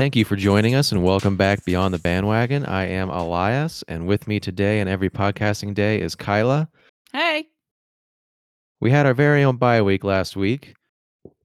Thank 0.00 0.16
you 0.16 0.24
for 0.24 0.34
joining 0.34 0.74
us 0.74 0.92
and 0.92 1.04
welcome 1.04 1.36
back 1.36 1.62
Beyond 1.66 1.92
the 1.92 1.98
Bandwagon. 1.98 2.64
I 2.64 2.86
am 2.86 3.10
Elias, 3.10 3.84
and 3.86 4.06
with 4.06 4.26
me 4.26 4.40
today 4.40 4.80
and 4.80 4.88
every 4.88 5.10
podcasting 5.10 5.74
day 5.74 6.00
is 6.00 6.14
Kyla. 6.14 6.70
Hey. 7.12 7.48
We 8.80 8.90
had 8.90 9.04
our 9.04 9.12
very 9.12 9.44
own 9.44 9.58
bye 9.58 9.82
week 9.82 10.02
last 10.02 10.36
week. 10.36 10.72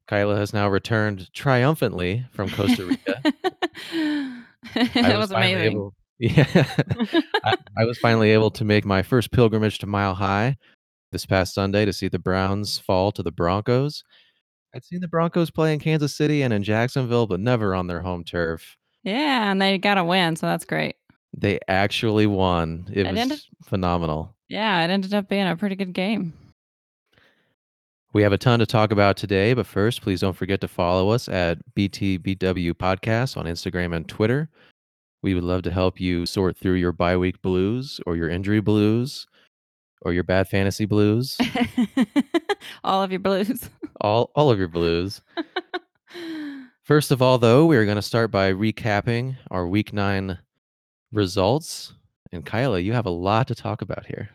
Kyla 0.08 0.38
has 0.38 0.54
now 0.54 0.70
returned 0.70 1.34
triumphantly 1.34 2.26
from 2.32 2.50
Costa 2.50 2.86
Rica. 2.86 3.22
it 3.94 5.18
was, 5.18 5.32
amazing. 5.32 5.74
Able, 5.74 5.94
yeah, 6.20 6.66
I, 7.44 7.58
I 7.78 7.84
was 7.84 7.98
finally 7.98 8.30
able 8.30 8.52
to 8.52 8.64
make 8.64 8.86
my 8.86 9.04
first 9.04 9.34
pilgrimage 9.34 9.80
to 9.80 9.86
Mile 9.86 10.16
High 10.16 10.56
this 11.12 11.26
past 11.26 11.56
Sunday 11.56 11.84
to 11.84 11.92
see 11.92 12.08
the 12.08 12.20
Browns 12.20 12.80
fall 12.80 13.12
to 13.12 13.22
the 13.22 13.34
Broncos. 13.34 14.06
I'd 14.76 14.84
seen 14.84 15.00
the 15.00 15.08
Broncos 15.08 15.50
play 15.50 15.74
in 15.74 15.80
Kansas 15.80 16.14
City 16.16 16.42
and 16.42 16.52
in 16.54 16.62
Jacksonville, 16.64 17.28
but 17.28 17.40
never 17.40 17.74
on 17.74 17.88
their 17.88 18.02
home 18.02 18.24
turf. 18.26 18.76
Yeah, 19.04 19.50
and 19.50 19.62
they 19.62 19.78
got 19.78 19.98
a 19.98 20.04
win, 20.04 20.36
so 20.36 20.48
that's 20.48 20.66
great. 20.66 20.96
They 21.38 21.60
actually 21.68 22.28
won. 22.28 22.88
It, 22.92 23.06
It 23.06 23.12
was 23.12 23.20
ended- 23.20 23.42
phenomenal. 23.64 24.36
Yeah, 24.50 24.84
it 24.84 24.90
ended 24.90 25.14
up 25.14 25.30
being 25.30 25.48
a 25.48 25.56
pretty 25.56 25.76
good 25.76 25.94
game. 25.94 26.34
We 28.14 28.22
have 28.24 28.32
a 28.34 28.38
ton 28.38 28.60
to 28.60 28.66
talk 28.66 28.92
about 28.92 29.18
today, 29.18 29.54
but 29.54 29.66
first, 29.68 30.02
please 30.02 30.22
don't 30.22 30.36
forget 30.36 30.62
to 30.62 30.68
follow 30.68 31.10
us 31.10 31.28
at 31.28 31.58
BTBW 31.76 32.74
Podcast 32.74 33.36
on 33.38 33.46
Instagram 33.46 33.94
and 33.96 34.08
Twitter. 34.08 34.50
We 35.22 35.34
would 35.34 35.44
love 35.44 35.64
to 35.64 35.72
help 35.72 36.00
you 36.00 36.26
sort 36.26 36.56
through 36.58 36.76
your 36.76 36.92
bye 36.92 37.18
week 37.18 37.42
blues 37.42 38.00
or 38.06 38.16
your 38.16 38.30
injury 38.30 38.62
blues 38.62 39.26
or 40.02 40.14
your 40.14 40.24
bad 40.24 40.48
fantasy 40.48 40.86
blues, 40.86 41.38
All 42.84 43.04
of 43.04 43.12
your 43.12 43.20
blues. 43.20 43.70
all 44.02 44.32
all 44.36 44.50
of 44.50 44.60
your 44.60 44.68
blues. 44.68 45.22
First 46.82 47.10
of 47.10 47.22
all, 47.22 47.40
though, 47.40 47.66
we 47.66 47.78
are 47.78 47.86
going 47.86 47.96
to 47.96 48.02
start 48.02 48.30
by 48.30 48.54
recapping 48.54 49.38
our 49.50 49.68
week 49.68 49.92
9 49.92 50.38
results. 51.12 51.94
And 52.32 52.46
Kyla, 52.46 52.80
you 52.80 52.94
have 52.94 53.08
a 53.08 53.12
lot 53.12 53.48
to 53.48 53.56
talk 53.56 53.82
about 53.82 54.06
here. 54.06 54.30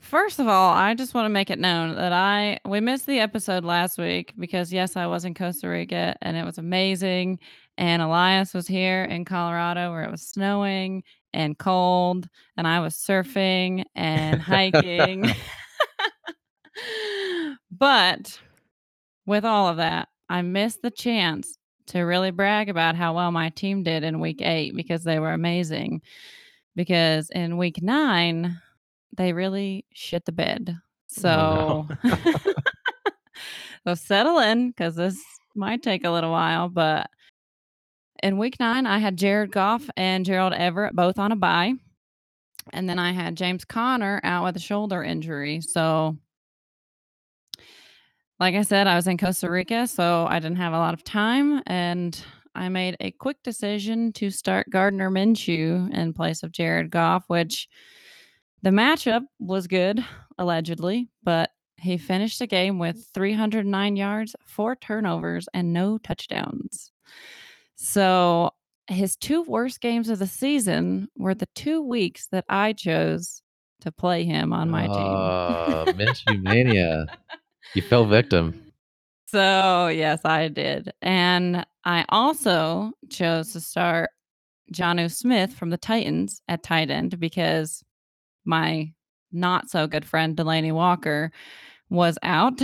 First 0.00 0.38
of 0.38 0.48
all, 0.48 0.72
I 0.72 0.94
just 0.94 1.14
want 1.14 1.26
to 1.26 1.30
make 1.30 1.50
it 1.50 1.58
known 1.58 1.94
that 1.96 2.12
I 2.12 2.58
we 2.64 2.80
missed 2.80 3.06
the 3.06 3.20
episode 3.20 3.64
last 3.64 3.98
week 3.98 4.32
because 4.38 4.72
yes, 4.72 4.96
I 4.96 5.06
was 5.06 5.24
in 5.24 5.34
Costa 5.34 5.68
Rica 5.68 6.16
and 6.22 6.36
it 6.36 6.44
was 6.44 6.58
amazing. 6.58 7.38
And 7.76 8.02
Elias 8.02 8.54
was 8.54 8.66
here 8.66 9.04
in 9.04 9.24
Colorado 9.24 9.92
where 9.92 10.02
it 10.02 10.10
was 10.10 10.22
snowing 10.22 11.04
and 11.32 11.58
cold, 11.58 12.28
and 12.56 12.66
I 12.66 12.80
was 12.80 12.96
surfing 12.96 13.84
and 13.94 14.40
hiking. 14.42 15.26
but 17.70 18.38
with 19.26 19.44
all 19.44 19.68
of 19.68 19.76
that, 19.78 20.08
I 20.28 20.42
missed 20.42 20.82
the 20.82 20.90
chance 20.90 21.58
to 21.88 22.00
really 22.00 22.30
brag 22.30 22.68
about 22.68 22.96
how 22.96 23.14
well 23.14 23.30
my 23.30 23.48
team 23.50 23.82
did 23.82 24.04
in 24.04 24.20
week 24.20 24.42
eight 24.42 24.74
because 24.76 25.04
they 25.04 25.18
were 25.18 25.32
amazing. 25.32 26.02
Because 26.76 27.30
in 27.30 27.56
week 27.56 27.82
nine, 27.82 28.60
they 29.16 29.32
really 29.32 29.84
shit 29.92 30.24
the 30.24 30.32
bed. 30.32 30.76
So, 31.08 31.28
Oh, 31.28 31.96
no. 32.04 32.16
so 33.86 33.94
settle 33.94 34.38
in 34.38 34.68
because 34.68 34.94
this 34.94 35.18
might 35.54 35.82
take 35.82 36.04
a 36.04 36.10
little 36.10 36.30
while. 36.30 36.68
But 36.68 37.08
in 38.22 38.38
week 38.38 38.60
nine, 38.60 38.86
I 38.86 38.98
had 38.98 39.16
Jared 39.16 39.50
Goff 39.50 39.88
and 39.96 40.24
Gerald 40.24 40.52
Everett 40.52 40.94
both 40.94 41.18
on 41.18 41.32
a 41.32 41.36
bye. 41.36 41.72
And 42.72 42.88
then 42.88 42.98
I 42.98 43.12
had 43.12 43.34
James 43.36 43.64
Conner 43.64 44.20
out 44.24 44.44
with 44.44 44.56
a 44.56 44.60
shoulder 44.60 45.02
injury. 45.02 45.62
So, 45.62 46.18
like 48.40 48.54
I 48.54 48.62
said, 48.62 48.86
I 48.86 48.96
was 48.96 49.06
in 49.06 49.18
Costa 49.18 49.50
Rica, 49.50 49.86
so 49.86 50.26
I 50.28 50.38
didn't 50.38 50.56
have 50.58 50.72
a 50.72 50.78
lot 50.78 50.94
of 50.94 51.04
time. 51.04 51.62
And 51.66 52.18
I 52.54 52.68
made 52.68 52.96
a 53.00 53.10
quick 53.10 53.42
decision 53.42 54.12
to 54.14 54.30
start 54.30 54.70
Gardner 54.70 55.10
Minshew 55.10 55.92
in 55.92 56.12
place 56.12 56.42
of 56.42 56.52
Jared 56.52 56.90
Goff, 56.90 57.24
which 57.28 57.68
the 58.62 58.70
matchup 58.70 59.22
was 59.38 59.66
good, 59.66 60.04
allegedly, 60.38 61.08
but 61.22 61.50
he 61.76 61.96
finished 61.96 62.38
the 62.40 62.46
game 62.46 62.78
with 62.78 63.08
309 63.14 63.96
yards, 63.96 64.34
four 64.44 64.74
turnovers, 64.76 65.48
and 65.54 65.72
no 65.72 65.98
touchdowns. 65.98 66.90
So 67.76 68.50
his 68.88 69.16
two 69.16 69.42
worst 69.42 69.80
games 69.80 70.08
of 70.08 70.18
the 70.18 70.26
season 70.26 71.08
were 71.16 71.34
the 71.34 71.48
two 71.54 71.82
weeks 71.82 72.26
that 72.32 72.44
I 72.48 72.72
chose 72.72 73.42
to 73.82 73.92
play 73.92 74.24
him 74.24 74.52
on 74.52 74.70
my 74.70 74.86
team. 74.86 74.96
Uh, 74.96 75.84
Minshew 75.92 76.42
Mania. 76.42 77.06
You 77.78 77.82
fell 77.82 78.06
victim. 78.06 78.72
So, 79.26 79.86
yes, 79.86 80.24
I 80.24 80.48
did. 80.48 80.92
And 81.00 81.64
I 81.84 82.04
also 82.08 82.90
chose 83.08 83.52
to 83.52 83.60
start 83.60 84.10
Jonnu 84.74 85.08
Smith 85.14 85.54
from 85.54 85.70
the 85.70 85.76
Titans 85.76 86.42
at 86.48 86.64
tight 86.64 86.90
end 86.90 87.20
because 87.20 87.84
my 88.44 88.92
not 89.30 89.70
so 89.70 89.86
good 89.86 90.04
friend 90.04 90.36
Delanie 90.36 90.72
Walker 90.72 91.30
was 91.88 92.18
out. 92.24 92.60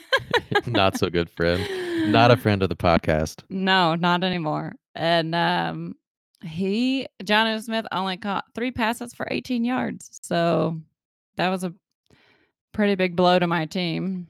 Not 0.66 0.96
so 0.96 1.10
good 1.10 1.28
friend. 1.28 2.10
Not 2.10 2.30
a 2.30 2.36
friend 2.42 2.62
of 2.62 2.70
the 2.70 2.74
podcast. 2.74 3.42
No, 3.50 3.96
not 3.96 4.24
anymore. 4.24 4.76
And 4.94 5.34
um 5.34 5.94
he 6.42 7.06
Jonnu 7.22 7.60
Smith 7.62 7.84
only 7.92 8.16
caught 8.16 8.46
three 8.54 8.70
passes 8.70 9.12
for 9.12 9.28
18 9.30 9.66
yards. 9.66 10.20
So 10.22 10.80
that 11.36 11.50
was 11.50 11.64
a 11.64 11.74
pretty 12.72 12.94
big 12.94 13.14
blow 13.14 13.38
to 13.38 13.46
my 13.46 13.66
team. 13.66 14.26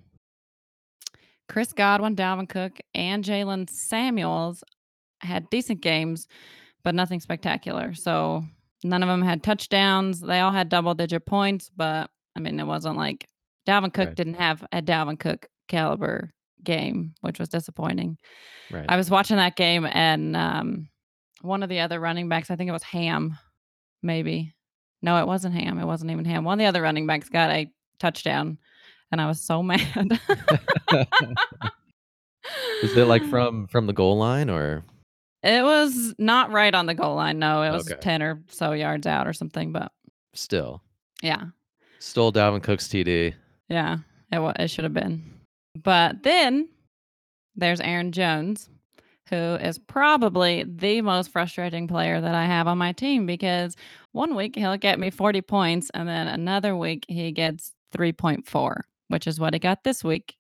Chris 1.49 1.73
Godwin, 1.73 2.15
Dalvin 2.17 2.49
Cook, 2.49 2.79
and 2.95 3.25
Jaylen 3.25 3.69
Samuels 3.71 4.63
had 5.21 5.49
decent 5.51 5.81
games, 5.81 6.27
but 6.85 6.95
nothing 6.95 7.21
spectacular. 7.21 7.95
So 7.95 8.45
none 8.85 9.03
of 9.03 9.09
them 9.09 9.23
had 9.23 9.43
touchdowns. 9.43 10.21
They 10.21 10.41
all 10.41 10.53
had 10.53 10.69
double 10.69 10.95
digit 10.95 11.27
points, 11.27 11.71
but 11.75 12.11
I 12.37 12.41
mean, 12.41 12.61
it 12.61 12.67
wasn't 12.67 12.97
like 12.97 13.27
Dalvin 13.67 13.93
Cook 13.93 14.09
Right. 14.09 14.17
didn't 14.17 14.35
have 14.35 14.65
a 14.73 14.81
Dalvin 14.83 15.19
Cook 15.19 15.47
caliber 15.69 16.31
game, 16.63 17.15
which 17.21 17.39
was 17.39 17.49
disappointing. 17.49 18.19
Right. 18.71 18.87
I 18.89 18.97
was 18.97 19.11
watching 19.11 19.37
that 19.39 19.57
game 19.57 19.87
and 19.87 20.37
um, 20.37 20.89
one 21.41 21.63
of 21.63 21.69
the 21.69 21.81
other 21.81 21.99
running 22.01 22.29
backs, 22.29 22.51
I 22.51 22.57
think 22.57 22.69
it 22.69 22.73
was 22.73 22.83
Ham, 22.85 23.37
maybe. 24.03 24.55
No, 25.03 25.19
it 25.19 25.27
wasn't 25.27 25.55
Ham. 25.55 25.79
It 25.79 25.87
wasn't 25.87 26.11
even 26.11 26.25
Ham. 26.25 26.45
One 26.45 26.55
of 26.55 26.59
the 26.59 26.67
other 26.67 26.83
running 26.83 27.07
backs 27.07 27.29
got 27.29 27.51
a 27.51 27.71
touchdown, 28.01 28.59
and 29.13 29.21
I 29.21 29.27
was 29.27 29.41
so 29.41 29.63
mad. 29.63 30.21
Is 32.83 32.97
it 32.97 33.07
like 33.07 33.25
from 33.31 33.67
from 33.67 33.87
the 33.87 33.93
goal 33.93 34.17
line 34.19 34.49
or 34.51 34.85
It 35.43 35.63
was 35.65 36.15
not 36.19 36.51
right 36.53 36.75
on 36.75 36.87
the 36.87 36.95
goal 36.95 37.17
line. 37.17 37.39
No, 37.39 37.63
it 37.63 37.71
was 37.71 37.91
Okay. 37.91 38.01
10 38.01 38.23
or 38.23 38.43
so 38.49 38.73
yards 38.73 39.07
out 39.07 39.27
or 39.27 39.33
something. 39.33 39.73
But 39.73 39.93
still? 40.35 40.83
yeah, 41.23 41.47
Stole 41.99 42.33
Dalvin 42.33 42.63
Cook's 42.63 42.87
TD. 42.89 43.35
yeah, 43.69 43.99
it, 44.33 44.39
wa- 44.39 44.53
it 44.59 44.69
should 44.71 44.85
have 44.85 44.95
been. 44.95 45.23
But 45.83 46.23
then 46.23 46.69
there's 47.57 47.81
Aaron 47.81 48.13
Jones, 48.13 48.69
who 49.29 49.37
is 49.37 49.79
probably 49.79 50.65
the 50.65 51.01
most 51.03 51.31
frustrating 51.33 51.89
player 51.89 52.21
that 52.21 52.35
I 52.37 52.45
have 52.47 52.69
on 52.69 52.79
my 52.79 52.93
team 52.93 53.27
because 53.27 53.75
one 54.13 54.37
week 54.37 54.55
he'll 54.57 54.77
get 54.77 54.99
me 55.01 55.11
40 55.11 55.41
points, 55.43 55.91
and 55.93 56.09
then 56.09 56.29
another 56.29 56.77
week 56.77 57.05
he 57.09 57.33
gets 57.33 57.73
3.4, 57.97 58.77
which 59.09 59.27
is 59.27 59.41
what 59.41 59.55
he 59.55 59.59
got 59.59 59.85
this 59.85 60.03
week 60.05 60.37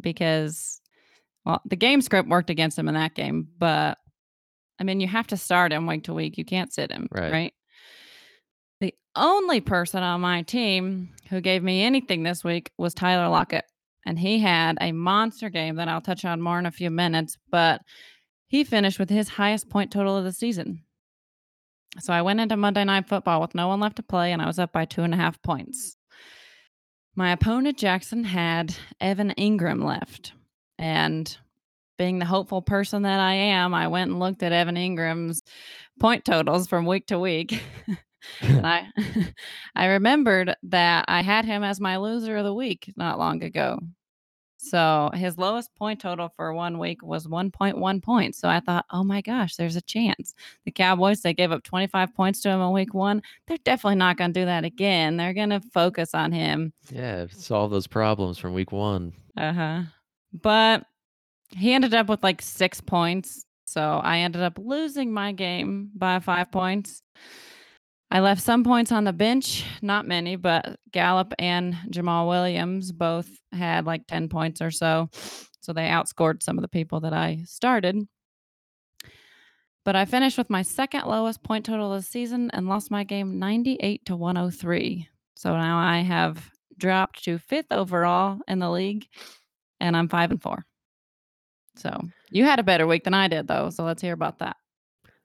because, 0.00 0.80
well, 1.44 1.60
the 1.64 1.76
game 1.76 2.00
script 2.02 2.28
worked 2.28 2.50
against 2.50 2.78
him 2.78 2.88
in 2.88 2.94
that 2.94 3.14
game. 3.14 3.48
But 3.58 3.98
I 4.78 4.84
mean, 4.84 5.00
you 5.00 5.08
have 5.08 5.26
to 5.28 5.36
start 5.36 5.72
him 5.72 5.86
week 5.86 6.04
to 6.04 6.14
week. 6.14 6.38
You 6.38 6.44
can't 6.44 6.72
sit 6.72 6.90
him, 6.90 7.08
Right. 7.12 7.32
right? 7.32 7.54
The 8.80 8.94
only 9.14 9.60
person 9.60 10.02
on 10.02 10.22
my 10.22 10.42
team 10.42 11.10
who 11.28 11.40
gave 11.42 11.62
me 11.62 11.82
anything 11.82 12.22
this 12.22 12.42
week 12.42 12.70
was 12.78 12.94
Tyler 12.94 13.28
Lockett. 13.28 13.64
And 14.06 14.18
he 14.18 14.38
had 14.38 14.78
a 14.80 14.92
monster 14.92 15.50
game 15.50 15.76
that 15.76 15.88
I'll 15.88 16.00
touch 16.00 16.24
on 16.24 16.40
more 16.40 16.58
in 16.58 16.64
a 16.64 16.70
few 16.70 16.88
minutes, 16.90 17.36
but 17.50 17.82
he 18.46 18.64
finished 18.64 18.98
with 18.98 19.10
his 19.10 19.28
highest 19.28 19.68
point 19.68 19.92
total 19.92 20.16
of 20.16 20.24
the 20.24 20.32
season. 20.32 20.82
So 21.98 22.12
I 22.14 22.22
went 22.22 22.40
into 22.40 22.56
Monday 22.56 22.84
Night 22.84 23.06
Football 23.08 23.42
with 23.42 23.54
no 23.54 23.68
one 23.68 23.78
left 23.80 23.96
to 23.96 24.02
play, 24.02 24.32
and 24.32 24.40
I 24.40 24.46
was 24.46 24.58
up 24.58 24.72
by 24.72 24.86
two 24.86 25.02
and 25.02 25.12
a 25.12 25.18
half 25.18 25.42
points. 25.42 25.96
My 27.20 27.32
opponent, 27.32 27.76
Jackson, 27.76 28.24
had 28.24 28.74
Evan 28.98 29.34
Engram 29.36 29.84
left. 29.84 30.32
And 30.78 31.36
being 31.98 32.18
the 32.18 32.24
hopeful 32.24 32.62
person 32.62 33.02
that 33.02 33.20
I 33.20 33.34
am, 33.34 33.74
I 33.74 33.88
went 33.88 34.10
and 34.10 34.18
looked 34.18 34.42
at 34.42 34.52
Evan 34.52 34.76
Engram's 34.76 35.42
point 36.00 36.24
totals 36.24 36.66
from 36.66 36.86
week 36.86 37.08
to 37.08 37.18
week. 37.18 37.62
and 38.40 38.66
I 38.66 38.86
I 39.76 39.84
remembered 39.88 40.54
that 40.62 41.04
I 41.08 41.20
had 41.20 41.44
him 41.44 41.62
as 41.62 41.78
my 41.78 41.98
loser 41.98 42.38
of 42.38 42.44
the 42.44 42.54
week 42.54 42.90
not 42.96 43.18
long 43.18 43.42
ago. 43.42 43.80
So 44.62 45.10
his 45.14 45.38
lowest 45.38 45.74
point 45.74 46.00
total 46.00 46.28
for 46.36 46.52
one 46.52 46.78
week 46.78 47.02
was 47.02 47.26
1.1 47.26 48.02
points. 48.02 48.38
So 48.38 48.46
I 48.46 48.60
thought, 48.60 48.84
oh 48.90 49.02
my 49.02 49.22
gosh, 49.22 49.56
there's 49.56 49.76
a 49.76 49.80
chance. 49.80 50.34
The 50.66 50.70
Cowboys, 50.70 51.22
they 51.22 51.32
gave 51.32 51.50
up 51.50 51.62
25 51.62 52.14
points 52.14 52.42
to 52.42 52.50
him 52.50 52.60
in 52.60 52.70
week 52.72 52.92
one. 52.92 53.22
They're 53.46 53.56
definitely 53.64 53.96
not 53.96 54.18
going 54.18 54.34
to 54.34 54.40
do 54.40 54.44
that 54.44 54.64
again. 54.64 55.16
They're 55.16 55.32
going 55.32 55.50
to 55.50 55.60
focus 55.60 56.14
on 56.14 56.30
him. 56.30 56.74
Yeah, 56.92 57.26
solve 57.32 57.70
those 57.70 57.86
problems 57.86 58.36
from 58.36 58.52
week 58.52 58.70
one. 58.70 59.14
Uh 59.34 59.52
huh. 59.52 59.82
But 60.32 60.84
he 61.56 61.72
ended 61.72 61.94
up 61.94 62.08
with 62.08 62.22
like 62.22 62.42
six 62.42 62.82
points. 62.82 63.46
So 63.64 64.00
I 64.02 64.18
ended 64.18 64.42
up 64.42 64.58
losing 64.58 65.10
my 65.10 65.32
game 65.32 65.90
by 65.94 66.18
five 66.18 66.52
points. 66.52 67.02
I 68.10 68.20
left 68.20 68.42
some 68.42 68.64
points 68.64 68.90
on 68.90 69.04
the 69.04 69.12
bench, 69.12 69.64
not 69.82 70.06
many, 70.06 70.34
but 70.34 70.78
Gallup 70.90 71.32
and 71.38 71.74
Jamaal 71.90 72.28
Williams 72.28 72.90
both 72.90 73.28
had 73.52 73.86
like 73.86 74.06
10 74.08 74.28
points 74.28 74.60
or 74.60 74.72
so. 74.72 75.08
So 75.60 75.72
they 75.72 75.88
outscored 75.88 76.42
some 76.42 76.58
of 76.58 76.62
the 76.62 76.68
people 76.68 77.00
that 77.00 77.12
I 77.12 77.44
started. 77.46 78.08
But 79.84 79.96
I 79.96 80.04
finished 80.04 80.38
with 80.38 80.50
my 80.50 80.62
second 80.62 81.06
lowest 81.06 81.42
point 81.42 81.64
total 81.64 81.92
of 81.92 82.02
the 82.02 82.06
season 82.06 82.50
and 82.52 82.68
lost 82.68 82.90
my 82.90 83.04
game 83.04 83.38
98 83.38 84.04
to 84.06 84.16
103. 84.16 85.08
So 85.34 85.56
now 85.56 85.78
I 85.78 86.00
have 86.00 86.50
dropped 86.76 87.24
to 87.24 87.38
fifth 87.38 87.70
overall 87.70 88.40
in 88.48 88.58
the 88.58 88.70
league 88.70 89.06
and 89.78 89.96
I'm 89.96 90.08
five 90.08 90.30
and 90.30 90.42
four. 90.42 90.64
So 91.76 91.98
you 92.30 92.44
had 92.44 92.58
a 92.58 92.64
better 92.64 92.86
week 92.86 93.04
than 93.04 93.14
I 93.14 93.28
did, 93.28 93.48
though. 93.48 93.70
So 93.70 93.84
let's 93.84 94.02
hear 94.02 94.12
about 94.12 94.40
that. 94.40 94.56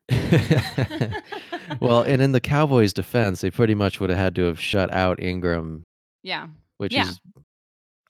well, 1.79 2.01
and 2.01 2.21
in 2.21 2.31
the 2.31 2.41
Cowboys' 2.41 2.93
defense, 2.93 3.41
they 3.41 3.51
pretty 3.51 3.75
much 3.75 3.99
would 3.99 4.09
have 4.09 4.19
had 4.19 4.35
to 4.35 4.43
have 4.43 4.59
shut 4.59 4.91
out 4.93 5.17
Engram. 5.19 5.83
Yeah. 6.23 6.47
Which 6.77 6.93
yeah. 6.93 7.09
is 7.09 7.19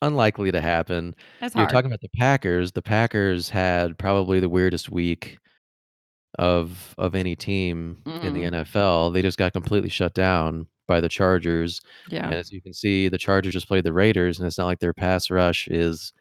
unlikely 0.01 0.51
to 0.51 0.61
happen. 0.61 1.15
That's 1.39 1.55
You're 1.55 1.63
hard. 1.63 1.71
talking 1.71 1.87
about 1.87 2.01
the 2.01 2.09
Packers. 2.17 2.71
The 2.71 2.81
Packers 2.81 3.49
had 3.49 3.97
probably 3.97 4.39
the 4.39 4.49
weirdest 4.49 4.89
week 4.89 5.37
of 6.37 6.93
of 6.97 7.15
any 7.15 7.35
team 7.35 7.97
in 8.05 8.33
the 8.33 8.41
Mm. 8.41 8.65
NFL. 8.65 9.13
They 9.13 9.21
just 9.21 9.37
got 9.37 9.53
completely 9.53 9.89
shut 9.89 10.13
down 10.13 10.67
by 10.87 10.99
the 10.99 11.07
Chargers. 11.09 11.81
Yeah. 12.09 12.25
And 12.25 12.33
as 12.33 12.51
you 12.51 12.61
can 12.61 12.73
see, 12.73 13.07
the 13.07 13.17
Chargers 13.17 13.53
just 13.53 13.67
played 13.67 13.85
the 13.85 13.93
Raiders, 13.93 14.37
and 14.37 14.45
it's 14.47 14.57
not 14.57 14.65
like 14.65 14.79
their 14.79 14.93
pass 14.93 15.29
rush 15.31 15.67
is 15.69 16.11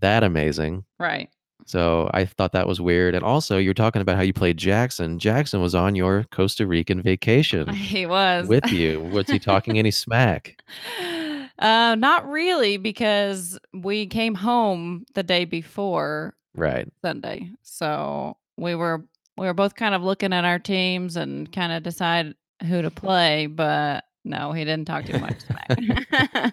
that 0.00 0.24
amazing. 0.24 0.84
Right. 0.98 1.28
So 1.66 2.10
I 2.12 2.24
thought 2.24 2.52
that 2.52 2.66
was 2.66 2.80
weird. 2.80 3.14
And 3.14 3.24
also, 3.24 3.58
you're 3.58 3.74
talking 3.74 4.02
about 4.02 4.16
how 4.16 4.22
you 4.22 4.32
played 4.32 4.56
Jackson. 4.56 5.18
Jackson 5.18 5.60
was 5.60 5.74
on 5.74 5.94
your 5.94 6.24
Costa 6.30 6.66
Rican 6.66 7.02
vacation 7.10 7.72
He 7.72 8.06
was 8.06 8.48
with 8.48 8.70
you. 8.72 9.00
Was 9.00 9.28
he 9.30 9.38
talking 9.38 9.78
any 9.78 9.90
smack? 9.90 10.60
Uh, 11.58 11.94
not 11.94 12.28
really, 12.28 12.76
because 12.76 13.56
we 13.72 14.06
came 14.06 14.34
home 14.34 15.04
the 15.14 15.22
day 15.22 15.44
before 15.44 16.34
Right. 16.54 16.88
Sunday. 17.02 17.50
So 17.62 18.36
we 18.56 18.74
were 18.74 19.04
we 19.36 19.46
were 19.46 19.54
both 19.54 19.76
kind 19.76 19.94
of 19.94 20.02
looking 20.02 20.32
at 20.32 20.44
our 20.44 20.58
teams 20.58 21.16
and 21.16 21.52
kind 21.52 21.72
of 21.72 21.84
decide 21.84 22.34
who 22.66 22.82
to 22.82 22.90
play, 22.90 23.46
but 23.46 24.04
no, 24.24 24.50
he 24.52 24.64
didn't 24.64 24.86
talk 24.86 25.04
too 25.04 25.18
much 25.20 25.36
smack. 25.40 26.52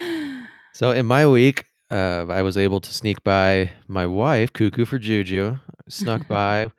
So 0.72 0.90
in 0.90 1.06
my 1.06 1.26
week, 1.26 1.64
uh, 1.90 2.26
I 2.28 2.42
was 2.42 2.56
able 2.56 2.80
to 2.80 2.92
sneak 2.92 3.22
by 3.24 3.70
my 3.88 4.06
wife, 4.06 4.52
Cuckoo 4.52 4.84
for 4.84 4.98
Juju, 4.98 5.58
snuck 5.88 6.26
by 6.28 6.70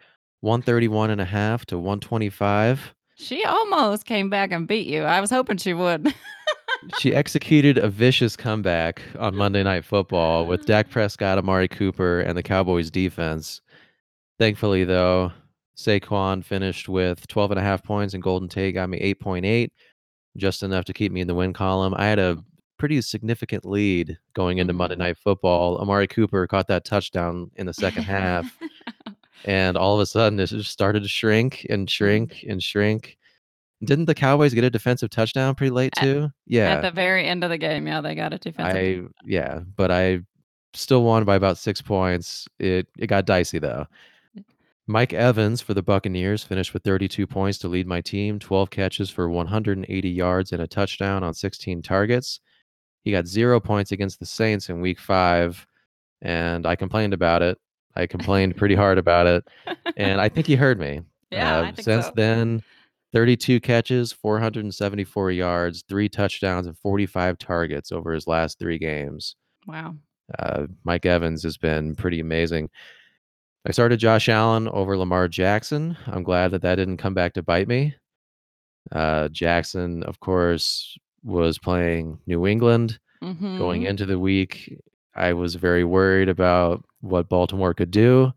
131 0.42 1.10
and 1.12 1.22
a 1.22 1.26
half 1.26 1.66
to 1.68 1.78
125. 1.78 2.94
she 3.16 3.44
almost 3.46 4.06
came 4.06 4.30
back 4.30 4.52
and 4.52 4.68
beat 4.68 4.88
you. 4.88 5.04
I 5.04 5.22
was 5.22 5.30
hoping 5.30 5.58
she 5.58 5.74
would. 5.74 6.14
She 7.00 7.14
executed 7.16 7.78
a 7.78 7.90
vicious 7.90 8.36
comeback 8.36 9.02
on 9.18 9.36
Monday 9.38 9.64
Night 9.64 9.84
Football 9.84 10.46
with 10.46 10.66
Dak 10.66 10.90
Prescott, 10.90 11.38
Amari 11.38 11.68
Cooper, 11.68 12.20
and 12.22 12.38
the 12.38 12.44
Cowboys 12.44 12.92
defense. 12.92 13.62
Thankfully, 14.38 14.84
though, 14.84 15.32
Saquon 15.76 16.44
finished 16.46 16.88
with 16.88 17.28
12 17.28 17.52
and 17.52 17.60
a 17.60 17.64
half 17.64 17.84
points, 17.84 18.14
and 18.14 18.22
Golden 18.22 18.48
Tate 18.48 18.76
got 18.76 18.90
me 18.90 19.00
8.8, 19.16 19.70
just 20.38 20.62
enough 20.62 20.86
to 20.86 20.94
keep 20.94 21.12
me 21.12 21.22
in 21.22 21.28
the 21.28 21.34
win 21.36 21.52
column. 21.54 21.96
I 21.98 22.06
had 22.06 22.20
a 22.20 22.38
pretty 22.78 23.02
significant 23.02 23.66
lead 23.66 24.18
going 24.34 24.58
into 24.60 24.74
Monday 24.74 24.96
Mhm. 24.96 25.00
Night 25.00 25.18
Football. 25.18 25.78
Amari 25.80 26.08
Cooper 26.08 26.46
caught 26.48 26.68
that 26.68 26.86
touchdown 26.86 27.50
in 27.56 27.66
the 27.66 27.74
second 27.74 28.04
half, 28.04 28.58
and 29.46 29.78
all 29.78 29.96
of 29.96 30.00
a 30.02 30.06
sudden, 30.06 30.40
it 30.40 30.48
just 30.48 30.72
started 30.72 31.04
to 31.04 31.10
shrink 31.10 31.66
and 31.70 31.90
shrink 31.90 32.44
and 32.48 32.62
shrink. 32.62 33.18
Didn't 33.84 34.06
the 34.06 34.16
Cowboys 34.16 34.54
get 34.56 34.64
a 34.64 34.70
defensive 34.72 35.10
touchdown 35.12 35.54
pretty 35.56 35.70
late 35.72 35.94
too? 36.00 36.24
At 36.26 36.32
Yeah. 36.48 36.74
At 36.74 36.82
the 36.82 36.92
very 36.92 37.26
end 37.28 37.44
of 37.44 37.50
the 37.52 37.58
game, 37.60 37.86
yeah, 37.86 38.02
they 38.02 38.16
got 38.16 38.34
a 38.34 38.38
defensive. 38.40 38.76
I 38.76 39.02
yeah, 39.26 39.60
but 39.76 39.92
I 39.92 40.22
still 40.74 41.04
won 41.04 41.26
by 41.26 41.36
about 41.36 41.58
6 41.60 41.82
points. 41.82 42.48
It 42.60 42.88
it 42.98 43.08
got 43.08 43.26
dicey 43.26 43.60
though. 43.60 43.86
Mike 44.90 45.12
Evans 45.14 45.62
for 45.62 45.74
the 45.74 45.84
Buccaneers 45.84 46.44
finished 46.44 46.74
with 46.74 46.82
32 46.84 47.28
points 47.28 47.58
to 47.60 47.68
lead 47.68 47.86
my 47.88 48.00
team, 48.00 48.40
12 48.40 48.70
catches 48.70 49.10
for 49.10 49.30
180 49.30 50.10
yards 50.10 50.54
and 50.54 50.62
a 50.62 50.68
touchdown 50.68 51.24
on 51.24 51.34
16 51.34 51.82
targets. 51.82 52.40
He 53.08 53.14
got 53.14 53.26
0 53.26 53.62
points 53.62 53.94
against 53.94 54.20
the 54.20 54.26
Saints 54.26 54.68
in 54.68 54.82
week 54.82 55.00
5 55.00 55.66
and 56.24 56.66
I 56.66 56.76
complained 56.76 57.14
about 57.14 57.42
it. 57.42 57.58
I 57.96 58.06
complained 58.06 58.58
pretty 58.58 58.76
hard 58.76 58.98
about 58.98 59.28
it 59.28 59.48
and 59.96 60.20
I 60.20 60.28
think 60.28 60.46
he 60.46 60.58
heard 60.58 60.78
me. 60.78 61.04
yeah, 61.32 61.56
Uh, 61.60 61.62
I 61.62 61.66
think 61.72 61.86
since 61.86 62.06
so. 62.08 62.12
then 62.18 62.62
32 63.14 63.62
catches, 63.62 64.12
474 64.12 65.32
yards, 65.32 65.86
3 65.88 66.10
touchdowns 66.10 66.68
and 66.68 66.78
45 66.80 67.38
targets 67.38 67.94
over 67.94 68.12
his 68.12 68.28
last 68.28 68.60
3 68.60 68.78
games. 68.78 69.38
Wow. 69.66 69.96
Uh, 70.38 70.68
Mike 70.84 71.06
Evans 71.06 71.44
has 71.44 71.56
been 71.58 71.96
pretty 71.96 72.20
amazing. 72.20 72.70
I 73.66 73.72
started 73.72 74.02
Josh 74.02 74.28
Allen 74.28 74.68
over 74.68 74.98
Lamar 74.98 75.30
Jackson. 75.30 75.96
I'm 76.08 76.24
glad 76.24 76.52
that 76.52 76.62
that 76.64 76.76
didn't 76.76 76.98
come 76.98 77.14
back 77.14 77.32
to 77.36 77.42
bite 77.42 77.70
me. 77.70 77.96
Uh, 78.92 79.30
Jackson, 79.30 80.04
of 80.04 80.20
course, 80.20 80.98
was 81.24 81.58
playing 81.60 82.20
New 82.28 82.46
England 82.48 83.00
going 83.22 83.82
Mhm. 83.84 83.88
into 83.90 84.06
the 84.06 84.20
week. 84.20 84.80
I 85.16 85.34
was 85.34 85.56
very 85.56 85.84
worried 85.84 86.30
about 86.30 86.84
what 87.02 87.28
Baltimore 87.30 87.74
could 87.74 87.92
do. 87.92 88.32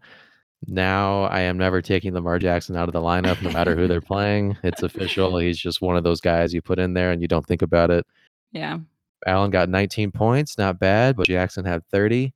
Now 0.66 1.22
I 1.24 1.40
am 1.40 1.56
never 1.58 1.80
taking 1.82 2.12
Lamar 2.14 2.38
Jackson 2.38 2.76
out 2.76 2.88
of 2.88 2.92
the 2.92 3.00
lineup, 3.00 3.40
no 3.42 3.50
matter 3.50 3.74
who 3.76 3.86
they're 3.86 4.00
playing. 4.14 4.56
It's 4.62 4.82
official. 4.82 5.38
He's 5.38 5.58
just 5.58 5.80
one 5.82 5.96
of 5.96 6.04
those 6.04 6.20
guys 6.20 6.52
you 6.54 6.62
put 6.62 6.78
in 6.78 6.94
there 6.94 7.10
and 7.12 7.20
you 7.22 7.28
don't 7.28 7.46
think 7.46 7.62
about 7.62 7.90
it. 7.90 8.06
Yeah. 8.52 8.78
Allen 9.26 9.50
got 9.50 9.68
19 9.68 10.10
points, 10.12 10.56
not 10.58 10.78
bad, 10.78 11.16
but 11.16 11.26
Jackson 11.26 11.64
had 11.64 11.84
30. 11.88 12.32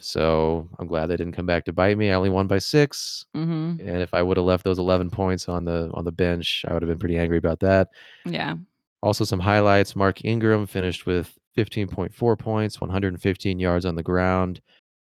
So 0.00 0.66
I'm 0.78 0.86
glad 0.86 1.06
they 1.08 1.16
didn't 1.18 1.34
come 1.34 1.44
back 1.46 1.66
to 1.66 1.72
bite 1.74 1.98
me. 1.98 2.10
I 2.10 2.14
only 2.14 2.30
won 2.30 2.46
by 2.46 2.58
six, 2.58 3.26
Mhm. 3.36 3.80
and 3.80 4.00
if 4.02 4.14
I 4.14 4.22
would 4.22 4.38
have 4.38 4.46
left 4.46 4.64
those 4.64 4.78
11 4.78 5.10
points 5.10 5.46
on 5.46 5.66
the 5.66 5.90
on 5.92 6.06
the 6.06 6.12
bench, 6.12 6.64
I 6.66 6.72
would 6.72 6.80
have 6.82 6.88
been 6.88 6.98
pretty 6.98 7.18
angry 7.18 7.36
about 7.36 7.60
that. 7.60 7.88
Yeah. 8.24 8.56
Also, 9.02 9.24
some 9.24 9.40
highlights: 9.40 9.96
Mark 9.96 10.24
Ingram 10.24 10.66
finished 10.66 11.06
with 11.06 11.36
15.4 11.56 12.38
points, 12.38 12.80
115 12.80 13.58
yards 13.58 13.84
on 13.86 13.94
the 13.94 14.02
ground. 14.02 14.60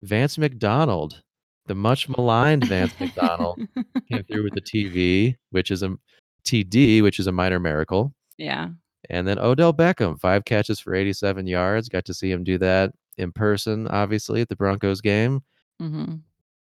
Vance 0.02 0.38
McDonald, 0.38 1.23
the 1.66 1.75
much 1.75 2.09
maligned 2.09 2.66
Vance 2.66 2.92
McDonald, 2.99 3.61
came 4.11 4.25
through 4.25 4.44
with 4.44 4.54
the 4.54 4.62
TV, 4.62 5.35
which 5.50 5.70
is 5.70 5.82
a 5.82 5.97
TD, 6.44 7.02
which 7.02 7.18
is 7.18 7.26
a 7.26 7.32
minor 7.32 7.59
miracle. 7.61 8.14
Yeah. 8.38 8.68
And 9.11 9.26
then 9.26 9.38
Odell 9.38 9.75
Beckham, 9.75 10.18
five 10.20 10.44
catches 10.44 10.78
for 10.80 10.94
87 10.94 11.47
yards. 11.47 11.88
Got 11.88 12.04
to 12.06 12.14
see 12.14 12.30
him 12.30 12.44
do 12.44 12.59
that 12.59 12.92
in 13.18 13.32
person, 13.32 13.88
obviously, 13.88 14.40
at 14.40 14.49
the 14.49 14.56
Broncos 14.56 15.00
game, 15.00 15.42
Mhm. 15.82 16.20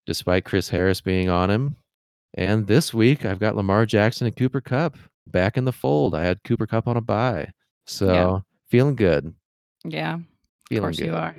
despite 0.07 0.45
Chris 0.45 0.69
Harris 0.69 1.01
being 1.01 1.29
on 1.29 1.51
him. 1.51 1.77
And 2.35 2.67
this 2.67 2.93
week, 2.95 3.25
I've 3.25 3.39
got 3.41 3.57
Lamar 3.57 3.87
Jackson 3.87 4.27
and 4.27 4.37
Cooper 4.37 4.61
Kupp 4.61 4.97
back 5.27 5.57
in 5.57 5.65
the 5.65 5.73
fold. 5.73 6.15
I 6.15 6.23
had 6.25 6.43
Cooper 6.45 6.67
Kupp 6.67 6.87
on 6.89 6.97
a 6.97 7.01
bye, 7.01 7.51
So 7.87 8.43
feeling 8.69 8.97
good. 8.97 9.35
Yeah. 9.85 10.15
Of 10.17 10.23
Feeling 10.69 10.83
course 10.83 10.99
good. 10.99 11.07
you 11.07 11.15
are. 11.15 11.37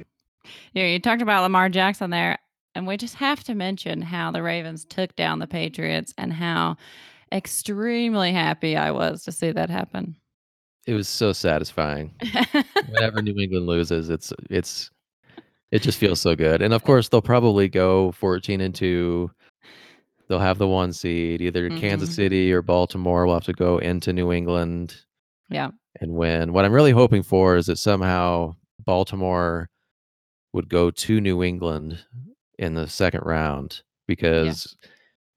Yeah, 0.73 0.85
you 0.85 0.99
talked 0.99 1.21
about 1.23 1.41
Lamar 1.41 1.69
Jackson 1.69 2.11
there, 2.11 2.37
and 2.75 2.85
we 2.85 2.97
just 2.97 3.15
have 3.15 3.43
to 3.45 3.55
mention 3.55 4.01
how 4.01 4.31
the 4.31 4.43
Ravens 4.43 4.85
took 4.85 5.15
down 5.15 5.39
the 5.39 5.47
Patriots 5.47 6.13
and 6.17 6.31
how 6.31 6.77
extremely 7.31 8.31
happy 8.31 8.77
I 8.77 8.91
was 8.91 9.23
to 9.23 9.31
see 9.31 9.51
that 9.51 9.69
happen. 9.69 10.15
It 10.85 10.93
was 10.93 11.07
so 11.07 11.33
satisfying. 11.33 12.13
Whenever 12.89 13.21
New 13.23 13.35
England 13.39 13.65
loses, 13.65 14.11
it's 14.11 14.31
it's 14.51 14.91
it 15.71 15.81
just 15.81 15.97
feels 15.97 16.21
so 16.21 16.35
good. 16.35 16.61
And 16.61 16.73
of 16.75 16.83
course, 16.83 17.09
they'll 17.09 17.23
probably 17.23 17.67
go 17.67 18.11
14 18.11 18.61
and 18.61 18.73
2. 18.75 19.31
They'll 20.27 20.39
have 20.39 20.57
the 20.57 20.67
one 20.67 20.91
seed. 20.93 21.41
Either 21.41 21.69
Kansas 21.69 22.09
Mhm. 22.09 22.13
City 22.15 22.51
or 22.53 22.61
Baltimore 22.61 23.25
will 23.25 23.35
have 23.35 23.43
to 23.45 23.53
go 23.53 23.77
into 23.77 24.11
New 24.13 24.31
England 24.31 24.95
yeah. 25.49 25.69
and 26.01 26.13
win. 26.15 26.51
What 26.53 26.65
I'm 26.65 26.73
really 26.73 26.91
hoping 26.91 27.21
for 27.23 27.55
is 27.57 27.67
that 27.67 27.77
somehow 27.77 28.55
Baltimore 28.85 29.69
would 30.53 30.69
go 30.69 30.89
to 30.89 31.21
New 31.21 31.43
England 31.43 32.03
in 32.57 32.73
the 32.73 32.87
second 32.87 33.21
round 33.23 33.81
because 34.07 34.75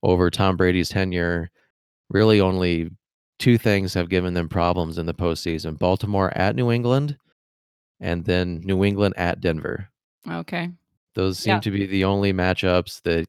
over 0.02 0.30
Tom 0.30 0.56
Brady's 0.56 0.88
tenure, 0.88 1.50
really 2.08 2.40
only 2.40 2.90
two 3.38 3.58
things 3.58 3.94
have 3.94 4.08
given 4.08 4.34
them 4.34 4.48
problems 4.48 4.96
in 4.98 5.06
the 5.06 5.14
postseason 5.14 5.78
Baltimore 5.78 6.32
at 6.36 6.56
New 6.56 6.70
England 6.70 7.16
and 8.00 8.24
then 8.24 8.60
New 8.64 8.84
England 8.84 9.14
at 9.16 9.40
Denver. 9.40 9.88
Okay. 10.30 10.70
Those 11.14 11.38
seem 11.38 11.54
Yeah. 11.54 11.60
to 11.60 11.70
be 11.70 11.86
the 11.86 12.04
only 12.04 12.32
matchups 12.32 13.02
that 13.02 13.26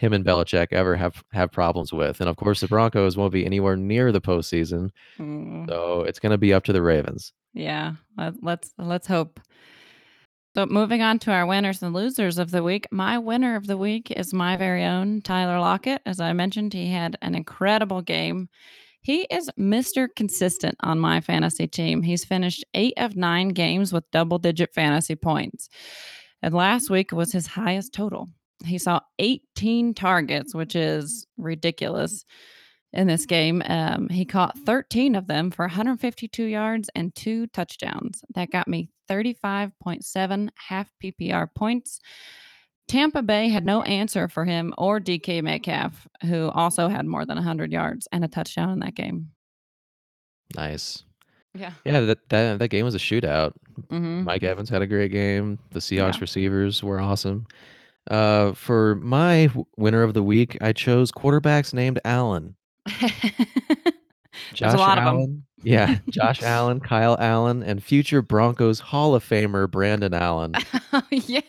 him 0.00 0.12
and 0.12 0.24
Belichick 0.24 0.72
ever 0.72 0.96
have 0.96 1.22
have 1.32 1.52
problems 1.52 1.92
with. 1.92 2.20
And 2.20 2.28
of 2.28 2.36
course, 2.36 2.60
the 2.60 2.68
Broncos 2.68 3.16
won't 3.16 3.32
be 3.32 3.44
anywhere 3.46 3.76
near 3.76 4.10
the 4.12 4.20
postseason, 4.20 4.90
Mm, 5.18 5.68
so 5.68 6.02
it's 6.02 6.18
going 6.18 6.32
to 6.32 6.38
be 6.38 6.52
up 6.54 6.64
to 6.64 6.72
the 6.72 6.82
Ravens. 6.82 7.32
yeah. 7.54 7.94
Let, 8.16 8.34
let's 8.42 8.72
let's 8.78 9.06
hope 9.06 9.40
So 10.56 10.66
moving 10.66 11.00
on 11.02 11.18
to 11.20 11.30
our 11.32 11.46
winners 11.46 11.82
and 11.82 11.94
losers 11.94 12.38
of 12.38 12.50
the 12.50 12.62
week. 12.62 12.86
My 12.90 13.18
winner 13.18 13.54
of 13.56 13.66
the 13.66 13.76
week 13.76 14.10
is 14.10 14.34
my 14.34 14.56
very 14.56 14.84
own 14.84 15.22
Tyler 15.22 15.60
Lockett. 15.60 16.02
As 16.06 16.18
I 16.20 16.32
mentioned, 16.32 16.72
he 16.72 16.88
had 16.90 17.16
an 17.22 17.34
incredible 17.34 18.02
game. 18.02 18.48
He 19.02 19.22
is 19.30 19.48
Mr. 19.58 20.08
Consistent 20.14 20.74
on 20.80 20.98
my 20.98 21.20
fantasy 21.20 21.66
team. 21.66 22.02
He's 22.02 22.24
finished 22.24 22.64
eight 22.74 22.94
of 22.98 23.16
nine 23.16 23.48
games 23.50 23.92
with 23.92 24.10
double 24.10 24.38
digit 24.38 24.74
fantasy 24.74 25.14
points. 25.16 25.68
And 26.42 26.52
last 26.54 26.90
week 26.90 27.12
was 27.12 27.32
his 27.32 27.46
highest 27.46 27.92
total. 27.94 28.28
He 28.64 28.78
saw 28.78 29.00
18 29.18 29.94
targets, 29.94 30.54
which 30.54 30.76
is 30.76 31.26
ridiculous 31.38 32.24
in 32.92 33.06
this 33.06 33.24
game. 33.26 33.62
Um, 33.66 34.08
he 34.08 34.24
caught 34.24 34.58
13 34.58 35.14
of 35.14 35.26
them 35.26 35.50
for 35.50 35.64
152 35.64 36.44
yards 36.44 36.90
and 36.94 37.14
two 37.14 37.46
touchdowns. 37.48 38.22
That 38.34 38.50
got 38.50 38.68
me 38.68 38.90
35.7 39.08 40.48
half 40.68 40.90
PPR 41.02 41.48
points. 41.54 42.00
Tampa 42.88 43.22
Bay 43.22 43.48
had 43.48 43.64
no 43.64 43.82
answer 43.82 44.26
for 44.28 44.44
him 44.44 44.74
or 44.76 44.98
DK 44.98 45.42
Metcalf, 45.42 46.08
who 46.24 46.48
also 46.48 46.88
had 46.88 47.06
more 47.06 47.24
than 47.24 47.36
100 47.36 47.70
yards 47.72 48.08
and 48.10 48.24
a 48.24 48.28
touchdown 48.28 48.70
in 48.70 48.80
that 48.80 48.96
game. 48.96 49.30
Nice. 50.56 51.04
Yeah. 51.54 51.72
Yeah, 51.84 52.00
that 52.00 52.28
that, 52.28 52.58
that 52.58 52.68
game 52.68 52.84
was 52.84 52.94
a 52.94 52.98
shootout. 52.98 53.52
hmm 53.88 54.22
Mike 54.24 54.42
Evans 54.42 54.68
had 54.68 54.82
a 54.82 54.86
great 54.86 55.12
game. 55.12 55.58
The 55.70 55.76
Yeah. 55.94 56.10
Seahawks 56.10 56.20
receivers 56.20 56.82
were 56.82 57.00
awesome. 57.00 57.46
Uh, 58.10 58.52
for 58.54 58.96
my 58.96 59.46
w- 59.46 59.64
winner 59.76 60.02
of 60.02 60.14
the 60.14 60.22
week, 60.22 60.58
I 60.60 60.72
chose 60.72 61.12
quarterbacks 61.12 61.72
named 61.72 62.00
Allen. 62.04 62.56
There's 63.00 63.12
a 63.14 63.92
Josh 64.54 64.78
lot 64.78 64.98
of 64.98 65.02
'em. 65.04 65.08
Allen. 65.08 65.44
Yeah, 65.62 65.98
Josh 66.08 66.42
Allen, 66.44 66.80
Kyle 66.80 67.16
Allen, 67.20 67.62
and 67.62 67.82
future 67.82 68.20
Broncos 68.22 68.80
Hall 68.80 69.14
of 69.14 69.24
Famer 69.24 69.70
Brandon 69.70 70.12
Allen. 70.14 70.54
oh, 70.92 71.02
yeah. 71.10 71.40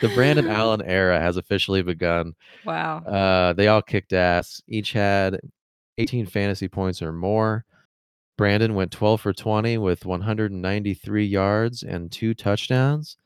the 0.00 0.08
Brandon 0.14 0.48
Allen 0.48 0.82
era 0.82 1.20
has 1.20 1.36
officially 1.36 1.82
begun. 1.82 2.32
Wow. 2.64 2.98
Uh, 3.04 3.52
they 3.52 3.68
all 3.68 3.82
kicked 3.82 4.12
ass. 4.12 4.60
Each 4.68 4.92
had 4.92 5.38
18 5.98 6.26
fantasy 6.26 6.68
points 6.68 7.02
or 7.02 7.12
more. 7.12 7.64
Brandon 8.36 8.74
went 8.74 8.92
12 8.92 9.20
for 9.20 9.32
20 9.32 9.78
with 9.78 10.06
193 10.06 11.26
yards 11.26 11.82
and 11.82 12.10
two 12.10 12.34
touchdowns. 12.34 13.16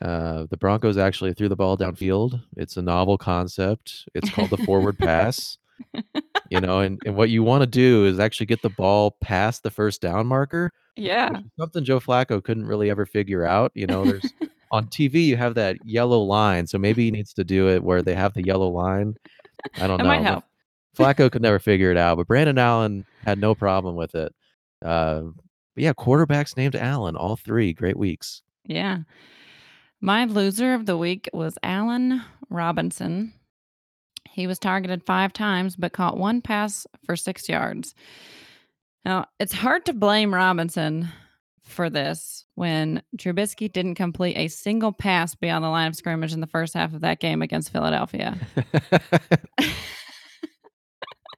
Uh, 0.00 0.46
the 0.50 0.56
Broncos 0.56 0.96
actually 0.96 1.34
threw 1.34 1.48
the 1.48 1.56
ball 1.56 1.76
downfield. 1.76 2.40
It's 2.56 2.76
a 2.76 2.82
novel 2.82 3.18
concept. 3.18 4.08
It's 4.14 4.30
called 4.30 4.50
the 4.50 4.56
forward 4.58 4.98
pass. 4.98 5.58
You 6.50 6.60
know, 6.60 6.80
and, 6.80 7.00
and 7.06 7.14
what 7.16 7.30
you 7.30 7.42
want 7.42 7.62
to 7.62 7.66
do 7.66 8.04
is 8.06 8.18
actually 8.18 8.46
get 8.46 8.62
the 8.62 8.70
ball 8.70 9.16
past 9.22 9.62
the 9.62 9.70
first 9.70 10.00
down 10.02 10.26
marker, 10.26 10.72
Yeah. 10.96 11.30
something 11.58 11.84
Joe 11.84 12.00
Flacco 12.00 12.42
couldn't 12.42 12.66
really 12.66 12.90
ever 12.90 13.06
figure 13.06 13.44
out. 13.44 13.72
You 13.74 13.86
know, 13.86 14.04
there's 14.04 14.32
on 14.72 14.86
TV 14.88 15.24
you 15.26 15.36
have 15.36 15.54
that 15.54 15.76
yellow 15.84 16.20
line, 16.20 16.66
so 16.66 16.76
maybe 16.78 17.04
he 17.04 17.10
needs 17.10 17.32
to 17.34 17.44
do 17.44 17.68
it 17.68 17.82
where 17.82 18.02
they 18.02 18.14
have 18.14 18.34
the 18.34 18.44
yellow 18.44 18.68
line. 18.68 19.14
I 19.76 19.86
don't 19.86 19.98
know. 19.98 20.04
might 20.04 20.22
help. 20.22 20.44
Flacco 20.98 21.30
could 21.30 21.42
never 21.42 21.58
figure 21.60 21.90
it 21.90 21.96
out, 21.96 22.16
but 22.18 22.26
Brandon 22.26 22.58
Allen 22.58 23.04
had 23.24 23.38
no 23.38 23.54
problem 23.54 23.96
with 23.96 24.14
it. 24.14 24.34
Uh, 24.84 25.22
but 25.74 25.84
yeah, 25.84 25.92
quarterbacks 25.92 26.56
named 26.56 26.74
Allen, 26.76 27.16
all 27.16 27.36
three 27.36 27.72
great 27.72 27.96
weeks. 27.96 28.42
Yeah. 28.66 28.98
My 30.00 30.24
loser 30.24 30.72
of 30.74 30.86
the 30.86 30.96
week 30.96 31.28
was 31.32 31.58
Allen 31.62 32.22
Robinson. 32.48 33.34
He 34.28 34.46
was 34.46 34.58
targeted 34.58 35.04
five 35.04 35.32
times, 35.32 35.76
but 35.76 35.92
caught 35.92 36.16
one 36.16 36.40
pass 36.40 36.86
for 37.04 37.16
six 37.16 37.48
yards. 37.48 37.94
Now, 39.04 39.26
it's 39.38 39.52
hard 39.52 39.84
to 39.86 39.92
blame 39.92 40.34
Robinson 40.34 41.08
for 41.64 41.90
this 41.90 42.46
when 42.54 43.02
Trubisky 43.16 43.70
didn't 43.70 43.94
complete 43.96 44.36
a 44.36 44.48
single 44.48 44.92
pass 44.92 45.34
beyond 45.34 45.64
the 45.64 45.68
line 45.68 45.88
of 45.88 45.96
scrimmage 45.96 46.32
in 46.32 46.40
the 46.40 46.46
first 46.46 46.74
half 46.74 46.94
of 46.94 47.02
that 47.02 47.20
game 47.20 47.42
against 47.42 47.70
Philadelphia. 47.70 48.38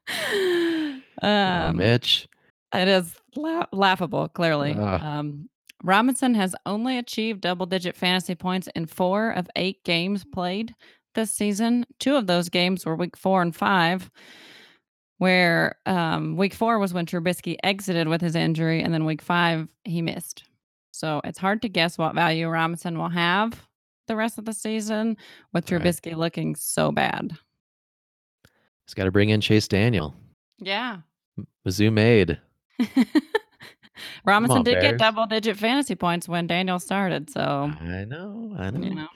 oh, 0.09 1.01
um, 1.23 1.77
Mitch. 1.77 2.29
it 2.75 2.89
is 2.89 3.15
la- 3.37 3.67
laughable, 3.73 4.29
clearly. 4.29 4.75
Ugh. 4.79 5.03
Um, 5.03 5.49
Robinson 5.83 6.35
has 6.35 6.55
only 6.65 6.99
achieved 6.99 7.41
double 7.41 7.67
digit 7.67 7.97
fantasy 7.97 8.35
points 8.35 8.69
in 8.75 8.87
four 8.87 9.31
of 9.31 9.49
eight 9.57 9.83
games 9.85 10.25
played 10.25 10.75
this 11.15 11.31
season. 11.33 11.85
Two 11.99 12.17
of 12.17 12.27
those 12.27 12.49
games 12.49 12.87
were 12.87 12.97
week 12.97 13.17
four 13.17 13.43
and 13.43 13.55
five, 13.55 14.11
where 15.19 15.77
um, 15.87 16.37
week 16.37 16.55
four 16.55 16.79
was 16.79 16.95
when 16.95 17.07
Trubisky 17.07 17.57
exited 17.63 18.09
with 18.09 18.21
his 18.21 18.35
injury, 18.37 18.83
and 18.83 18.95
then 18.95 19.05
week 19.05 19.23
five, 19.23 19.69
he 19.85 20.03
missed. 20.03 20.45
So 20.93 21.21
it's 21.25 21.39
hard 21.39 21.63
to 21.63 21.69
guess 21.69 21.99
what 21.99 22.15
value 22.15 22.49
Robinson 22.49 22.99
will 22.99 23.09
have 23.09 23.61
the 24.09 24.17
rest 24.17 24.39
of 24.39 24.45
the 24.45 24.53
season 24.53 25.17
with 25.53 25.71
Right. 25.71 25.81
Trubisky 25.81 26.17
looking 26.17 26.55
so 26.55 26.93
bad. 26.93 27.33
He's 28.87 28.95
got 28.95 29.05
to 29.05 29.11
bring 29.13 29.31
in 29.31 29.41
Chase 29.41 29.69
Daniel. 29.69 30.15
Yeah. 30.59 30.99
Mizzou 31.67 31.93
made. 31.93 32.39
Robinson 34.25 34.59
on, 34.59 34.65
did 34.65 34.75
Bears. 34.75 34.93
get 34.93 34.99
double 34.99 35.27
digit 35.27 35.57
fantasy 35.57 35.95
points 35.95 36.29
when 36.29 36.47
Daniel 36.47 36.79
started. 36.79 37.31
So, 37.31 37.73
I 37.81 38.05
know. 38.05 38.55
I 38.59 38.71
know. 38.71 38.81
you 38.89 38.95
know. 38.95 39.09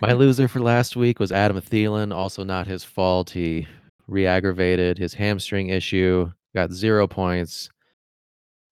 My 0.00 0.12
loser 0.14 0.48
for 0.48 0.60
last 0.60 0.96
week 0.96 1.18
was 1.18 1.32
Adam 1.32 1.60
Thielen. 1.60 2.14
Also, 2.14 2.44
not 2.44 2.66
his 2.66 2.84
fault. 2.84 3.30
He 3.30 3.66
re-aggravated 4.06 4.98
his 4.98 5.14
hamstring 5.14 5.68
issue. 5.68 6.30
Got 6.54 6.72
zero 6.72 7.06
points. 7.06 7.70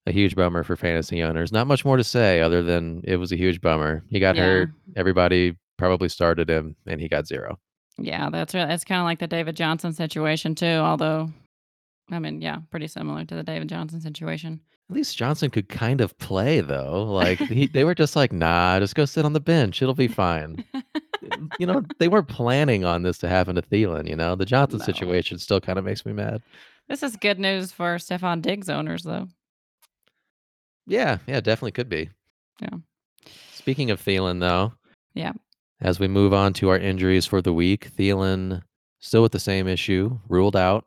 A 0.07 0.13
huge 0.13 0.35
bummer 0.35 0.65
for 0.65 0.75
fantasy 0.77 1.23
owners. 1.23 1.53
Not 1.53 1.67
much 1.67 1.85
more 1.85 1.97
to 1.97 2.05
say 2.05 2.41
other 2.41 2.63
than 2.63 3.03
it 3.05 3.17
was 3.17 3.31
a 3.31 3.37
huge 3.37 3.61
bummer. 3.61 4.03
He 4.09 4.19
got 4.21 4.37
Yeah. 4.37 4.43
hurt. 4.45 4.71
Everybody 4.97 5.57
probably 5.77 6.09
started 6.09 6.49
him, 6.49 6.75
and 6.87 7.01
he 7.01 7.09
got 7.09 7.27
zero. 7.27 7.59
Yeah, 7.99 8.31
that's 8.31 8.55
really, 8.55 8.73
it's 8.73 8.85
kind 8.85 9.01
of 9.01 9.05
like 9.05 9.19
the 9.19 9.27
David 9.27 9.55
Johnson 9.57 9.93
situation 9.93 10.55
too. 10.55 10.67
Although, 10.67 11.29
I 12.11 12.19
mean, 12.21 12.41
yeah, 12.41 12.59
pretty 12.71 12.87
similar 12.87 13.25
to 13.27 13.35
the 13.35 13.43
David 13.43 13.69
Johnson 13.69 14.01
situation. 14.01 14.61
At 14.91 14.97
least 14.97 15.17
Johnson 15.19 15.51
could 15.51 15.69
kind 15.69 16.01
of 16.01 16.17
play 16.19 16.61
though. 16.61 17.05
Like 17.05 17.39
he, 17.39 17.67
they 17.67 17.85
were 17.85 17.95
just 17.95 18.17
like, 18.17 18.33
nah, 18.33 18.79
just 18.81 18.95
go 18.95 19.05
sit 19.05 19.25
on 19.25 19.35
the 19.35 19.41
bench. 19.41 19.83
It'll 19.83 19.95
be 19.95 20.09
fine. 20.09 20.65
you 21.59 21.67
know, 21.67 21.83
they 21.99 22.09
weren't 22.09 22.29
planning 22.29 22.85
on 22.85 23.03
this 23.03 23.19
to 23.19 23.29
happen 23.29 23.55
to 23.57 23.63
Thielen. 23.63 24.09
You 24.09 24.17
know, 24.17 24.35
the 24.35 24.47
Johnson 24.47 24.79
No. 24.79 24.85
situation 24.87 25.39
still 25.39 25.61
kind 25.61 25.79
of 25.79 25.85
makes 25.85 26.07
me 26.07 26.13
mad. 26.15 26.43
this 26.89 27.03
is 27.03 27.17
good 27.17 27.39
news 27.39 27.71
for 27.71 27.97
Stefon 27.97 28.41
Diggs 28.41 28.71
owners, 28.71 29.03
though. 29.03 29.29
Yeah, 30.87 31.19
yeah, 31.27 31.41
definitely 31.41 31.73
could 31.73 31.89
be. 31.91 32.09
Yeah. 32.61 32.79
Speaking 33.53 33.91
of 33.91 34.03
Thielen, 34.03 34.41
though, 34.41 34.73
Yeah. 35.15 35.33
as 35.83 36.01
we 36.01 36.09
move 36.09 36.33
on 36.33 36.55
to 36.55 36.71
our 36.71 36.79
injuries 36.79 37.27
for 37.27 37.43
the 37.43 37.53
week, 37.53 37.91
Thielen 37.95 38.63
still 39.01 39.21
with 39.23 39.33
the 39.33 39.39
same 39.41 39.69
issue, 39.69 40.19
ruled 40.29 40.57
out 40.57 40.87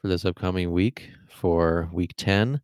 for 0.00 0.08
this 0.08 0.24
upcoming 0.24 0.72
week 0.72 1.10
for 1.28 1.88
week 1.92 2.14
10. 2.16 2.60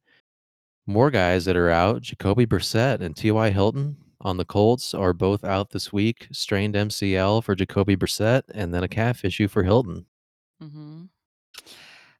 More 0.86 1.10
guys 1.10 1.44
that 1.44 1.56
are 1.56 1.70
out, 1.70 2.02
Jacoby 2.02 2.46
Brissett 2.46 3.00
and 3.00 3.16
T.Y. 3.16 3.50
Hilton 3.50 3.96
on 4.20 4.36
the 4.36 4.44
Colts 4.44 4.94
are 4.94 5.12
both 5.12 5.44
out 5.44 5.70
this 5.70 5.92
week. 5.92 6.28
Strained 6.32 6.74
MCL 6.74 7.44
for 7.44 7.54
Jacoby 7.54 7.96
Brissett 7.96 8.42
and 8.54 8.74
then 8.74 8.82
a 8.82 8.88
calf 8.88 9.24
issue 9.24 9.48
for 9.48 9.62
Hilton. 9.62 10.06
Mm-hmm. 10.62 11.04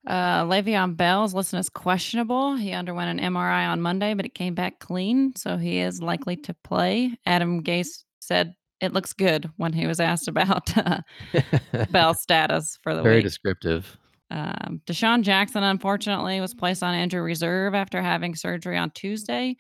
Uh, 0.07 0.45
Le'Veon 0.45 0.97
Bell's 0.97 1.33
listed 1.35 1.61
as 1.61 1.69
questionable. 1.69 2.57
He 2.57 2.73
underwent 2.73 3.21
an 3.21 3.33
MRI 3.33 3.69
on 3.69 3.81
Monday, 3.81 4.15
but 4.15 4.27
it 4.27 4.35
came 4.35 4.55
back 4.55 4.81
clean, 4.81 5.35
so 5.37 5.57
he 5.57 5.79
is 5.79 6.03
likely 6.03 6.37
to 6.39 6.55
play. 6.65 7.17
Adam 7.25 7.63
Gase 7.63 8.03
said 8.19 8.55
it 8.81 8.93
looks 8.93 9.13
good 9.13 9.49
when 9.59 9.73
he 9.73 9.87
was 9.87 10.01
asked 10.01 10.27
about 10.27 10.77
uh, 10.77 11.01
Bell's 11.91 12.21
status 12.21 12.79
for 12.83 12.97
the 12.97 13.03
Very 13.03 13.17
week. 13.17 13.25
descriptive. 13.25 13.97
Um, 14.33 14.81
DeSean 14.87 15.23
Jackson, 15.23 15.63
unfortunately, 15.63 16.41
was 16.41 16.55
placed 16.55 16.83
on 16.83 16.95
injury 16.95 17.21
reserve 17.21 17.75
after 17.75 18.01
having 18.01 18.35
surgery 18.35 18.79
on 18.79 18.91
Tuesday. 18.93 19.57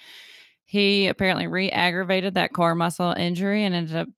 He 0.64 1.08
apparently 1.08 1.46
re 1.46 1.70
aggravated 1.70 2.32
that 2.34 2.54
core 2.54 2.74
muscle 2.74 3.12
injury 3.12 3.64
and 3.64 3.74
ended 3.74 3.96
up 3.96 4.08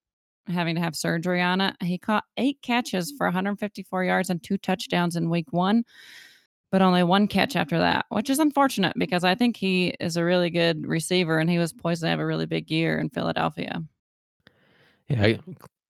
having 0.46 0.76
to 0.76 0.80
have 0.80 0.94
surgery 0.94 1.42
on 1.42 1.60
it. 1.60 1.74
He 1.82 1.98
caught 1.98 2.22
eight 2.36 2.62
catches 2.62 3.12
for 3.18 3.26
154 3.26 4.04
yards 4.04 4.30
and 4.30 4.40
two 4.40 4.56
touchdowns 4.56 5.16
in 5.16 5.28
week 5.28 5.52
one, 5.52 5.82
but 6.70 6.82
only 6.82 7.02
one 7.02 7.26
catch 7.26 7.56
after 7.56 7.78
that, 7.78 8.06
which 8.10 8.30
is 8.30 8.38
unfortunate 8.38 8.92
because 8.96 9.24
I 9.24 9.34
think 9.34 9.56
he 9.56 9.88
is 9.98 10.16
a 10.16 10.24
really 10.24 10.50
good 10.50 10.86
receiver 10.86 11.40
and 11.40 11.50
he 11.50 11.58
was 11.58 11.72
poised 11.72 12.02
to 12.02 12.08
have 12.08 12.20
a 12.20 12.26
really 12.26 12.46
big 12.46 12.70
year 12.70 13.00
in 13.00 13.10
Philadelphia. 13.10 13.82
Yeah, 15.08 15.38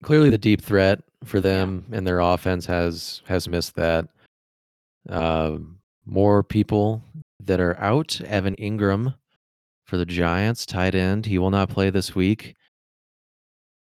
clearly 0.03 0.31
the 0.31 0.39
deep 0.39 0.63
threat 0.63 1.03
for 1.23 1.41
them 1.41 1.85
and 1.93 2.07
their 2.07 2.21
offense 2.21 2.65
has 2.65 3.21
has 3.27 3.47
missed 3.47 3.75
that. 3.75 4.09
Um, 5.09 5.79
more 6.07 6.43
people 6.43 7.03
that 7.41 7.61
are 7.61 7.79
out. 7.79 8.21
Evan 8.23 8.57
Engram 8.57 9.15
for 9.85 9.97
the 9.97 10.07
Giants, 10.07 10.67
tight 10.67 10.95
end. 10.95 11.27
He 11.27 11.39
will 11.39 11.51
not 11.51 11.69
play 11.69 11.91
this 11.91 12.15
week. 12.15 12.55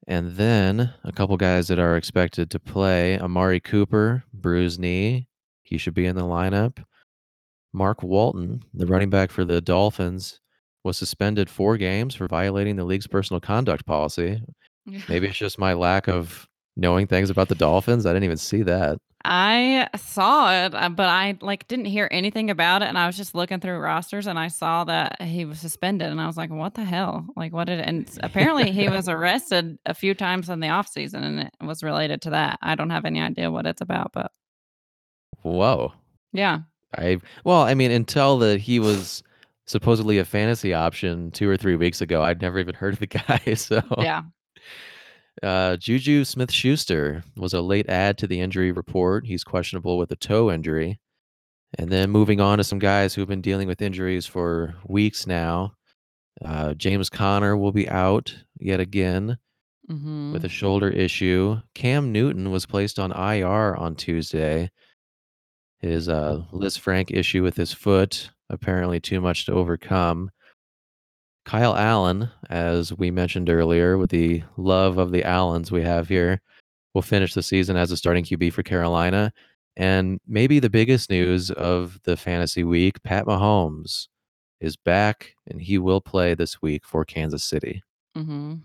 And 0.07 0.31
then 0.35 0.93
a 1.03 1.11
couple 1.11 1.37
guys 1.37 1.67
that 1.67 1.79
are 1.79 1.95
expected 1.95 2.49
to 2.51 2.59
play. 2.59 3.19
Amari 3.19 3.59
Cooper, 3.59 4.23
bruised 4.33 4.79
knee. 4.79 5.27
He 5.63 5.77
should 5.77 5.93
be 5.93 6.05
in 6.05 6.15
the 6.15 6.23
lineup. 6.23 6.83
Mark 7.73 8.03
Walton, 8.03 8.63
the 8.73 8.85
running 8.85 9.09
back 9.09 9.31
for 9.31 9.45
the 9.45 9.61
Dolphins, 9.61 10.39
was 10.83 10.97
suspended 10.97 11.49
4 11.49 11.77
games 11.77 12.15
for 12.15 12.27
violating 12.27 12.75
the 12.75 12.83
league's 12.83 13.07
personal 13.07 13.39
conduct 13.39 13.85
policy. 13.85 14.41
Maybe 15.07 15.27
it's 15.27 15.37
just 15.37 15.59
my 15.59 15.73
lack 15.73 16.07
of 16.07 16.47
knowing 16.75 17.07
things 17.07 17.29
about 17.29 17.47
the 17.47 17.55
Dolphins. 17.55 18.05
I 18.05 18.09
didn't 18.09 18.23
even 18.23 18.37
see 18.37 18.63
that. 18.63 18.97
I 19.23 19.87
saw 19.97 20.65
it, 20.65 20.73
uh, 20.73 20.89
but 20.89 21.07
I, 21.07 21.37
like, 21.41 21.67
didn't 21.67 21.85
hear 21.85 22.07
anything 22.11 22.49
about 22.49 22.81
it, 22.81 22.85
and 22.85 22.97
I 22.97 23.07
was 23.07 23.17
just 23.17 23.35
looking 23.35 23.59
through 23.59 23.79
rosters, 23.79 24.27
and 24.27 24.39
I 24.39 24.47
saw 24.47 24.83
that 24.85 25.21
he 25.21 25.45
was 25.45 25.59
suspended, 25.59 26.09
and 26.09 26.19
I 26.19 26.27
was 26.27 26.37
like, 26.37 26.49
"What 26.49 26.73
the 26.73 26.83
hell?" 26.83 27.25
Like, 27.35 27.53
what 27.53 27.65
did 27.65 27.79
and 27.81 28.09
apparently, 28.23 28.71
he 28.71 28.89
was 28.89 29.07
arrested 29.09 29.77
a 29.85 29.93
few 29.93 30.13
times 30.13 30.49
in 30.49 30.59
the 30.59 30.69
off 30.69 30.87
season, 30.87 31.23
and 31.23 31.39
it 31.39 31.51
was 31.61 31.83
related 31.83 32.21
to 32.23 32.31
that. 32.31 32.59
I 32.61 32.75
don't 32.75 32.89
have 32.89 33.05
any 33.05 33.21
idea 33.21 33.51
what 33.51 33.65
it's 33.65 33.81
about, 33.81 34.11
but 34.13 34.31
Whoa. 35.43 35.93
Yeah. 36.33 36.59
I 36.97 37.19
well, 37.43 37.61
I 37.61 37.73
mean, 37.73 37.91
until 37.91 38.37
that 38.39 38.59
he 38.59 38.79
was 38.79 39.23
supposedly 39.65 40.17
a 40.17 40.25
fantasy 40.25 40.73
option 40.73 41.31
2 41.31 41.49
or 41.49 41.57
3 41.57 41.75
weeks 41.77 42.01
ago, 42.01 42.21
I'd 42.23 42.41
never 42.41 42.59
even 42.59 42.75
heard 42.75 42.93
of 42.93 42.99
the 42.99 43.07
guy, 43.07 43.53
so 43.55 43.81
Yeah. 43.99 44.23
Uh, 45.41 45.77
Juju 45.77 46.23
Smith-Schuster 46.25 47.23
was 47.37 47.53
a 47.53 47.61
late 47.61 47.89
add 47.89 48.17
to 48.19 48.27
the 48.27 48.39
injury 48.41 48.71
report. 48.71 49.25
He's 49.25 49.43
questionable 49.43 49.97
with 49.97 50.11
a 50.11 50.15
toe 50.15 50.51
injury. 50.51 50.99
And 51.79 51.89
then 51.89 52.09
moving 52.09 52.41
on 52.41 52.57
to 52.57 52.63
some 52.65 52.79
guys 52.79 53.13
who've 53.13 53.27
been 53.27 53.41
dealing 53.41 53.67
with 53.67 53.81
injuries 53.81 54.25
for 54.25 54.75
weeks 54.85 55.25
now. 55.25 55.73
Uh, 56.43 56.73
James 56.73 57.09
Conner 57.09 57.55
will 57.55 57.71
be 57.71 57.87
out 57.89 58.35
yet 58.59 58.79
again 58.79 59.37
with 59.87 60.45
a 60.45 60.47
Mhm. 60.47 60.51
shoulder 60.51 60.89
issue. 60.89 61.57
Cam 61.75 62.11
Newton 62.11 62.51
was 62.51 62.65
placed 62.65 62.99
on 62.99 63.11
IR 63.11 63.75
on 63.75 63.95
Tuesday. 63.95 64.69
His, 65.79 66.07
uh, 66.07 66.43
Lisfranc 66.53 67.09
issue 67.11 67.41
with 67.43 67.55
his 67.57 67.73
foot, 67.73 68.29
apparently 68.49 68.99
too 68.99 69.19
much 69.21 69.45
to 69.45 69.53
overcome. 69.53 70.29
Kyle 71.45 71.75
Allen, 71.75 72.29
as 72.49 72.93
we 72.93 73.11
mentioned 73.11 73.49
earlier, 73.49 73.97
with 73.97 74.11
the 74.11 74.43
love 74.57 74.97
of 74.97 75.11
the 75.11 75.23
Allens 75.23 75.71
we 75.71 75.81
have 75.81 76.07
here, 76.07 76.41
will 76.93 77.01
finish 77.01 77.33
the 77.33 77.43
season 77.43 77.75
as 77.77 77.91
a 77.91 77.97
starting 77.97 78.23
QB 78.23 78.53
for 78.53 78.63
Carolina. 78.63 79.33
And 79.77 80.19
maybe 80.27 80.59
the 80.59 80.69
biggest 80.69 81.09
news 81.09 81.49
of 81.51 81.99
the 82.03 82.17
fantasy 82.17 82.63
week, 82.63 83.01
Pat 83.03 83.25
Mahomes 83.25 84.07
is 84.59 84.75
back, 84.75 85.33
and 85.47 85.61
he 85.61 85.77
will 85.77 86.01
play 86.01 86.35
this 86.35 86.61
week 86.61 86.85
for 86.85 87.03
Kansas 87.05 87.43
City. 87.43 87.81
Mhm. 88.15 88.61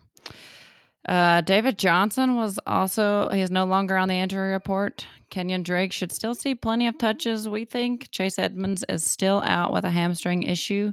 Uh, 1.08 1.40
David 1.42 1.78
Johnson 1.78 2.34
was 2.34 2.58
also 2.66 3.28
he 3.30 3.40
is 3.40 3.50
no 3.50 3.64
longer 3.64 3.96
on 3.96 4.08
the 4.08 4.16
injury 4.16 4.50
report. 4.52 5.06
Kenyon 5.30 5.62
Drake 5.62 5.92
should 5.92 6.10
still 6.10 6.34
see 6.34 6.54
plenty 6.54 6.88
of 6.88 6.98
touches, 6.98 7.48
we 7.48 7.64
think. 7.64 8.10
Chase 8.10 8.38
Edmonds 8.38 8.84
is 8.88 9.04
still 9.04 9.40
out 9.44 9.72
with 9.72 9.84
a 9.84 9.90
hamstring 9.90 10.42
issue. 10.42 10.90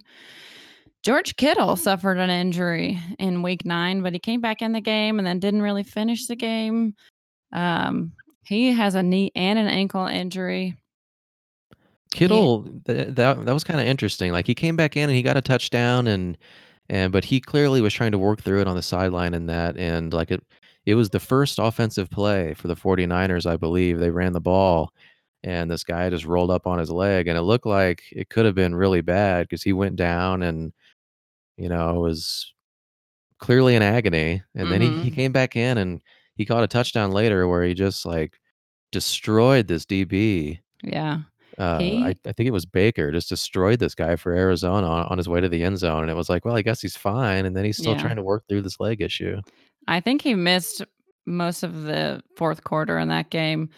George 1.03 1.35
Kittle 1.35 1.75
suffered 1.75 2.17
an 2.17 2.29
injury 2.29 2.97
in 3.19 3.41
week 3.43 3.65
9, 3.65 4.01
but 4.01 4.13
he 4.13 4.19
came 4.19 4.39
back 4.39 4.61
in 4.61 4.71
the 4.71 4.79
game 4.79 5.17
and 5.19 5.27
then 5.27 5.37
didn't 5.37 5.61
really 5.61 5.83
finish 5.83 6.27
the 6.27 6.35
game. 6.37 6.95
Um, 7.53 8.13
he 8.45 8.73
has 8.73 8.95
a 8.95 9.03
knee 9.03 9.31
and 9.35 9.59
an 9.59 9.67
ankle 9.67 10.07
injury. 10.07 10.77
Kittle, 12.11 12.63
th 12.85 13.07
that 13.15 13.45
that 13.45 13.53
was 13.53 13.63
kinda 13.63 13.83
interesting. 13.85 14.31
Like, 14.31 14.45
he 14.47 14.53
came 14.55 14.75
back 14.75 14.95
in 14.95 15.09
and 15.09 15.15
he 15.15 15.23
got 15.23 15.37
a 15.37 15.41
touchdown 15.41 16.07
and 16.07 16.37
and 16.89 17.11
but 17.11 17.23
he 17.25 17.39
clearly 17.39 17.81
was 17.81 17.93
trying 17.93 18.11
to 18.11 18.17
work 18.19 18.41
through 18.41 18.61
it 18.61 18.67
on 18.67 18.75
the 18.75 18.81
sideline 18.83 19.33
and 19.33 19.49
that, 19.49 19.77
and, 19.77 20.13
like, 20.13 20.29
it 20.31 20.43
it 20.85 20.95
was 20.95 21.09
the 21.09 21.19
first 21.19 21.59
offensive 21.59 22.09
play 22.11 22.53
for 22.55 22.67
the 22.67 22.75
49ers, 22.75 23.45
I 23.45 23.55
believe. 23.57 23.99
They 23.99 24.09
ran 24.11 24.33
the 24.33 24.41
ball, 24.41 24.91
and 25.43 25.71
this 25.71 25.83
guy 25.83 26.09
just 26.09 26.25
rolled 26.25 26.51
up 26.51 26.67
on 26.67 26.77
his 26.79 26.91
leg, 26.91 27.27
and 27.27 27.37
it 27.37 27.41
looked 27.43 27.65
like 27.65 28.03
it 28.11 28.29
could 28.29 28.45
have 28.45 28.55
been 28.55 28.75
really 28.75 29.01
bad 29.01 29.43
because 29.47 29.63
he 29.63 29.73
went 29.73 29.95
down 29.95 30.43
and, 30.43 30.73
you 31.57 31.69
know, 31.69 31.97
it 31.97 31.99
was 31.99 32.53
clearly 33.39 33.75
in 33.75 33.81
agony, 33.83 34.43
and 34.55 34.71
then 34.71 34.81
he 34.81 34.91
he 34.91 35.11
Mhm. 35.11 35.15
came 35.15 35.31
back 35.33 35.55
in 35.55 35.77
and 35.77 36.01
he 36.35 36.45
caught 36.45 36.63
a 36.63 36.67
touchdown 36.67 37.11
later 37.11 37.47
where 37.47 37.63
he 37.63 37.73
just, 37.75 38.05
like, 38.05 38.39
destroyed 38.91 39.67
this 39.67 39.85
DB. 39.85 40.59
Yeah. 40.83 41.21
Uh, 41.59 41.97
I 42.01 42.15
I 42.25 42.33
think 42.33 42.47
it 42.47 42.51
was 42.51 42.65
Baker, 42.65 43.11
just 43.11 43.29
destroyed 43.29 43.79
this 43.79 43.95
guy 43.95 44.15
for 44.17 44.33
Arizona 44.33 44.87
on 44.87 45.05
on 45.07 45.17
his 45.19 45.29
way 45.29 45.41
to 45.41 45.49
the 45.49 45.63
end 45.63 45.77
zone, 45.79 46.01
and 46.03 46.11
it 46.11 46.15
was 46.15 46.29
like, 46.29 46.45
"Well, 46.45 46.55
I 46.57 46.63
guess 46.63 46.81
he's 46.81 46.97
fine," 46.97 47.45
and 47.45 47.55
then 47.55 47.65
he's 47.65 47.77
still 47.77 47.93
Yeah. 47.93 47.97
trying 47.97 48.15
to 48.17 48.23
work 48.23 48.45
through 48.49 48.63
this 48.63 48.79
leg 48.79 49.01
issue. 49.01 49.41
I 49.87 49.99
think 49.99 50.21
he 50.21 50.35
missed 50.35 50.83
most 51.25 51.63
of 51.63 51.83
the 51.83 52.23
4th 52.37 52.63
quarter 52.63 52.97
in 52.97 53.09
that 53.09 53.29
game, 53.29 53.69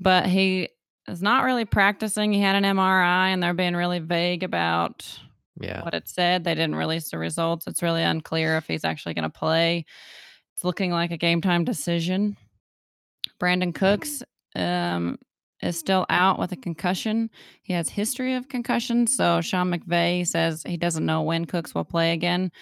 but 0.00 0.26
he 0.26 0.68
is 1.08 1.22
not 1.22 1.44
really 1.44 1.64
practicing. 1.64 2.32
He 2.32 2.40
had 2.40 2.56
an 2.56 2.64
MRI, 2.64 3.28
and 3.30 3.42
they're 3.42 3.54
being 3.54 3.76
really 3.76 4.00
vague 4.00 4.42
about 4.42 5.18
Yeah. 5.60 5.82
what 5.82 5.94
it 5.94 6.08
said. 6.08 6.44
They 6.44 6.54
didn't 6.54 6.76
release 6.76 7.10
the 7.10 7.18
results. 7.18 7.66
It's 7.66 7.82
really 7.82 8.02
unclear 8.02 8.56
if 8.56 8.66
he's 8.66 8.84
actually 8.84 9.14
gonna 9.14 9.30
play. 9.30 9.84
It's 10.54 10.64
looking 10.64 10.90
like 10.90 11.10
a 11.10 11.16
game 11.16 11.40
time 11.40 11.64
decision. 11.64 12.36
Brandin 13.40 13.74
Cooks, 13.74 14.22
um, 14.54 15.18
is 15.62 15.78
still 15.78 16.06
out 16.10 16.38
with 16.38 16.52
a 16.52 16.56
concussion. 16.56 17.30
He 17.62 17.72
has 17.72 17.88
history 17.88 18.34
of 18.34 18.48
concussions, 18.48 19.16
so 19.16 19.40
Sean 19.40 19.72
McVay 19.72 20.26
says 20.26 20.62
he 20.66 20.76
doesn't 20.76 21.06
know 21.06 21.22
when 21.22 21.44
Cooks 21.46 21.74
will 21.74 21.84
play 21.84 22.12
again, 22.12 22.52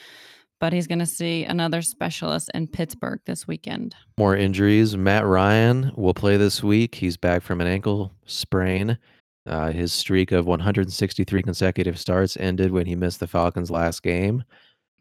but 0.61 0.73
he's 0.73 0.87
gonna 0.87 1.07
see 1.07 1.45
another 1.45 1.83
specialist 1.83 2.51
in 2.55 2.69
Pittsburgh 2.69 3.21
this 3.27 3.47
weekend. 3.47 3.97
More 4.19 4.37
injuries. 4.37 4.97
Matt 4.97 5.27
Ryan 5.27 5.93
will 5.97 6.15
play 6.15 6.37
this 6.37 6.63
week. 6.63 6.95
He's 6.95 7.17
back 7.17 7.43
from 7.43 7.61
an 7.61 7.67
ankle 7.67 8.13
sprain. 8.27 8.99
Uh, 9.47 9.71
his 9.73 9.93
streak 9.93 10.33
of 10.33 10.47
163 10.47 11.43
consecutive 11.43 11.99
starts 11.99 12.37
ended 12.39 12.71
when 12.71 12.87
he 12.87 12.95
missed 12.95 13.21
the 13.21 13.27
Falcons' 13.27 13.71
last 13.71 14.03
game. 14.03 14.45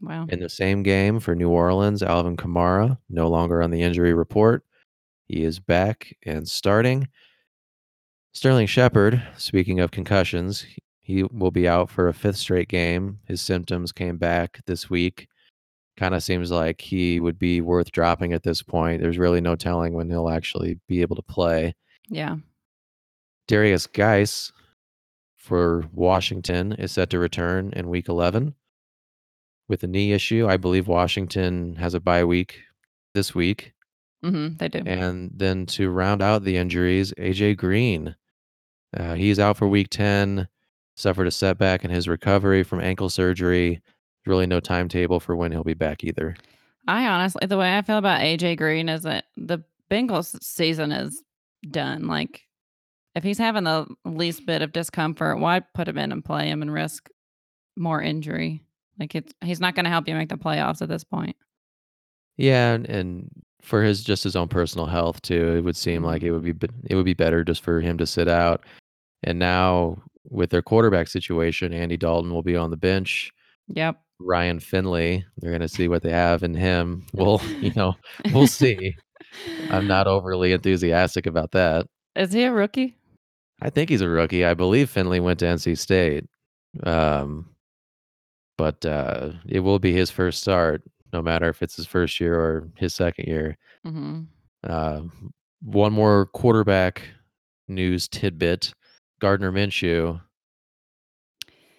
Wow. 0.01 0.25
In 0.29 0.39
the 0.39 0.49
same 0.49 0.84
game 0.84 1.19
for 1.19 1.34
New 1.34 1.49
Orleans, 1.49 2.03
Alvin 2.03 2.36
Kamara, 2.36 2.97
no 3.10 3.29
longer 3.29 3.63
on 3.63 3.71
the 3.71 3.82
injury 3.82 4.13
report. 4.13 4.63
He 5.27 5.43
is 5.43 5.60
back 5.60 6.15
and 6.25 6.47
starting. 6.47 7.08
Sterling 8.34 8.67
Shepard, 8.67 9.21
speaking 9.38 9.79
of 9.79 9.91
concussions, 9.91 10.65
he 10.99 11.23
will 11.23 11.51
be 11.51 11.67
out 11.67 11.89
for 11.89 12.10
a 12.10 12.13
5th 12.13 12.36
straight 12.36 12.67
game. 12.67 13.19
His 13.27 13.41
symptoms 13.41 13.91
came 13.91 14.17
back 14.17 14.60
this 14.65 14.89
week. 14.89 15.27
Kinda 15.97 16.19
seems 16.19 16.51
like 16.51 16.82
he 16.82 17.19
would 17.19 17.38
be 17.38 17.62
worth 17.62 17.91
dropping 17.91 18.34
at 18.34 18.43
this 18.43 18.62
point. 18.62 19.01
There's 19.01 19.17
really 19.17 19.41
no 19.41 19.56
telling 19.56 19.93
when 19.93 20.10
he'll 20.10 20.29
actually 20.29 20.79
be 20.88 21.01
able 21.01 21.15
to 21.15 21.21
play. 21.21 21.75
Yeah. 22.10 22.38
Derrius 23.47 23.91
Guice 23.91 24.51
for 25.38 25.86
Washington 25.93 26.73
is 26.73 26.91
set 26.91 27.10
to 27.10 27.19
return 27.19 27.73
in 27.75 27.89
week 27.89 28.08
11 28.08 28.56
with 29.67 29.84
a 29.84 29.88
knee 29.88 30.13
issue. 30.13 30.47
I 30.47 30.58
believe 30.58 30.88
Washington 30.88 31.75
has 31.75 31.93
a 31.93 31.99
bye 31.99 32.23
week 32.23 32.62
this 33.13 33.36
week. 33.36 33.73
Mhm, 34.23 34.58
they 34.58 34.69
do. 34.69 34.79
And 34.86 35.32
then 35.36 35.65
to 35.67 35.89
round 35.89 36.21
out 36.21 36.43
the 36.43 36.56
injuries, 36.58 37.13
AJ 37.17 37.58
Green. 37.58 38.15
Uh, 38.95 39.15
he's 39.15 39.39
out 39.39 39.58
for 39.58 39.67
week 39.67 39.89
10, 39.89 40.47
suffered 40.95 41.27
a 41.27 41.32
setback 41.32 41.84
in 41.84 41.91
his 41.91 42.08
recovery 42.08 42.63
from 42.63 42.79
ankle 42.79 43.10
surgery. 43.10 43.82
Really 44.25 44.47
no 44.47 44.62
timetable 44.62 45.19
for 45.19 45.36
when 45.36 45.51
he'll 45.51 45.63
be 45.65 45.73
back 45.73 46.03
either. 46.03 46.36
I 46.88 47.08
honestly 47.08 47.45
the 47.47 47.58
way 47.58 47.77
I 47.77 47.82
feel 47.82 47.97
about 47.97 48.21
AJ 48.21 48.58
Green 48.58 48.88
is 48.88 49.03
that 49.03 49.25
the 49.36 49.60
Bengals 49.91 50.41
season 50.41 50.91
is 50.93 51.21
done. 51.69 52.08
Like, 52.08 52.42
if 53.15 53.23
he's 53.23 53.38
having 53.38 53.63
the 53.63 53.86
least 54.06 54.45
bit 54.45 54.62
of 54.62 54.71
discomfort, 54.71 55.39
why 55.39 55.60
put 55.60 55.88
him 55.88 55.97
in 55.97 56.12
and 56.12 56.23
play 56.26 56.47
him 56.49 56.62
and 56.62 56.71
risk 56.73 57.10
more 57.78 58.02
injury? 58.02 58.62
Like, 58.99 59.15
it's 59.15 59.34
he's 59.43 59.60
not 59.60 59.76
gonna 59.76 59.89
help 59.89 60.08
you 60.08 60.15
make 60.15 60.30
the 60.30 60.36
playoffs 60.38 60.82
at 60.82 60.89
this 60.89 61.04
point. 61.04 61.36
Yeah, 62.38 62.73
and 62.73 62.86
and 62.88 63.30
for 63.62 63.84
his 63.84 64.04
just 64.04 64.23
his 64.23 64.36
own 64.36 64.47
personal 64.47 64.86
health 64.88 65.21
too, 65.21 65.56
it 65.56 65.62
would 65.62 65.78
seem 65.78 66.04
like 66.04 66.21
Mhm. 66.21 66.26
it 66.26 66.32
would 66.32 66.43
be 66.60 66.67
it 66.89 66.95
would 66.95 67.06
be 67.06 67.13
better 67.13 67.43
just 67.43 67.63
for 67.63 67.80
him 67.82 67.97
to 67.97 68.06
sit 68.06 68.28
out. 68.28 68.63
And 69.23 69.39
now 69.39 70.02
with 70.30 70.49
their 70.49 70.62
quarterback 70.62 71.08
situation, 71.08 71.73
Andy 71.73 71.97
Dalton 71.97 72.32
will 72.34 72.41
be 72.43 72.56
on 72.56 72.71
the 72.71 72.78
bench. 72.78 73.32
Yep. 73.69 73.99
Ryan 74.19 74.60
Finley, 74.60 75.26
they're 75.38 75.52
gonna 75.52 75.67
see 75.67 75.88
what 75.88 76.02
they 76.04 76.12
have 76.12 76.43
in 76.43 76.54
him. 76.56 77.06
We'll, 77.13 77.41
you 77.62 77.71
know, 77.76 77.95
we'll 78.34 78.47
see. 78.47 78.95
I'm 79.69 79.88
not 79.88 80.08
overly 80.08 80.52
enthusiastic 80.52 81.26
about 81.26 81.52
that. 81.52 81.88
Is 82.15 82.34
he 82.34 82.43
a 82.43 82.52
rookie? 82.52 82.97
I 83.63 83.69
think 83.69 83.89
he's 83.89 84.02
a 84.02 84.10
rookie. 84.10 84.45
I 84.45 84.54
believe 84.54 84.89
Finley 84.89 85.19
went 85.19 85.39
to 85.39 85.45
NC 85.45 85.78
State. 85.78 86.26
Um 86.84 87.49
but, 88.56 88.86
uh, 88.86 89.32
it 89.47 89.62
will 89.62 89.80
be 89.80 89.93
his 89.93 90.12
first 90.12 90.41
start, 90.41 90.84
no 91.12 91.23
matter 91.23 91.49
if 91.49 91.63
it's 91.63 91.76
his 91.76 91.88
1st 91.88 92.19
year 92.19 92.36
or 92.39 92.69
his 92.78 92.93
2nd 92.93 93.26
year. 93.28 93.58
Mhm. 93.86 94.28
Um, 94.63 95.34
one 95.63 95.91
more 95.91 96.28
quarterback 96.28 97.02
news 97.67 98.08
tidbit, 98.08 98.73
Gardner 99.19 99.52
Minshew 99.52 100.21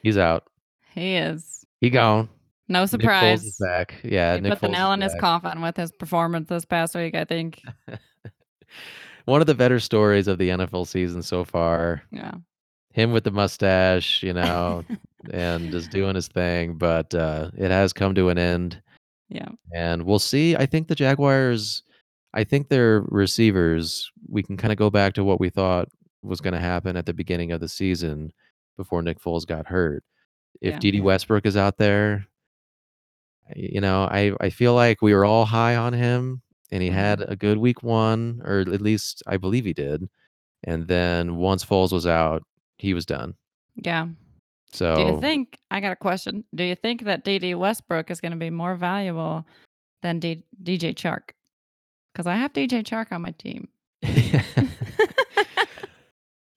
he's 0.02 0.18
out. 0.18 0.44
He 0.92 1.16
is. 1.16 1.64
He 1.80 1.90
gone. 1.90 2.28
No 2.68 2.80
Nick 2.82 2.90
Foles 2.90 3.34
is 3.34 3.56
surprise. 3.56 3.56
back. 3.60 3.94
Yeah, 4.04 4.34
He 4.36 4.40
Nick 4.42 4.52
put 4.52 4.60
the 4.60 4.68
nail 4.68 4.92
in 4.92 5.00
his 5.00 5.14
coffin 5.20 5.60
with 5.60 5.76
his 5.76 5.90
performance 5.92 6.48
this 6.48 6.64
past 6.64 6.94
week, 6.94 7.14
I 7.14 7.24
think. 7.24 7.60
One 9.26 9.40
of 9.40 9.46
the 9.46 9.54
better 9.54 9.80
stories 9.80 10.28
of 10.28 10.38
the 10.38 10.50
NFL 10.50 10.86
season 10.86 11.22
so 11.22 11.44
far. 11.44 12.02
Yeah. 12.10 12.34
him 12.92 13.10
with 13.12 13.24
the 13.24 13.30
mustache, 13.30 14.22
you 14.22 14.32
know, 14.40 14.84
and 15.30 15.70
just 15.72 15.90
doing 15.90 16.14
his 16.14 16.28
thing, 16.28 16.74
but, 16.78 17.12
uh, 17.14 17.50
it 17.56 17.70
has 17.70 17.92
come 17.92 18.14
to 18.14 18.28
an 18.28 18.38
end. 18.38 18.80
Yeah. 19.28 19.48
And 19.74 20.04
we'll 20.04 20.18
see. 20.20 20.54
I 20.56 20.66
think 20.66 20.88
the 20.88 20.94
Jaguars 20.94 21.82
I 22.36 22.42
think 22.44 22.68
their 22.68 23.02
receivers 23.08 24.10
we 24.28 24.42
can 24.42 24.56
kinda 24.56 24.74
go 24.76 24.90
back 24.90 25.14
to 25.14 25.24
what 25.24 25.40
we 25.40 25.50
thought 25.50 25.88
was 26.22 26.40
gonna 26.40 26.60
happen 26.60 26.96
at 26.96 27.06
the 27.06 27.14
beginning 27.14 27.52
of 27.52 27.60
the 27.60 27.68
season 27.68 28.32
before 28.76 29.02
Nick 29.02 29.20
Foles 29.20 29.46
got 29.46 29.66
hurt. 29.66 30.02
If 30.60 30.74
Yeah. 30.74 30.78
Dede 30.80 31.00
Westbrook 31.02 31.46
is 31.46 31.56
out 31.56 31.78
there 31.78 32.26
you 33.56 33.80
know, 33.80 34.04
I 34.10 34.32
I 34.40 34.50
feel 34.50 34.74
like 34.74 35.02
we 35.02 35.14
were 35.14 35.24
all 35.24 35.44
high 35.44 35.76
on 35.76 35.92
him, 35.92 36.40
and 36.70 36.82
he 36.82 36.90
had 36.90 37.20
Mhm. 37.20 37.30
a 37.30 37.36
good 37.36 37.58
week 37.58 37.82
1, 37.82 38.42
or 38.44 38.60
at 38.60 38.80
least 38.80 39.22
I 39.26 39.36
believe 39.36 39.64
he 39.64 39.72
did. 39.72 40.08
And 40.64 40.88
then 40.88 41.36
once 41.36 41.64
Foles 41.64 41.92
was 41.92 42.06
out, 42.06 42.42
he 42.78 42.94
was 42.94 43.04
done. 43.06 43.34
Yeah. 43.76 44.08
So 44.72 44.96
do 44.96 45.02
you 45.02 45.20
think 45.20 45.58
I 45.70 45.80
got 45.80 45.92
a 45.92 45.96
question. 45.96 46.44
Do 46.54 46.64
you 46.64 46.74
think 46.74 47.02
that 47.04 47.22
Dede 47.24 47.54
Westbrook 47.56 48.10
is 48.10 48.20
gonna 48.20 48.36
be 48.36 48.50
more 48.50 48.74
valuable 48.76 49.46
than 50.02 50.18
D 50.20 50.42
DJ 50.62 50.94
Chark? 50.94 51.30
'Cause 52.14 52.26
I 52.26 52.36
have 52.36 52.52
DJ 52.52 52.82
Chark 52.82 53.12
on 53.12 53.22
my 53.22 53.32
team. 53.32 53.68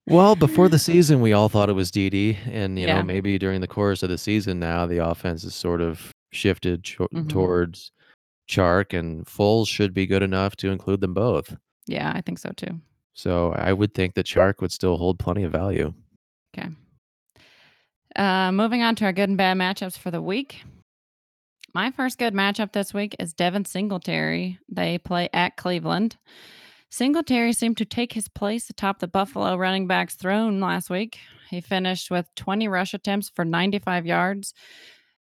Well, 0.09 0.37
before 0.37 0.69
the 0.69 0.79
season, 0.91 1.19
we 1.19 1.33
all 1.33 1.49
thought 1.49 1.67
it 1.69 1.73
was 1.73 1.91
Dede, 1.91 2.37
and, 2.45 2.79
you 2.79 2.87
know, 2.87 3.03
maybe 3.03 3.37
during 3.37 3.59
the 3.59 3.67
course 3.67 4.03
of 4.03 4.09
the 4.09 4.17
season 4.17 4.57
now, 4.57 4.85
the 4.85 5.05
offense 5.05 5.43
has 5.43 5.53
sort 5.53 5.81
of 5.81 6.11
shifted 6.31 6.85
cho 6.85 7.07
Mhm. 7.13 7.27
towards 7.27 7.91
Chark, 8.47 8.97
and 8.97 9.25
Foles 9.25 9.67
should 9.67 9.93
be 9.93 10.05
good 10.05 10.23
enough 10.23 10.55
to 10.57 10.69
include 10.69 11.01
them 11.01 11.13
both. 11.13 11.55
Yeah, 11.85 12.11
I 12.15 12.21
think 12.21 12.39
so 12.39 12.51
too. 12.55 12.79
So, 13.13 13.51
I 13.53 13.73
would 13.73 13.93
think 13.93 14.13
that 14.15 14.25
Chark 14.25 14.61
would 14.61 14.71
still 14.71 14.97
hold 14.97 15.19
plenty 15.19 15.43
of 15.43 15.51
value. 15.51 15.93
'Kay. 16.53 16.69
Uh, 18.15 18.51
moving 18.51 18.81
on 18.81 18.95
to 18.95 19.05
our 19.05 19.13
good 19.13 19.29
and 19.29 19.37
bad 19.37 19.57
matchups 19.57 19.97
for 19.97 20.11
the 20.11 20.21
week. 20.21 20.63
My 21.73 21.91
first 21.91 22.17
good 22.17 22.33
matchup 22.33 22.71
this 22.71 22.93
week 22.93 23.15
is 23.19 23.33
Devin 23.33 23.65
Singletary. 23.65 24.57
They 24.69 24.97
play 24.97 25.29
at 25.33 25.57
Cleveland. 25.57 26.17
Singletary 26.89 27.53
seemed 27.53 27.77
to 27.77 27.85
take 27.85 28.13
his 28.13 28.29
place 28.29 28.69
atop 28.69 28.99
the 28.99 29.07
Buffalo 29.07 29.55
running 29.55 29.87
back's 29.87 30.15
throne 30.15 30.59
last 30.59 30.89
week. 30.89 31.19
He 31.49 31.61
finished 31.61 32.09
with 32.09 32.33
20 32.35 32.67
rush 32.67 32.93
attempts 32.93 33.29
for 33.29 33.45
95 33.45 34.05
yards 34.05 34.53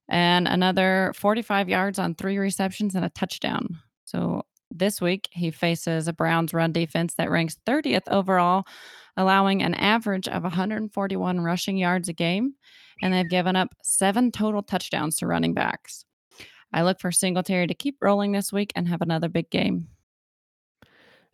and 0.09 0.47
another 0.49 1.12
45 1.17 1.69
yards 1.69 1.99
on 1.99 2.14
3 2.14 2.38
receptions 2.38 2.95
and 2.95 3.05
a 3.05 3.11
touchdown. 3.11 3.79
So, 4.05 4.43
this 4.71 5.01
week, 5.01 5.29
he 5.31 5.51
faces 5.53 6.09
a 6.09 6.12
Browns 6.12 6.53
run 6.53 6.73
defense 6.73 7.14
that 7.14 7.31
ranks 7.31 7.57
30th 7.64 8.09
overall, 8.09 8.64
allowing 9.17 9.62
an 9.62 9.75
average 9.75 10.27
of 10.27 10.43
141 10.43 11.40
rushing 11.40 11.77
yards 11.77 12.09
a 12.09 12.12
game, 12.12 12.55
and 13.01 13.14
they've 13.14 13.29
given 13.29 13.55
up 13.55 13.69
7 13.85 14.33
total 14.33 14.62
touchdowns 14.62 15.17
to 15.19 15.27
running 15.29 15.55
backs. 15.55 16.05
I 16.73 16.83
look 16.83 16.99
for 16.99 17.12
Singletary 17.12 17.69
to 17.69 17.75
keep 17.75 17.99
rolling 18.01 18.33
this 18.33 18.53
week 18.53 18.73
and 18.75 18.88
have 18.88 19.01
another 19.01 19.29
big 19.29 19.49
game. 19.51 19.87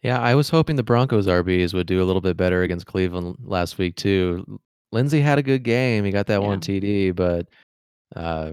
Yeah, 0.03 0.21
I 0.21 0.35
was 0.35 0.51
hoping 0.51 0.77
the 0.77 0.83
Broncos 0.83 1.27
RBs 1.27 1.73
would 1.73 1.87
do 1.87 2.03
a 2.03 2.05
little 2.05 2.21
bit 2.21 2.37
better 2.37 2.63
against 2.63 2.87
Cleveland 2.87 3.37
last 3.43 3.79
week 3.79 3.97
too. 3.97 4.61
Lindsay 4.93 5.21
had 5.21 5.39
a 5.39 5.43
good 5.43 5.63
game, 5.63 6.05
he 6.05 6.11
got 6.11 6.27
that 6.27 6.43
Yeah. 6.43 6.47
1 6.47 6.61
TD, 6.61 7.15
but, 7.15 7.49
uh, 8.17 8.53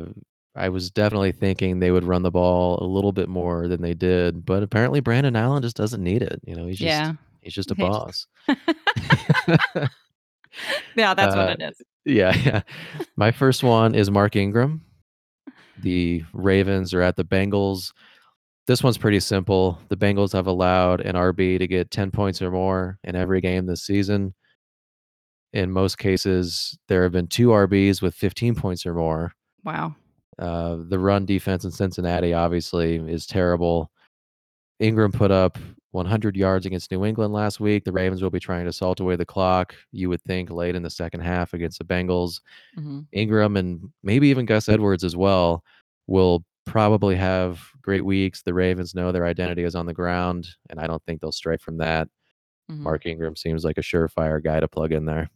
I 0.56 0.70
was 0.70 0.90
definitely 0.90 1.32
thinking 1.34 1.80
they 1.80 1.92
would 1.92 2.04
run 2.04 2.24
the 2.24 2.32
ball 2.32 2.80
a 2.82 2.86
little 2.88 3.12
bit 3.12 3.30
more 3.30 3.68
than 3.68 3.82
they 3.82 3.94
did, 3.94 4.46
but 4.46 4.64
apparently 4.64 5.00
Brandon 5.02 5.36
Allen 5.36 5.62
just 5.62 5.76
doesn't 5.78 6.04
need 6.04 6.22
it, 6.24 6.40
you 6.46 6.56
know, 6.56 6.66
he's 6.66 6.80
just 6.80 6.88
Yeah. 6.88 7.14
he's 7.42 7.54
just 7.54 7.70
a 7.72 7.76
He 7.76 7.84
just 7.84 7.92
boss. 7.92 8.28
Yeah, 10.96 11.14
that's 11.14 11.36
what 11.36 11.50
Uh, 11.50 11.56
it 11.60 11.62
is. 11.62 11.82
yeah, 12.06 12.34
yeah. 12.36 12.62
My 13.16 13.32
first 13.32 13.64
one 13.64 13.94
is 13.94 14.10
Mark 14.10 14.36
Ingram. 14.36 14.82
The 15.82 16.24
Ravens 16.34 16.94
are 16.96 17.02
at 17.02 17.16
the 17.16 17.24
Bengals. 17.24 17.92
This 18.66 18.82
one's 18.82 18.98
pretty 18.98 19.20
simple. 19.20 19.80
The 19.90 19.98
Bengals 19.98 20.34
have 20.34 20.48
allowed 20.48 21.02
an 21.02 21.16
RB 21.16 21.60
to 21.60 21.68
get 21.68 21.92
10 21.92 22.10
points 22.10 22.42
or 22.42 22.50
more 22.50 22.98
in 23.04 23.16
every 23.16 23.40
game 23.40 23.68
this 23.68 23.84
season. 23.86 24.34
In 25.54 25.72
most 25.72 25.98
cases, 26.00 26.78
there 26.88 27.04
have 27.04 27.12
been 27.12 27.28
2 27.28 27.50
RBs 27.50 28.02
with 28.02 28.16
15 28.16 28.56
points 28.56 28.86
or 28.86 28.96
more. 28.96 29.34
Wow. 29.68 29.96
Uh, 30.40 30.78
the 30.88 30.98
run 30.98 31.26
defense 31.26 31.66
in 31.66 31.72
Cincinnati 31.72 32.34
obviously 32.34 32.96
is 32.96 33.26
terrible. 33.26 33.92
Ingram 34.80 35.12
put 35.12 35.30
up 35.32 35.58
100 35.92 36.38
yards 36.38 36.66
against 36.66 36.90
New 36.92 37.04
England 37.04 37.34
last 37.34 37.60
week. 37.60 37.84
The 37.84 37.92
Ravens 37.92 38.22
will 38.22 38.30
be 38.30 38.40
trying 38.40 38.66
to 38.66 38.72
salt 38.72 39.00
away 39.00 39.16
the 39.16 39.26
clock, 39.26 39.76
you 39.92 40.08
would 40.10 40.22
think, 40.22 40.50
late 40.52 40.76
in 40.76 40.84
the 40.84 40.90
second 40.90 41.20
half 41.22 41.54
against 41.54 41.80
the 41.80 41.86
Bengals. 41.86 42.40
Mhm. 42.78 43.08
Ingram 43.12 43.58
and 43.58 43.92
maybe 44.04 44.28
even 44.30 44.46
Gus 44.46 44.70
Edwards 44.70 45.04
as 45.04 45.16
well 45.18 45.64
will 46.06 46.46
probably 46.66 47.16
have 47.16 47.62
great 47.82 48.06
weeks. 48.06 48.44
The 48.44 48.54
Ravens 48.54 48.94
know 48.96 49.12
their 49.12 49.26
identity 49.26 49.64
is 49.64 49.76
on 49.76 49.86
the 49.86 49.94
ground, 49.94 50.48
and 50.70 50.80
I 50.80 50.88
don't 50.88 51.04
think 51.04 51.20
they'll 51.20 51.32
stray 51.32 51.58
from 51.58 51.78
that. 51.78 52.08
Mhm. 52.70 52.78
Mark 52.80 53.06
Ingram 53.06 53.36
seems 53.36 53.66
like 53.66 53.78
a 53.78 53.82
surefire 53.82 54.42
guy 54.44 54.60
to 54.60 54.68
plug 54.68 54.92
in 54.94 55.06
there. 55.06 55.30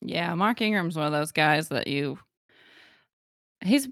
Yeah, 0.00 0.34
Mark 0.34 0.60
Ingram's 0.60 0.96
one 0.96 1.06
of 1.06 1.12
those 1.12 1.32
guys 1.32 1.68
that 1.70 1.86
you 1.86 2.18
he's 3.62 3.88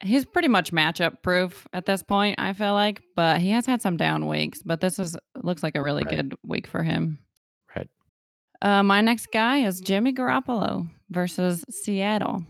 he's 0.00 0.24
pretty 0.24 0.48
much 0.48 0.70
matchup 0.72 1.22
proof 1.22 1.66
at 1.72 1.84
this 1.86 2.02
point, 2.02 2.36
I 2.38 2.52
feel 2.52 2.72
like, 2.74 3.02
but 3.16 3.40
he 3.40 3.50
has 3.50 3.66
had 3.66 3.82
some 3.82 3.96
down 3.96 4.26
weeks, 4.28 4.62
but 4.64 4.80
this 4.80 4.98
is 4.98 5.16
looks 5.42 5.62
like 5.62 5.76
a 5.76 5.82
really 5.82 6.04
Right. 6.04 6.16
good 6.16 6.34
week 6.44 6.66
for 6.68 6.82
him. 6.82 7.18
Right. 7.74 7.88
Uh, 8.62 8.82
my 8.84 9.00
next 9.00 9.28
guy 9.32 9.58
is 9.58 9.80
Jimmy 9.80 10.12
Garoppolo 10.12 10.88
versus 11.10 11.64
Seattle. 11.70 12.44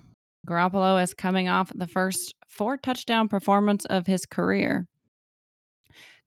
Garoppolo 0.47 1.03
is 1.03 1.15
coming 1.15 1.49
off 1.49 1.73
the 1.75 1.87
first 1.87 2.35
4 2.49 2.77
touchdown 2.79 3.29
performance 3.29 3.85
of 3.87 4.07
his 4.07 4.27
career. 4.27 4.87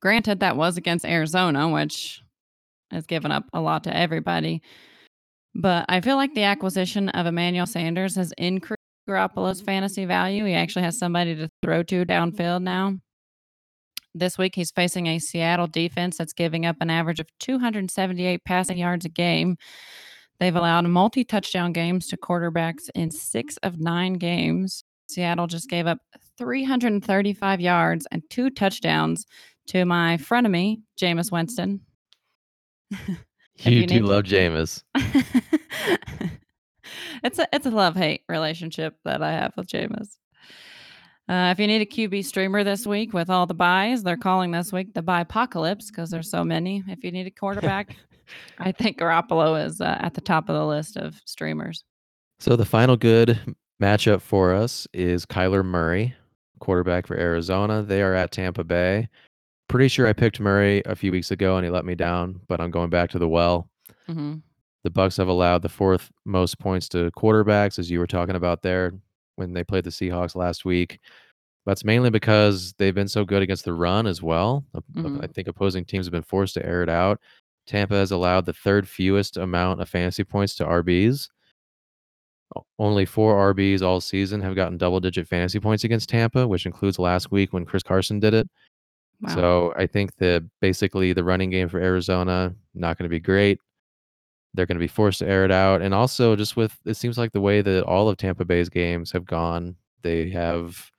Granted, 0.02 0.40
that 0.40 0.58
was 0.58 0.78
against 0.78 1.06
Arizona, 1.06 1.70
which 1.70 2.22
has 2.90 3.06
given 3.06 3.32
up 3.32 3.46
a 3.54 3.62
lot 3.62 3.84
to 3.84 3.96
everybody. 3.96 4.62
But 5.54 5.86
I 5.90 6.02
feel 6.02 6.16
like 6.16 6.34
the 6.34 6.44
acquisition 6.44 7.10
of 7.10 7.26
Emmanuel 7.26 7.66
Sanders 7.68 8.16
has 8.16 8.34
increased 8.38 8.78
Garoppolo's 9.08 9.60
mm-hmm. 9.60 9.66
fantasy 9.66 10.06
value. 10.06 10.46
He 10.46 10.54
actually 10.54 10.84
has 10.84 10.98
somebody 10.98 11.36
to 11.36 11.50
throw 11.62 11.84
to 11.84 12.06
mm-hmm. 12.06 12.12
downfield 12.12 12.64
now. 12.64 12.96
This 14.14 14.38
week, 14.38 14.56
he's 14.56 14.72
facing 14.72 15.08
a 15.08 15.20
Seattle 15.20 15.68
defense 15.68 16.18
that's 16.18 16.34
giving 16.34 16.66
up 16.66 16.76
an 16.82 16.90
average 16.90 17.20
of 17.22 17.28
278 17.40 18.44
passing 18.44 18.78
yards 18.78 19.06
a 19.06 19.10
game. 19.10 19.56
They've 20.40 20.56
allowed 20.56 20.86
multi 20.86 21.24
touchdown 21.24 21.72
games 21.72 22.08
to 22.08 22.18
quarterbacks 22.18 22.90
in 22.94 23.12
6 23.12 23.58
of 23.58 23.80
9 23.80 24.14
games. 24.14 24.84
Seattle 25.08 25.48
just 25.48 25.70
gave 25.70 25.88
up 25.88 26.00
335 26.38 27.62
yards 27.62 28.08
and 28.12 28.22
2 28.30 28.50
touchdowns 28.50 29.26
to 29.68 29.86
my 29.86 30.18
frenemy, 30.18 30.82
Jameis 31.00 31.28
mm-hmm. 31.28 31.36
Winston. 31.36 31.82
If 33.64 33.68
You 33.68 33.82
you 33.82 33.88
do 33.88 34.00
love 34.00 34.24
Jameis. 34.24 34.84
it's 37.24 37.40
a 37.40 37.48
it's 37.54 37.66
a 37.66 37.72
love-hate 37.72 38.24
relationship 38.30 38.96
that 39.06 39.22
I 39.22 39.32
have 39.32 39.54
with 39.58 39.68
Jameis. 39.68 40.18
Uh, 41.30 41.52
if 41.52 41.60
you 41.60 41.68
need 41.68 41.82
a 41.82 41.86
QB 41.86 42.26
streamer 42.26 42.64
this 42.64 42.86
week 42.86 43.14
with 43.14 43.30
all 43.30 43.46
the 43.46 43.54
byes, 43.54 44.04
they're 44.04 44.18
calling 44.18 44.52
this 44.52 44.74
week 44.74 44.94
the 44.94 45.02
bye 45.02 45.22
apocalypse 45.22 45.90
because 45.90 46.10
there's 46.10 46.30
so 46.30 46.44
many. 46.44 46.84
If 46.88 47.04
you 47.04 47.12
need 47.12 47.28
a 47.28 47.32
quarterback, 47.32 47.96
I 48.60 48.72
think 48.72 48.98
Garoppolo 49.00 49.66
is 49.66 49.80
uh, 49.80 49.98
at 50.02 50.14
the 50.14 50.22
top 50.22 50.50
of 50.50 50.56
the 50.56 50.66
list 50.66 50.98
of 50.98 51.16
streamers. 51.26 51.84
So 52.40 52.56
the 52.56 52.66
final 52.66 52.98
good 52.98 53.40
matchup 53.82 54.22
for 54.22 54.54
us 54.54 54.88
is 54.94 55.26
Kyler 55.26 55.64
Murray, 55.64 56.16
quarterback 56.60 57.08
for 57.08 57.16
Arizona. 57.18 57.82
They 57.82 58.02
are 58.02 58.14
at 58.14 58.32
Tampa 58.32 58.64
Bay. 58.64 59.08
Pretty 59.70 59.88
sure 59.88 60.08
I 60.08 60.14
picked 60.14 60.40
Murray 60.40 60.82
a 60.86 60.96
few 60.96 61.12
weeks 61.14 61.32
ago 61.32 61.56
and 61.56 61.64
he 61.64 61.72
let 61.72 61.86
me 61.86 61.96
down, 61.96 62.42
but 62.48 62.60
I'm 62.60 62.72
going 62.72 62.90
back 62.90 63.10
to 63.12 63.20
the 63.20 63.28
well. 63.28 63.70
Mhm. 64.10 64.42
The 64.84 64.92
Bucs 64.92 65.18
have 65.18 65.28
allowed 65.28 65.62
the 65.62 65.70
fourth 65.70 66.12
most 66.26 66.60
points 66.60 66.90
to 66.90 67.12
quarterbacks, 67.12 67.78
as 67.78 67.92
you 67.92 68.00
were 68.00 68.08
talking 68.08 68.36
about 68.36 68.62
there 68.62 68.94
when 69.36 69.54
they 69.54 69.64
played 69.64 69.84
the 69.84 69.92
Seahawks 69.92 70.36
last 70.36 70.66
week. 70.66 71.00
That's 71.66 71.84
mainly 71.84 72.10
because 72.10 72.74
they've 72.74 72.96
been 72.96 73.08
so 73.08 73.24
good 73.24 73.44
against 73.44 73.66
the 73.66 73.74
run 73.74 74.08
as 74.08 74.22
well. 74.22 74.66
Uh, 74.74 75.20
I 75.22 75.28
think 75.28 75.48
opposing 75.48 75.86
teams 75.86 76.08
have 76.08 76.12
been 76.12 76.24
forced 76.24 76.56
to 76.56 76.66
air 76.66 76.82
it 76.82 76.90
out. 76.90 77.20
Tampa 77.68 77.94
has 77.94 78.12
allowed 78.12 78.46
the 78.46 78.54
third 78.54 78.88
fewest 78.88 79.38
amount 79.38 79.82
of 79.82 79.88
fantasy 79.88 80.24
points 80.24 80.56
to 80.56 80.66
RBs. 80.66 81.30
Only 82.80 83.06
four 83.06 83.54
RBs 83.54 83.82
all 83.82 84.02
season 84.02 84.42
have 84.42 84.56
gotten 84.56 84.78
double 84.78 85.00
digit 85.00 85.28
fantasy 85.28 85.60
points 85.60 85.84
against 85.84 86.10
Tampa, 86.10 86.48
which 86.48 86.66
includes 86.66 87.00
last 87.00 87.32
week 87.32 87.54
when 87.54 87.66
Chris 87.66 87.84
Carson 87.84 88.20
did 88.20 88.34
it. 88.34 88.50
Wow. 89.22 89.36
So 89.36 89.74
I 89.78 89.86
think 89.86 90.16
that 90.18 90.44
basically 90.60 91.14
the 91.14 91.24
running 91.24 91.52
game 91.52 91.70
for 91.70 91.80
Arizona 91.80 92.54
not 92.74 92.98
going 92.98 93.06
to 93.06 93.10
be 93.10 93.20
great. 93.20 93.60
They're 94.54 94.66
going 94.66 94.76
to 94.78 94.80
be 94.84 94.88
forced 94.88 95.20
to 95.20 95.28
air 95.28 95.46
it 95.46 95.52
out, 95.52 95.82
and 95.82 95.94
also 95.94 96.36
just 96.36 96.56
with 96.58 96.78
it 96.86 96.96
seems 96.96 97.18
like 97.18 97.32
the 97.32 97.42
way 97.42 97.62
that 97.62 97.84
all 97.86 98.10
of 98.10 98.18
Tampa 98.18 98.44
Bay's 98.46 98.70
games 98.70 99.12
have 99.12 99.26
gone, 99.26 99.76
they 100.04 100.30
have. 100.32 100.92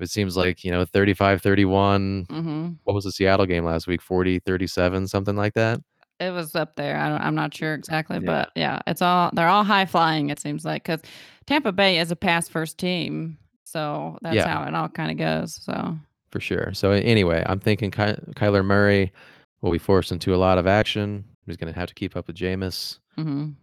It 0.00 0.08
seems 0.10 0.36
like 0.36 0.64
you 0.64 0.70
know 0.70 0.84
35-31. 0.84 2.26
Mhm. 2.26 2.76
What 2.84 2.94
was 2.94 3.04
the 3.04 3.12
Seattle 3.12 3.46
game 3.46 3.64
last 3.64 3.86
week? 3.86 4.00
40-37, 4.02 5.06
something 5.08 5.36
like 5.36 5.54
that. 5.54 5.80
It 6.18 6.30
was 6.32 6.54
up 6.54 6.76
there. 6.76 6.96
I 6.98 7.08
don't 7.08 7.20
I'm 7.20 7.34
not 7.34 7.54
sure 7.54 7.74
exactly, 7.74 8.16
Yeah. 8.16 8.26
but 8.26 8.50
yeah, 8.56 8.80
it's 8.86 9.02
all 9.02 9.30
they're 9.34 9.48
all 9.48 9.64
high 9.64 9.84
flying, 9.86 10.30
it 10.30 10.40
seems 10.40 10.64
like, 10.64 10.84
because 10.84 11.00
Tampa 11.46 11.72
Bay 11.72 11.98
is 11.98 12.10
a 12.10 12.16
pass 12.16 12.48
first 12.48 12.78
team, 12.78 13.36
so 13.64 14.18
that's 14.22 14.36
Yeah. 14.36 14.48
how 14.48 14.64
it 14.66 14.74
all 14.74 14.88
kinda 14.88 15.14
goes, 15.14 15.54
so 15.62 15.96
For 16.30 16.40
sure. 16.40 16.72
So, 16.72 16.92
anyway, 16.92 17.42
I'm 17.46 17.60
thinking 17.60 17.90
Ky 17.90 18.14
Kyler 18.34 18.64
Murray 18.64 19.12
will 19.60 19.70
be 19.72 19.78
forced 19.78 20.10
into 20.12 20.34
a 20.34 20.36
lot 20.38 20.56
of 20.56 20.66
action. 20.66 21.24
He's 21.46 21.56
gonna 21.56 21.72
have 21.72 21.88
to 21.88 21.94
keep 21.94 22.16
up 22.16 22.26
with 22.26 22.36
Jameis. 22.36 22.98
Mhm. 23.18 23.54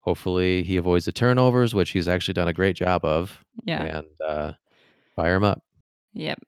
Hopefully, 0.00 0.62
he 0.62 0.76
avoids 0.76 1.04
the 1.06 1.12
turnovers, 1.12 1.74
which 1.74 1.90
he's 1.90 2.08
actually 2.08 2.34
done 2.34 2.48
a 2.48 2.52
great 2.52 2.76
job 2.76 3.04
of, 3.04 3.42
Yeah. 3.64 3.82
and, 3.98 4.06
uh, 4.26 4.52
fire 5.16 5.36
him 5.36 5.44
up. 5.44 5.62
Yep. 6.12 6.38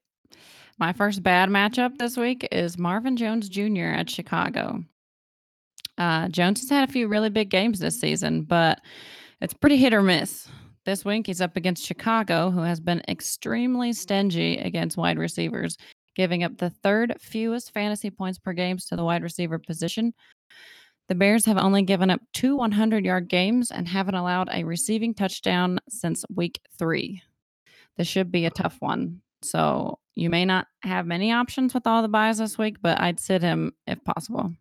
My 0.79 0.93
first 0.93 1.23
bad 1.23 1.49
matchup 1.49 1.97
this 1.99 2.17
week 2.19 2.47
is 2.53 2.77
Marvin 2.79 3.17
Jones 3.17 3.49
Jr. 3.49 3.87
at 3.87 4.11
Chicago. 4.11 4.85
Uh, 5.99 6.29
Jones 6.29 6.61
has 6.61 6.69
had 6.71 6.89
a 6.89 6.93
few 6.93 7.09
really 7.09 7.31
big 7.31 7.49
games 7.49 7.79
this 7.79 7.99
season, 7.99 8.43
but 8.43 8.81
it's 9.41 9.55
pretty 9.55 9.79
hit 9.79 9.95
or 9.95 10.03
miss. 10.03 10.49
This 10.85 11.05
week, 11.05 11.27
he's 11.27 11.41
up 11.41 11.57
against 11.57 11.85
Chicago, 11.85 12.51
who 12.51 12.61
has 12.61 12.79
been 12.79 13.03
extremely 13.09 13.93
stingy 13.93 14.59
against 14.59 14.97
wide 14.97 15.19
receivers, 15.19 15.77
giving 16.17 16.43
up 16.43 16.57
the 16.57 16.71
third 16.71 17.15
fewest 17.21 17.73
fantasy 17.73 18.11
points 18.11 18.39
per 18.39 18.53
games 18.53 18.87
to 18.87 18.97
the 18.97 19.05
wide 19.05 19.23
receiver 19.23 19.59
position. 19.59 20.13
The 21.09 21.15
Bears 21.15 21.45
have 21.45 21.59
only 21.59 21.83
given 21.83 22.11
up 22.11 22.21
two 22.33 22.57
100-yard 22.57 23.29
games 23.29 23.71
and 23.71 23.87
haven't 23.87 24.17
allowed 24.17 24.49
a 24.53 24.65
receiving 24.65 25.15
touchdown 25.15 25.79
since 25.89 26.25
week 26.35 26.61
3. 26.79 27.23
This 27.97 28.09
should 28.09 28.33
be 28.33 28.47
a 28.47 28.51
tough 28.51 28.79
one. 28.81 29.21
So, 29.43 30.01
you 30.17 30.31
may 30.31 30.45
not 30.45 30.67
have 30.83 31.07
many 31.07 31.31
options 31.31 31.75
with 31.75 31.87
all 31.87 32.03
the 32.03 32.09
byes 32.09 32.39
this 32.39 32.59
week, 32.59 32.79
but 32.83 33.01
I'd 33.01 33.21
sit 33.21 33.43
him 33.43 33.73
if 33.87 34.03
possible. 34.03 34.53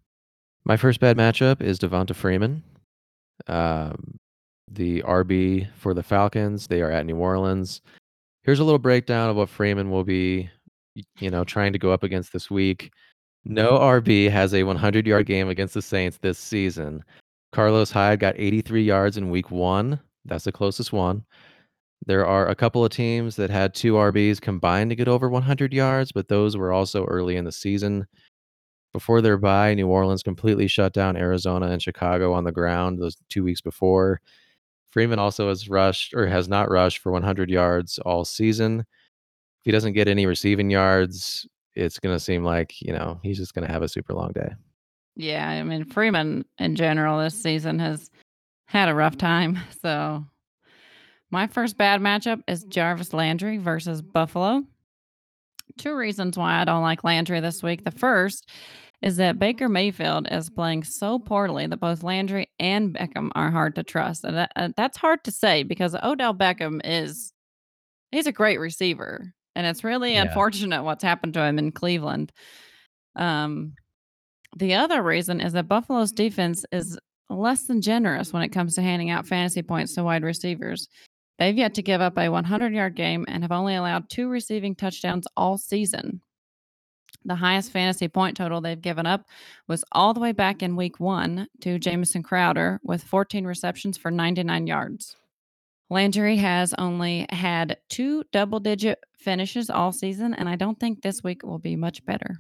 My 0.66 0.78
first 0.78 1.00
bad 1.00 1.18
matchup 1.18 1.62
is 1.62 1.80
Devonta 1.80 2.14
Freeman. 2.14 2.62
Um, 3.48 4.20
the 4.70 5.02
RB 5.04 5.68
for 5.76 5.94
the 5.94 6.04
Falcons, 6.04 6.68
they 6.68 6.82
are 6.82 6.92
at 6.92 7.06
New 7.06 7.16
Orleans. 7.16 7.82
Here's 8.44 8.60
a 8.60 8.64
little 8.64 8.80
breakdown 8.80 9.30
of 9.30 9.38
what 9.38 9.50
Freeman 9.50 9.90
will 9.90 10.04
be, 10.04 10.50
you 11.20 11.30
know, 11.30 11.44
trying 11.44 11.74
to 11.74 11.80
go 11.80 11.92
up 11.92 12.04
against 12.04 12.34
this 12.34 12.50
week. 12.50 12.92
Mm-hmm. 13.48 13.54
No 13.56 13.80
RB 13.80 14.30
has 14.30 14.54
a 14.54 14.62
100-yard 14.62 15.26
game 15.26 15.50
against 15.50 15.74
the 15.74 15.82
Saints 15.82 16.18
this 16.22 16.40
season. 16.40 17.04
Carlos 17.52 17.92
Hyde 17.92 18.20
got 18.20 18.36
83 18.38 18.84
yards 18.84 19.18
in 19.18 19.30
week 19.30 19.52
1. 19.52 20.00
That's 20.26 20.46
the 20.46 20.52
closest 20.52 20.92
one. 20.92 21.24
There 22.06 22.26
are 22.26 22.50
a 22.50 22.56
couple 22.56 22.84
of 22.84 22.92
teams 22.92 23.36
that 23.38 23.50
had 23.50 23.74
2 23.74 23.94
RBs 23.94 24.42
combined 24.42 24.90
to 24.92 24.96
get 24.96 25.08
over 25.08 25.30
100 25.30 25.74
yards, 25.74 26.12
but 26.12 26.28
those 26.28 26.58
were 26.58 26.72
also 26.74 27.06
early 27.06 27.36
in 27.36 27.46
the 27.46 27.52
season. 27.52 28.06
Before 28.94 29.22
their 29.22 29.38
bye, 29.38 29.74
New 29.74 29.88
Orleans 29.88 30.24
completely 30.24 30.68
shut 30.68 30.94
down 30.94 31.18
Arizona 31.18 31.68
and 31.68 31.82
Chicago 31.82 32.34
on 32.34 32.44
the 32.44 32.52
ground 32.52 33.00
those 33.00 33.18
2 33.30 33.44
weeks 33.44 33.62
before. 33.62 34.22
Freeman 34.92 35.20
also 35.20 35.50
has 35.50 35.70
rushed 35.70 36.14
or 36.14 36.28
has 36.28 36.48
not 36.48 36.70
rushed 36.70 37.00
for 37.00 37.12
100 37.12 37.50
yards 37.50 38.00
all 38.00 38.24
season. 38.24 38.86
He 39.66 39.72
doesn't 39.72 39.94
get 39.94 40.08
any 40.08 40.26
receiving 40.26 40.70
yards, 40.70 41.46
it's 41.76 42.00
gonna 42.00 42.20
seem 42.20 42.44
like, 42.44 42.82
you 42.82 42.94
know, 42.94 43.20
he's 43.22 43.38
just 43.38 43.54
gonna 43.54 43.72
have 43.72 43.82
a 43.84 43.90
super 43.90 44.14
long 44.14 44.32
day. 44.32 44.54
Yeah, 45.16 45.48
I 45.48 45.64
mean, 45.64 45.86
Freeman 45.86 46.46
in 46.58 46.76
general 46.76 47.20
this 47.20 47.42
season 47.42 47.80
has 47.80 48.10
had 48.66 48.90
a 48.90 48.96
rough 48.96 49.18
time. 49.18 49.60
So, 49.82 50.26
my 51.32 51.48
first 51.48 51.78
bad 51.78 52.02
matchup 52.02 52.42
is 52.48 52.64
Jarvis 52.64 53.14
Landry 53.14 53.58
versus 53.58 54.02
Buffalo. 54.02 54.64
2 55.78 55.96
reasons 55.96 56.38
why 56.38 56.62
I 56.62 56.66
don't 56.66 56.82
like 56.82 57.04
Landry 57.04 57.40
this 57.40 57.62
week. 57.62 57.84
The 57.84 57.92
first 57.92 58.50
is 59.02 59.18
that 59.18 59.38
Baker 59.40 59.68
Mayfield 59.68 60.28
is 60.32 60.50
playing 60.50 60.84
so 60.84 61.20
poorly 61.20 61.68
that 61.68 61.80
both 61.80 62.04
Landry 62.04 62.50
and 62.60 62.96
Beckham 62.96 63.30
are 63.36 63.52
hard 63.52 63.76
to 63.76 63.84
trust. 63.84 64.24
And 64.24 64.38
that 64.38 64.52
uh, 64.56 64.70
that's 64.76 64.98
hard 64.98 65.24
to 65.26 65.32
say 65.32 65.64
because 65.64 65.96
Odell 65.96 66.34
Beckham 66.34 66.80
is 66.84 67.34
he's 68.12 68.28
a 68.28 68.32
great 68.32 68.60
receiver, 68.60 69.34
and 69.56 69.66
it's 69.66 69.84
really 69.84 70.14
Yeah. 70.14 70.24
unfortunate 70.24 70.84
what's 70.84 71.04
happened 71.04 71.34
to 71.36 71.44
him 71.44 71.58
in 71.60 71.72
Cleveland. 71.72 72.32
Um, 73.16 73.74
the 74.56 74.76
other 74.76 75.02
reason 75.02 75.42
is 75.42 75.54
that 75.54 75.68
Buffalo's 75.68 76.12
defense 76.12 76.66
is 76.72 76.98
less 77.30 77.66
than 77.68 77.82
generous 77.82 78.32
when 78.32 78.44
it 78.44 78.50
comes 78.50 78.76
to 78.76 78.82
handing 78.82 79.10
out 79.10 79.28
fantasy 79.28 79.62
points 79.64 79.96
to 79.96 80.04
wide 80.04 80.24
receivers. 80.24 80.88
They've 81.40 81.58
yet 81.58 81.74
to 81.76 81.82
give 81.82 82.00
up 82.02 82.18
a 82.18 82.30
100-yard 82.30 82.96
game 82.96 83.26
and 83.28 83.44
have 83.44 83.52
only 83.52 83.76
allowed 83.76 84.10
2 84.10 84.30
receiving 84.30 84.76
touchdowns 84.76 85.28
all 85.36 85.58
season. 85.58 86.22
The 87.26 87.36
highest 87.36 87.72
fantasy 87.72 88.08
point 88.08 88.38
total 88.38 88.62
they've 88.62 88.80
given 88.80 89.06
up 89.08 89.26
was 89.68 89.84
all 89.92 90.14
the 90.14 90.20
way 90.20 90.32
back 90.32 90.62
in 90.62 90.76
week 90.76 91.00
1 91.00 91.48
to 91.62 91.80
Jamison 91.80 92.22
Crowder 92.22 92.80
with 92.84 93.04
14 93.04 93.46
receptions 93.46 93.98
for 93.98 94.12
99 94.12 94.68
yards. 94.68 95.16
Landry 95.90 96.38
has 96.38 96.74
only 96.78 97.26
had 97.32 97.78
2 97.90 98.24
double-digit 98.32 99.00
finishes 99.26 99.70
all 99.70 99.92
season, 99.92 100.34
and 100.36 100.48
I 100.48 100.56
don't 100.56 100.80
think 100.80 101.02
this 101.02 101.24
week 101.24 101.44
will 101.44 101.60
be 101.60 101.76
much 101.76 102.06
better. 102.06 102.40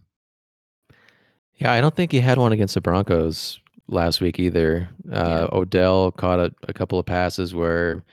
Yeah, 1.56 1.74
I 1.74 1.82
don't 1.82 1.95
think 1.95 2.12
he 2.12 2.19
had 2.19 2.38
one 2.38 2.52
against 2.52 2.76
the 2.76 2.82
Broncos 2.82 3.60
last 3.88 4.21
week 4.21 4.39
either. 4.39 4.88
Uh, 5.12 5.48
Odell 5.52 6.12
caught 6.12 6.39
a 6.39 6.54
a 6.67 6.74
couple 6.74 7.00
of 7.00 7.06
passes 7.06 7.56
where, 7.56 8.04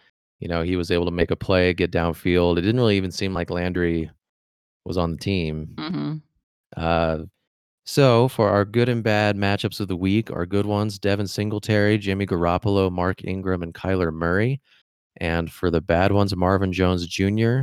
you 0.41 0.49
know, 0.49 0.63
he 0.63 0.77
was 0.77 0.91
able 0.91 1.05
to 1.05 1.11
make 1.11 1.31
a 1.31 1.37
play, 1.37 1.75
get 1.75 1.93
downfield. 1.93 2.59
It 2.59 2.63
didn't 2.63 2.81
really 2.81 2.97
even 2.97 3.11
seem 3.13 3.35
like 3.35 3.51
Landry 3.51 4.11
was 4.85 4.97
on 4.97 5.13
the 5.13 5.17
team. 5.19 5.75
Mhm. 5.77 6.23
Uh, 6.77 7.25
so 7.85 8.29
for 8.29 8.49
our 8.49 8.65
good 8.65 8.89
and 8.89 9.03
bad 9.03 9.37
matchups 9.37 9.81
of 9.81 9.89
the 9.89 9.97
week, 9.97 10.31
our 10.31 10.47
good 10.47 10.67
ones, 10.67 10.99
Devin 10.99 11.27
Singletary, 11.27 11.99
Jimmy 11.99 12.27
Garoppolo, 12.27 12.91
Mark 12.91 13.25
Ingram, 13.25 13.63
and 13.63 13.75
Kyler 13.75 14.13
Murray. 14.13 14.61
And 15.17 15.51
for 15.53 15.71
the 15.71 15.81
bad 15.81 16.13
ones, 16.13 16.35
Marvin 16.35 16.73
Jones 16.73 17.07
Jr., 17.07 17.63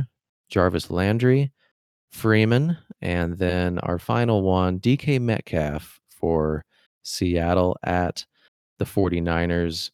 Jarvis 0.50 0.90
Landry, 0.90 1.52
Freeman, 2.12 2.76
and 3.00 3.38
then 3.38 3.78
our 3.80 3.98
final 3.98 4.42
one, 4.42 4.78
DK 4.78 5.20
Metcalf 5.20 6.00
for 6.10 6.64
Seattle 7.02 7.76
at 7.84 8.26
the 8.78 8.84
49ers. 8.84 9.90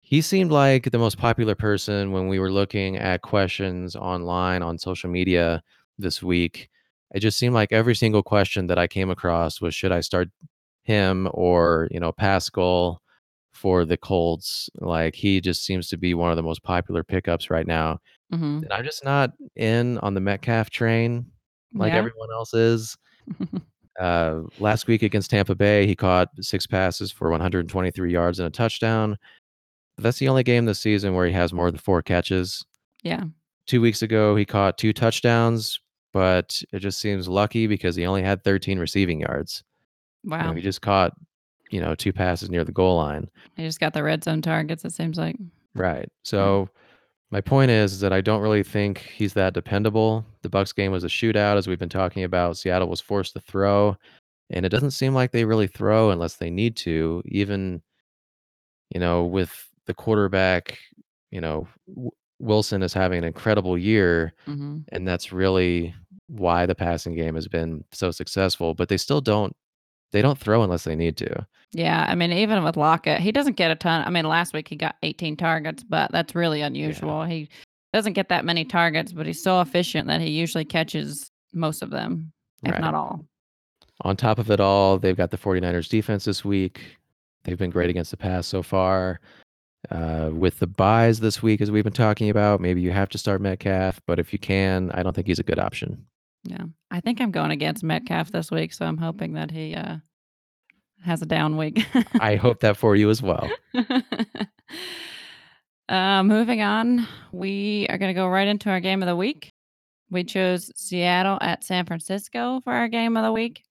He 0.00 0.20
seemed 0.20 0.50
like 0.50 0.90
the 0.90 0.98
most 0.98 1.18
popular 1.18 1.54
person 1.54 2.10
when 2.12 2.28
we 2.28 2.38
were 2.38 2.50
looking 2.50 2.96
at 2.96 3.22
questions 3.22 3.94
online 3.94 4.62
on 4.62 4.78
social 4.78 5.10
media 5.10 5.62
this 5.98 6.22
week. 6.22 6.68
It 7.14 7.20
just 7.20 7.38
seemed 7.38 7.54
like 7.54 7.72
every 7.72 7.94
single 7.94 8.22
question 8.22 8.66
that 8.68 8.78
I 8.78 8.86
came 8.86 9.10
across 9.10 9.60
was 9.60 9.74
should 9.74 9.92
I 9.92 10.00
start 10.00 10.28
him 10.82 11.28
or, 11.32 11.88
you 11.90 12.00
know, 12.00 12.12
Pascal 12.12 13.02
for 13.52 13.84
the 13.84 13.96
Colts? 13.96 14.70
Like 14.80 15.14
he 15.14 15.40
just 15.40 15.64
seems 15.64 15.88
to 15.88 15.96
be 15.96 16.14
one 16.14 16.30
of 16.30 16.36
the 16.36 16.42
most 16.42 16.62
popular 16.62 17.04
pickups 17.04 17.50
right 17.50 17.66
now. 17.66 17.98
Mhm. 18.32 18.62
And 18.62 18.72
I'm 18.72 18.84
just 18.84 19.04
not 19.04 19.32
in 19.56 19.98
on 19.98 20.14
the 20.14 20.20
Metcalf 20.20 20.70
train 20.70 21.26
like 21.74 21.92
Yeah. 21.92 21.98
everyone 21.98 22.28
else 22.32 22.54
is. 22.54 22.96
Uh, 23.98 24.44
last 24.60 24.86
week 24.86 25.02
against 25.02 25.30
Tampa 25.30 25.54
Bay, 25.54 25.86
he 25.86 25.94
caught 25.94 26.30
6 26.40 26.66
passes 26.66 27.12
for 27.12 27.28
123 27.30 28.10
yards 28.10 28.38
and 28.38 28.46
a 28.46 28.50
touchdown. 28.50 29.18
That's 29.98 30.18
the 30.18 30.28
only 30.28 30.42
game 30.42 30.64
this 30.64 30.80
season 30.80 31.12
where 31.14 31.26
he 31.26 31.32
has 31.34 31.52
more 31.52 31.70
than 31.70 31.80
4 31.80 32.00
catches. 32.00 32.64
Yeah. 33.02 33.24
2 33.66 33.82
weeks 33.82 34.00
ago, 34.00 34.36
he 34.36 34.46
caught 34.46 34.78
2 34.78 34.94
touchdowns, 34.94 35.80
but 36.14 36.62
it 36.72 36.78
just 36.78 36.98
seems 36.98 37.28
lucky 37.28 37.66
because 37.66 37.94
he 37.94 38.06
only 38.06 38.22
had 38.22 38.42
13 38.42 38.78
receiving 38.78 39.20
yards. 39.20 39.64
You 40.22 40.30
know, 40.30 40.36
Wow. 40.38 40.52
he 40.54 40.62
just 40.62 40.80
caught, 40.80 41.12
you 41.70 41.80
know, 41.82 41.94
2 41.94 42.12
passes 42.14 42.48
near 42.48 42.64
the 42.64 42.72
goal 42.72 42.96
line. 42.96 43.28
He 43.56 43.64
just 43.64 43.80
got 43.80 43.92
the 43.92 44.02
red 44.04 44.24
zone 44.24 44.40
targets, 44.40 44.82
it 44.84 44.92
seems 44.92 45.18
like. 45.18 45.36
Right. 45.74 46.08
So 46.22 46.70
my 47.30 47.40
point 47.40 47.70
is, 47.70 47.92
is 47.92 48.00
that 48.00 48.12
I 48.12 48.20
don't 48.20 48.40
really 48.42 48.62
think 48.62 48.98
he's 48.98 49.34
that 49.34 49.54
dependable. 49.54 50.24
The 50.42 50.48
Bucs 50.50 50.74
game 50.74 50.92
was 50.92 51.04
a 51.04 51.08
shootout, 51.08 51.56
as 51.56 51.66
we've 51.68 51.78
been 51.78 51.88
talking 51.88 52.24
about. 52.24 52.56
Seattle 52.56 52.88
was 52.88 53.00
forced 53.00 53.34
to 53.34 53.40
throw, 53.40 53.96
and 54.50 54.66
it 54.66 54.70
doesn't 54.70 54.90
seem 54.92 55.14
like 55.14 55.30
they 55.32 55.44
really 55.44 55.66
throw 55.68 56.10
unless 56.10 56.36
they 56.36 56.50
need 56.50 56.76
to. 56.78 57.22
Even, 57.26 57.82
you 58.90 59.00
know, 59.00 59.24
with 59.24 59.68
the 59.86 59.94
quarterback, 59.94 60.78
you 61.30 61.40
know, 61.40 61.68
w- 61.88 62.10
Wilson 62.40 62.82
is 62.82 62.92
having 62.94 63.18
an 63.18 63.24
incredible 63.24 63.76
year, 63.78 64.32
Mhm. 64.48 64.84
and 64.90 65.06
that's 65.06 65.32
really 65.32 65.94
why 66.26 66.64
the 66.66 66.74
passing 66.74 67.14
game 67.14 67.34
has 67.34 67.48
been 67.48 67.84
so 67.92 68.10
successful. 68.10 68.74
But 68.74 68.88
they 68.88 68.96
still 68.96 69.20
don't. 69.20 69.54
They 70.12 70.22
don't 70.22 70.38
throw 70.38 70.62
unless 70.62 70.84
they 70.84 70.96
need 70.96 71.16
to. 71.18 71.46
Yeah, 71.72 72.04
I 72.08 72.14
mean, 72.16 72.32
even 72.32 72.64
with 72.64 72.76
Lockett, 72.76 73.20
he 73.20 73.30
doesn't 73.30 73.56
get 73.56 73.70
a 73.70 73.76
ton. 73.76 74.02
I 74.04 74.10
mean, 74.10 74.24
last 74.24 74.52
week 74.52 74.68
he 74.68 74.76
got 74.76 74.96
18 75.02 75.36
targets, 75.36 75.84
but 75.84 76.10
that's 76.10 76.34
really 76.34 76.62
unusual. 76.62 77.22
He 77.24 77.48
doesn't 77.92 78.14
get 78.14 78.28
that 78.28 78.44
many 78.44 78.64
targets, 78.64 79.12
but 79.12 79.26
he's 79.26 79.42
so 79.42 79.60
efficient 79.60 80.08
that 80.08 80.20
he 80.20 80.30
usually 80.30 80.64
catches 80.64 81.30
most 81.52 81.82
of 81.82 81.90
them, 81.90 82.32
if 82.64 82.72
Right. 82.72 82.80
not 82.80 82.94
all. 82.94 83.24
On 84.02 84.16
top 84.16 84.38
of 84.38 84.50
it 84.50 84.60
all, 84.60 84.98
they've 84.98 85.16
got 85.16 85.30
the 85.30 85.36
49ers 85.38 85.88
defense 85.88 86.24
this 86.24 86.44
week. 86.44 86.96
They've 87.44 87.58
been 87.58 87.70
great 87.70 87.90
against 87.90 88.10
the 88.10 88.16
pass 88.16 88.46
so 88.46 88.62
far. 88.62 89.20
Uh, 89.90 90.30
with 90.32 90.58
the 90.58 90.66
byes 90.66 91.20
this 91.20 91.42
week, 91.42 91.60
as 91.60 91.70
we've 91.70 91.84
been 91.84 91.92
talking 91.92 92.28
about, 92.30 92.60
maybe 92.60 92.80
you 92.80 92.90
have 92.90 93.08
to 93.10 93.18
start 93.18 93.40
Metcalf, 93.40 94.00
but 94.06 94.18
if 94.18 94.32
you 94.32 94.38
can, 94.38 94.90
I 94.92 95.02
don't 95.02 95.14
think 95.14 95.26
he's 95.26 95.38
a 95.38 95.42
good 95.44 95.58
option. 95.58 96.04
Yeah. 96.44 96.64
I 96.90 97.00
think 97.00 97.20
I'm 97.20 97.30
going 97.30 97.50
against 97.50 97.82
Metcalf 97.82 98.32
this 98.32 98.50
week, 98.50 98.72
so 98.72 98.86
I'm 98.86 98.98
hoping 98.98 99.34
that 99.34 99.50
he 99.50 99.74
uh 99.74 99.96
has 101.04 101.22
a 101.22 101.26
down 101.26 101.56
week. 101.56 101.86
I 102.20 102.36
hope 102.36 102.60
that 102.60 102.76
for 102.76 102.94
you 102.94 103.10
as 103.10 103.22
well. 103.22 103.48
Uh, 105.90 106.22
moving 106.22 106.62
on, 106.62 107.04
we 107.32 107.84
are 107.90 107.98
going 107.98 108.10
to 108.10 108.14
go 108.14 108.28
right 108.28 108.46
into 108.46 108.70
our 108.70 108.78
game 108.78 109.02
of 109.02 109.08
the 109.08 109.16
week. 109.16 109.52
We 110.08 110.22
chose 110.22 110.70
Seattle 110.76 111.36
at 111.40 111.64
San 111.64 111.84
Francisco 111.84 112.60
for 112.62 112.72
our 112.72 112.86
game 112.86 113.16
of 113.16 113.24
the 113.24 113.32
week. 113.32 113.64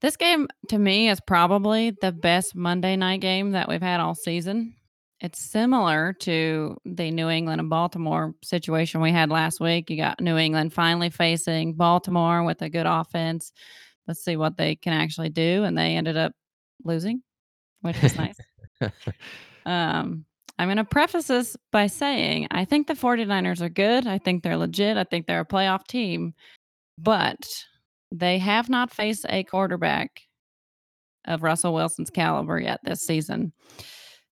This 0.00 0.16
game, 0.16 0.48
to 0.70 0.78
me, 0.78 1.10
is 1.10 1.20
probably 1.20 1.90
the 2.00 2.10
best 2.10 2.54
Monday 2.54 2.96
night 2.96 3.20
game 3.20 3.50
that 3.50 3.68
we've 3.68 3.82
had 3.82 4.00
all 4.00 4.14
season. 4.14 4.75
It's 5.20 5.38
similar 5.38 6.12
to 6.20 6.76
the 6.84 7.10
New 7.10 7.30
England 7.30 7.60
and 7.60 7.70
Baltimore 7.70 8.34
situation 8.42 9.00
we 9.00 9.12
had 9.12 9.30
last 9.30 9.60
week. 9.60 9.88
You 9.88 9.96
got 9.96 10.20
New 10.20 10.36
England 10.36 10.74
finally 10.74 11.08
facing 11.08 11.72
Baltimore 11.72 12.42
with 12.42 12.60
a 12.60 12.68
good 12.68 12.86
offense. 12.86 13.52
Let's 14.06 14.22
see 14.22 14.36
what 14.36 14.58
they 14.58 14.76
can 14.76 14.92
actually 14.92 15.30
do. 15.30 15.64
And 15.64 15.76
they 15.76 15.96
ended 15.96 16.18
up 16.18 16.32
losing, 16.84 17.22
which 17.80 18.02
is 18.04 18.16
nice. 18.16 18.36
um, 19.66 20.26
I'm 20.58 20.68
going 20.68 20.76
to 20.76 20.84
preface 20.84 21.28
this 21.28 21.56
by 21.72 21.86
saying 21.86 22.48
I 22.50 22.66
think 22.66 22.86
the 22.86 22.94
49ers 22.94 23.62
are 23.62 23.70
good. 23.70 24.06
I 24.06 24.18
think 24.18 24.42
they're 24.42 24.56
legit. 24.56 24.98
I 24.98 25.04
think 25.04 25.26
they're 25.26 25.40
a 25.40 25.46
playoff 25.46 25.86
team, 25.86 26.34
but 26.98 27.64
they 28.12 28.38
have 28.38 28.68
not 28.68 28.92
faced 28.92 29.24
a 29.28 29.44
quarterback 29.44 30.22
of 31.24 31.42
Russell 31.42 31.74
Wilson's 31.74 32.10
caliber 32.10 32.60
yet 32.60 32.80
this 32.84 33.00
season. 33.00 33.52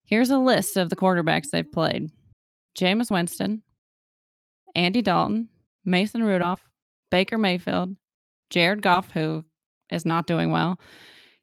Here's 0.05 0.29
a 0.29 0.37
list 0.37 0.77
of 0.77 0.89
the 0.89 0.95
quarterbacks 0.95 1.49
they've 1.49 1.71
played 1.71 2.11
Jameis 2.77 3.09
Winston, 3.09 3.63
Andy 4.75 5.01
Dalton, 5.01 5.49
Mason 5.83 6.23
Rudolph, 6.23 6.63
Baker 7.09 7.37
Mayfield, 7.37 7.95
Jared 8.49 8.81
Goff, 8.81 9.11
who 9.11 9.43
is 9.91 10.05
not 10.05 10.27
doing 10.27 10.51
well, 10.51 10.79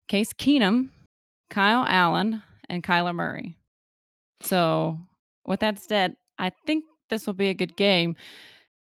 Case 0.09 0.33
Keenum, 0.33 0.91
Kyle 1.51 1.85
Allen, 1.89 2.43
and 2.69 2.83
Kyler 2.83 3.15
Murray. 3.15 3.57
So, 4.43 4.99
with 5.47 5.61
that 5.61 5.81
said, 5.81 6.17
I 6.39 6.51
think 6.67 6.85
this 7.11 7.27
will 7.27 7.35
be 7.35 7.49
a 7.49 7.55
good 7.55 7.77
game. 7.77 8.17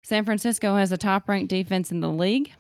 San 0.04 0.26
Francisco 0.26 0.76
has 0.76 0.92
a 0.92 0.98
top 0.98 1.28
ranked 1.28 1.50
defense 1.50 1.92
in 1.92 2.00
the 2.00 2.10
league. 2.10 2.52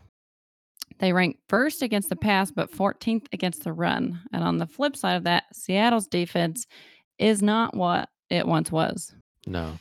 They 1.00 1.13
rank 1.13 1.38
first 1.48 1.82
against 1.82 2.10
the 2.10 2.15
pass, 2.15 2.52
but 2.52 2.72
14th 2.72 3.28
against 3.32 3.63
the 3.63 3.74
run. 3.74 4.19
And 4.34 4.43
on 4.43 4.58
the 4.58 4.67
flip 4.67 4.95
side 4.95 5.15
of 5.15 5.24
that, 5.24 5.45
Seattle's 5.54 6.08
defense 6.08 6.67
is 7.19 7.41
not 7.41 7.75
what 7.75 8.10
it 8.29 8.47
once 8.47 8.71
was. 8.71 9.13
No. 9.45 9.77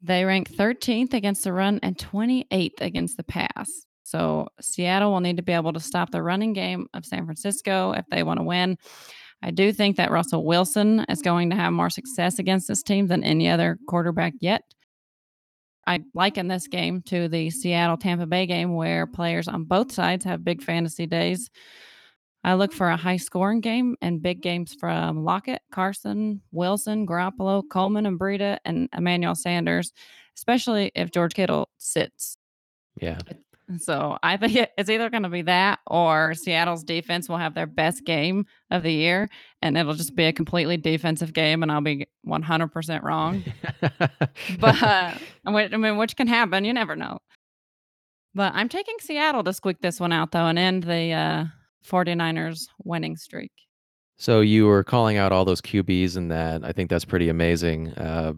They 0.00 0.24
rank 0.24 0.50
13th 0.50 1.14
against 1.14 1.44
the 1.44 1.52
run 1.52 1.78
and 1.82 1.96
28th 1.96 2.80
against 2.80 3.16
the 3.16 3.24
pass. 3.24 3.70
So 4.02 4.48
Seattle 4.60 5.12
will 5.12 5.20
need 5.20 5.36
to 5.36 5.42
be 5.42 5.52
able 5.52 5.72
to 5.72 5.80
stop 5.80 6.10
the 6.10 6.22
running 6.22 6.52
game 6.52 6.88
of 6.92 7.06
San 7.06 7.24
Francisco 7.24 7.92
if 7.92 8.04
they 8.10 8.22
want 8.22 8.40
to 8.40 8.44
win. 8.44 8.76
I 9.42 9.50
do 9.50 9.72
think 9.72 9.96
that 9.96 10.10
Russell 10.10 10.44
Wilson 10.44 11.04
is 11.08 11.22
going 11.22 11.50
to 11.50 11.56
have 11.56 11.72
more 11.72 11.90
success 11.90 12.38
against 12.38 12.68
this 12.68 12.82
team 12.82 13.06
than 13.06 13.24
any 13.24 13.48
other 13.48 13.78
quarterback 13.88 14.34
yet. 14.40 14.62
I 15.86 16.02
liken 16.14 16.46
this 16.46 16.68
game 16.68 17.02
to 17.06 17.28
the 17.28 17.50
Seattle 17.50 17.96
Tampa 17.96 18.26
Bay 18.26 18.46
game 18.46 18.74
where 18.74 19.06
players 19.06 19.48
on 19.48 19.64
both 19.64 19.90
sides 19.90 20.24
have 20.24 20.44
big 20.44 20.62
fantasy 20.62 21.06
days. 21.06 21.50
I 22.44 22.54
look 22.54 22.72
for 22.72 22.88
a 22.88 22.96
high 22.96 23.18
scoring 23.18 23.60
game 23.60 23.96
and 24.02 24.20
big 24.20 24.42
games 24.42 24.74
from 24.74 25.24
Lockett, 25.24 25.62
Carson, 25.70 26.40
Wilson, 26.50 27.06
Garoppolo, 27.06 27.62
Coleman, 27.70 28.06
and 28.06 28.18
Breida, 28.18 28.58
and 28.64 28.88
Emmanuel 28.96 29.34
Sanders, 29.34 29.92
especially 30.36 30.90
if 30.94 31.12
George 31.12 31.34
Kittle 31.34 31.68
sits. 31.78 32.36
Yeah. 33.00 33.18
So 33.78 34.18
I 34.22 34.36
think 34.36 34.68
it's 34.76 34.90
either 34.90 35.08
going 35.08 35.22
to 35.22 35.28
be 35.28 35.42
that 35.42 35.78
or 35.86 36.34
Seattle's 36.34 36.84
defense 36.84 37.28
will 37.28 37.38
have 37.38 37.54
their 37.54 37.66
best 37.66 38.04
game 38.04 38.44
of 38.70 38.82
the 38.82 38.92
year 38.92 39.30
and 39.62 39.78
it'll 39.78 39.94
just 39.94 40.14
be 40.14 40.24
a 40.24 40.32
completely 40.32 40.76
defensive 40.76 41.32
game 41.32 41.62
and 41.62 41.70
I'll 41.70 41.80
be 41.80 42.06
100% 42.26 43.02
wrong. 43.02 43.44
but 44.58 44.82
uh, 44.82 45.14
I 45.46 45.76
mean, 45.76 45.96
which 45.96 46.16
can 46.16 46.26
happen. 46.26 46.64
You 46.64 46.72
never 46.72 46.96
know. 46.96 47.18
But 48.34 48.52
I'm 48.54 48.68
taking 48.68 48.96
Seattle 49.00 49.44
to 49.44 49.52
squeak 49.52 49.80
this 49.80 50.00
one 50.00 50.12
out 50.12 50.32
though 50.32 50.46
and 50.46 50.58
end 50.58 50.84
the 50.84 51.12
uh, 51.12 51.44
49ers 51.88 52.68
winning 52.84 53.16
streak. 53.16 53.52
So 54.16 54.40
you 54.40 54.66
were 54.66 54.84
calling 54.84 55.16
out 55.16 55.32
all 55.32 55.44
those 55.44 55.60
QBs 55.60 56.16
and 56.16 56.30
that. 56.30 56.64
I 56.64 56.72
think 56.72 56.90
that's 56.90 57.04
pretty 57.04 57.28
amazing. 57.28 57.88
Uh, 57.94 58.34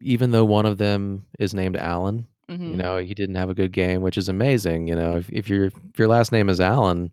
even 0.00 0.30
though 0.30 0.44
one 0.44 0.66
of 0.66 0.78
them 0.78 1.26
is 1.38 1.54
named 1.54 1.76
Allen, 1.76 2.26
Mhm. 2.50 2.70
you 2.70 2.76
know, 2.76 2.98
he 2.98 3.14
didn't 3.14 3.36
have 3.36 3.48
a 3.50 3.54
good 3.54 3.72
game, 3.72 4.02
which 4.02 4.18
is 4.18 4.28
amazing. 4.28 4.86
You 4.86 4.94
know, 4.94 5.16
if, 5.16 5.30
if 5.30 5.48
your 5.48 5.64
if 5.66 5.98
your 5.98 6.08
last 6.08 6.30
name 6.30 6.48
is 6.50 6.60
Allen, 6.60 7.10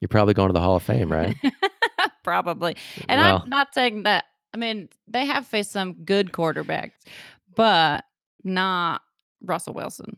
you're 0.00 0.08
probably 0.08 0.32
going 0.34 0.48
to 0.48 0.52
the 0.54 0.60
Hall 0.60 0.76
of 0.76 0.82
Fame, 0.82 1.12
right? 1.12 1.36
Probably. 2.24 2.76
And 3.08 3.20
well, 3.20 3.42
I'm 3.44 3.48
not 3.50 3.74
saying 3.74 4.04
that. 4.04 4.24
I 4.54 4.56
mean, 4.56 4.88
they 5.06 5.26
have 5.26 5.46
faced 5.46 5.70
some 5.72 5.92
good 6.04 6.32
quarterbacks, 6.32 6.92
but 7.54 8.04
not 8.42 9.02
Russell 9.42 9.74
Wilson. 9.74 10.16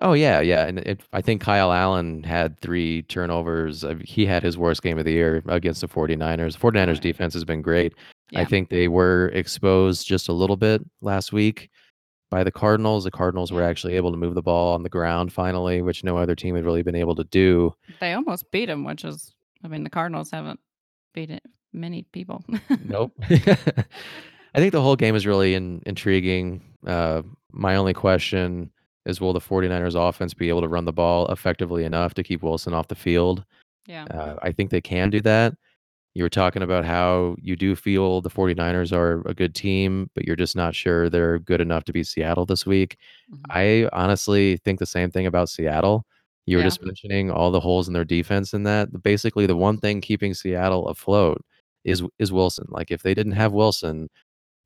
Oh 0.00 0.12
yeah, 0.12 0.40
yeah. 0.40 0.66
And 0.66 0.78
it, 0.80 1.00
I 1.12 1.20
think 1.20 1.40
Kyle 1.40 1.72
Allen 1.72 2.22
had 2.22 2.58
three 2.60 3.02
turnovers. 3.02 3.84
He 4.04 4.26
had 4.26 4.42
his 4.42 4.56
worst 4.58 4.82
game 4.82 4.98
of 4.98 5.04
the 5.04 5.12
year 5.12 5.42
against 5.48 5.80
the 5.80 5.88
49ers. 5.88 6.56
49ers 6.58 7.00
defense 7.00 7.34
has 7.34 7.44
been 7.44 7.62
great. 7.62 7.94
I 8.34 8.40
Yeah. 8.40 8.44
think 8.46 8.68
they 8.70 8.88
were 8.88 9.28
exposed 9.34 10.06
just 10.06 10.28
a 10.28 10.32
little 10.32 10.56
bit 10.56 10.82
last 11.00 11.32
week 11.32 11.68
by 12.30 12.44
the 12.44 12.52
Cardinals. 12.52 13.04
The 13.04 13.10
Cardinals 13.10 13.50
were 13.52 13.60
Yeah. 13.62 13.68
actually 13.68 13.94
able 13.96 14.10
to 14.12 14.16
move 14.16 14.34
the 14.34 14.42
ball 14.42 14.72
on 14.74 14.82
the 14.84 14.88
ground 14.88 15.32
finally, 15.32 15.82
which 15.82 16.04
no 16.04 16.16
other 16.16 16.34
team 16.36 16.54
had 16.54 16.64
really 16.64 16.82
been 16.82 16.94
able 16.94 17.14
to 17.16 17.24
do. 17.24 17.74
They 18.00 18.12
almost 18.12 18.50
beat 18.52 18.68
him, 18.68 18.84
which 18.84 19.04
is, 19.04 19.34
I 19.64 19.68
mean, 19.68 19.82
the 19.84 19.90
Cardinals 19.90 20.30
haven't 20.30 20.60
beaten 21.12 21.40
many 21.72 22.02
people. 22.12 22.44
Nope. 22.84 23.12
I 24.54 24.58
think 24.58 24.72
the 24.72 24.82
whole 24.82 24.96
game 24.96 25.14
is 25.14 25.26
really 25.26 25.54
in, 25.54 25.82
intriguing. 25.86 26.62
Uh, 26.86 27.22
my 27.52 27.76
only 27.76 27.94
question 27.94 28.70
is 29.06 29.20
will 29.20 29.32
the 29.32 29.40
49ers 29.40 29.94
offense 29.94 30.34
be 30.34 30.48
able 30.48 30.60
to 30.62 30.68
run 30.68 30.84
the 30.84 30.92
ball 30.92 31.26
effectively 31.32 31.84
enough 31.84 32.14
to 32.14 32.22
keep 32.22 32.42
Wilson 32.42 32.74
off 32.74 32.88
the 32.88 32.94
field? 32.94 33.44
yeah. 33.86 34.04
Uh, 34.04 34.36
I 34.42 34.52
think 34.52 34.70
they 34.70 34.80
can 34.80 35.10
do 35.10 35.20
that. 35.22 35.54
You 36.14 36.24
were 36.24 36.28
talking 36.28 36.62
about 36.62 36.84
how 36.84 37.36
you 37.40 37.54
do 37.56 37.76
feel 37.76 38.20
the 38.20 38.28
49ers 38.30 38.92
are 38.92 39.22
a 39.28 39.34
good 39.34 39.54
team, 39.54 40.10
but 40.14 40.24
you're 40.26 40.36
just 40.36 40.56
not 40.56 40.74
sure 40.74 41.08
they're 41.08 41.38
good 41.38 41.60
enough 41.60 41.84
to 41.84 41.92
beat 41.92 42.06
Seattle 42.08 42.44
this 42.46 42.66
week. 42.66 42.96
Mhm. 43.32 43.38
I 43.50 43.88
honestly 43.92 44.56
think 44.58 44.78
the 44.80 44.86
same 44.86 45.10
thing 45.10 45.26
about 45.26 45.48
Seattle. 45.48 46.04
You 46.46 46.56
were 46.56 46.62
Yeah. 46.62 46.66
just 46.68 46.82
mentioning 46.84 47.30
all 47.30 47.50
the 47.52 47.60
holes 47.60 47.86
in 47.86 47.94
their 47.94 48.04
defense 48.04 48.52
and 48.54 48.66
that. 48.66 49.02
Basically, 49.04 49.46
the 49.46 49.56
one 49.56 49.78
thing 49.78 50.00
keeping 50.00 50.34
Seattle 50.34 50.88
afloat 50.88 51.42
is 51.84 52.02
is 52.18 52.32
Wilson. 52.32 52.66
Like 52.70 52.90
if 52.90 53.02
they 53.02 53.14
didn't 53.14 53.32
have 53.32 53.52
Wilson, 53.52 54.08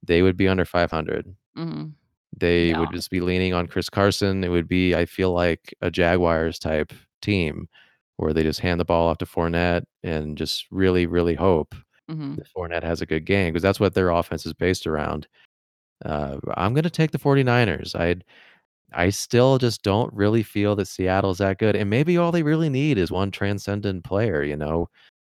they 0.02 0.22
would 0.22 0.36
be 0.36 0.48
under 0.48 0.64
500. 0.64 1.34
Mhm. 1.56 1.92
They 2.38 2.70
Yeah. 2.70 2.80
would 2.80 2.92
just 2.92 3.10
be 3.10 3.20
leaning 3.20 3.54
on 3.54 3.66
Chris 3.66 3.88
Carson. 3.90 4.44
It 4.44 4.48
would 4.50 4.68
be, 4.68 4.94
I 4.94 5.06
feel 5.06 5.32
like, 5.32 5.74
a 5.80 5.90
Jaguars 5.90 6.58
type 6.58 6.92
team 7.22 7.68
where 8.16 8.32
they 8.32 8.42
just 8.42 8.60
hand 8.60 8.80
the 8.80 8.84
ball 8.84 9.08
off 9.08 9.18
to 9.18 9.26
Fournette 9.26 9.84
and 10.02 10.36
just 10.38 10.66
really, 10.70 11.06
really 11.06 11.34
hope 11.34 11.74
Mhm. 12.10 12.36
that 12.36 12.46
Fournette 12.56 12.82
has 12.84 13.00
a 13.00 13.06
good 13.06 13.24
game 13.24 13.52
because 13.52 13.62
that's 13.62 13.80
what 13.80 13.94
their 13.94 14.10
offense 14.10 14.46
is 14.46 14.52
based 14.54 14.86
around. 14.86 15.26
Uh, 16.04 16.38
I'm 16.56 16.74
going 16.74 16.84
to 16.84 16.90
take 16.90 17.10
the 17.12 17.18
49ers. 17.18 17.94
I 17.94 18.16
I 18.92 19.10
still 19.10 19.58
just 19.58 19.82
don't 19.82 20.12
really 20.14 20.42
feel 20.44 20.76
that 20.76 20.86
Seattle's 20.86 21.38
that 21.38 21.58
good. 21.58 21.74
And 21.76 21.90
maybe 21.90 22.16
all 22.16 22.30
they 22.30 22.44
really 22.44 22.68
need 22.68 22.96
is 22.98 23.10
one 23.10 23.32
transcendent 23.32 24.04
player, 24.04 24.42
you 24.44 24.56
know, 24.56 24.88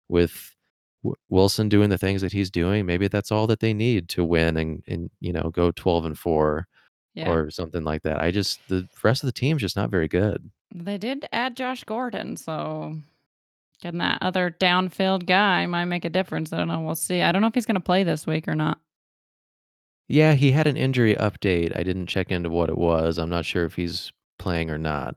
with 0.09 0.53
w- 1.03 1.15
Wilson 1.29 1.69
doing 1.69 1.89
the 1.89 1.97
things 1.97 2.21
that 2.21 2.33
he's 2.33 2.51
doing. 2.51 2.85
Maybe 2.85 3.07
that's 3.07 3.31
all 3.31 3.47
that 3.47 3.61
they 3.61 3.73
need 3.73 4.09
to 4.09 4.23
win 4.25 4.57
and, 4.57 4.83
and 4.87 5.09
you 5.21 5.31
know, 5.31 5.49
go 5.51 5.71
12 5.71 6.03
and 6.05 6.17
4 6.19 6.67
Yeah. 7.13 7.31
or 7.31 7.51
something 7.51 7.83
like 7.83 8.01
that. 8.03 8.21
I 8.21 8.31
just, 8.31 8.59
the 8.67 8.87
rest 9.03 9.23
of 9.23 9.27
the 9.27 9.33
team's 9.33 9.61
just 9.61 9.75
not 9.75 9.91
very 9.91 10.07
good. 10.07 10.49
They 10.73 10.97
did 10.97 11.27
add 11.31 11.55
Josh 11.55 11.83
Gordon, 11.83 12.35
so 12.37 12.97
getting 13.81 13.99
that 13.99 14.17
other 14.21 14.55
downfield 14.59 15.27
guy 15.27 15.65
might 15.67 15.85
make 15.85 16.05
a 16.05 16.09
difference. 16.09 16.51
I 16.51 16.57
don't 16.57 16.69
know. 16.69 16.81
We'll 16.81 16.95
see. 16.95 17.21
I 17.21 17.31
don't 17.31 17.41
know 17.41 17.47
if 17.47 17.53
he's 17.53 17.65
going 17.65 17.75
to 17.75 17.81
play 17.81 18.03
this 18.03 18.25
week 18.25 18.47
or 18.47 18.55
not. 18.55 18.79
Yeah, 20.07 20.33
he 20.33 20.51
had 20.51 20.67
an 20.67 20.77
injury 20.77 21.15
update. 21.15 21.77
I 21.77 21.83
didn't 21.83 22.07
check 22.07 22.31
into 22.31 22.49
what 22.49 22.69
it 22.69 22.77
was. 22.77 23.17
I'm 23.17 23.29
not 23.29 23.45
sure 23.45 23.65
if 23.65 23.75
he's 23.75 24.11
playing 24.39 24.69
or 24.69 24.77
not. 24.77 25.15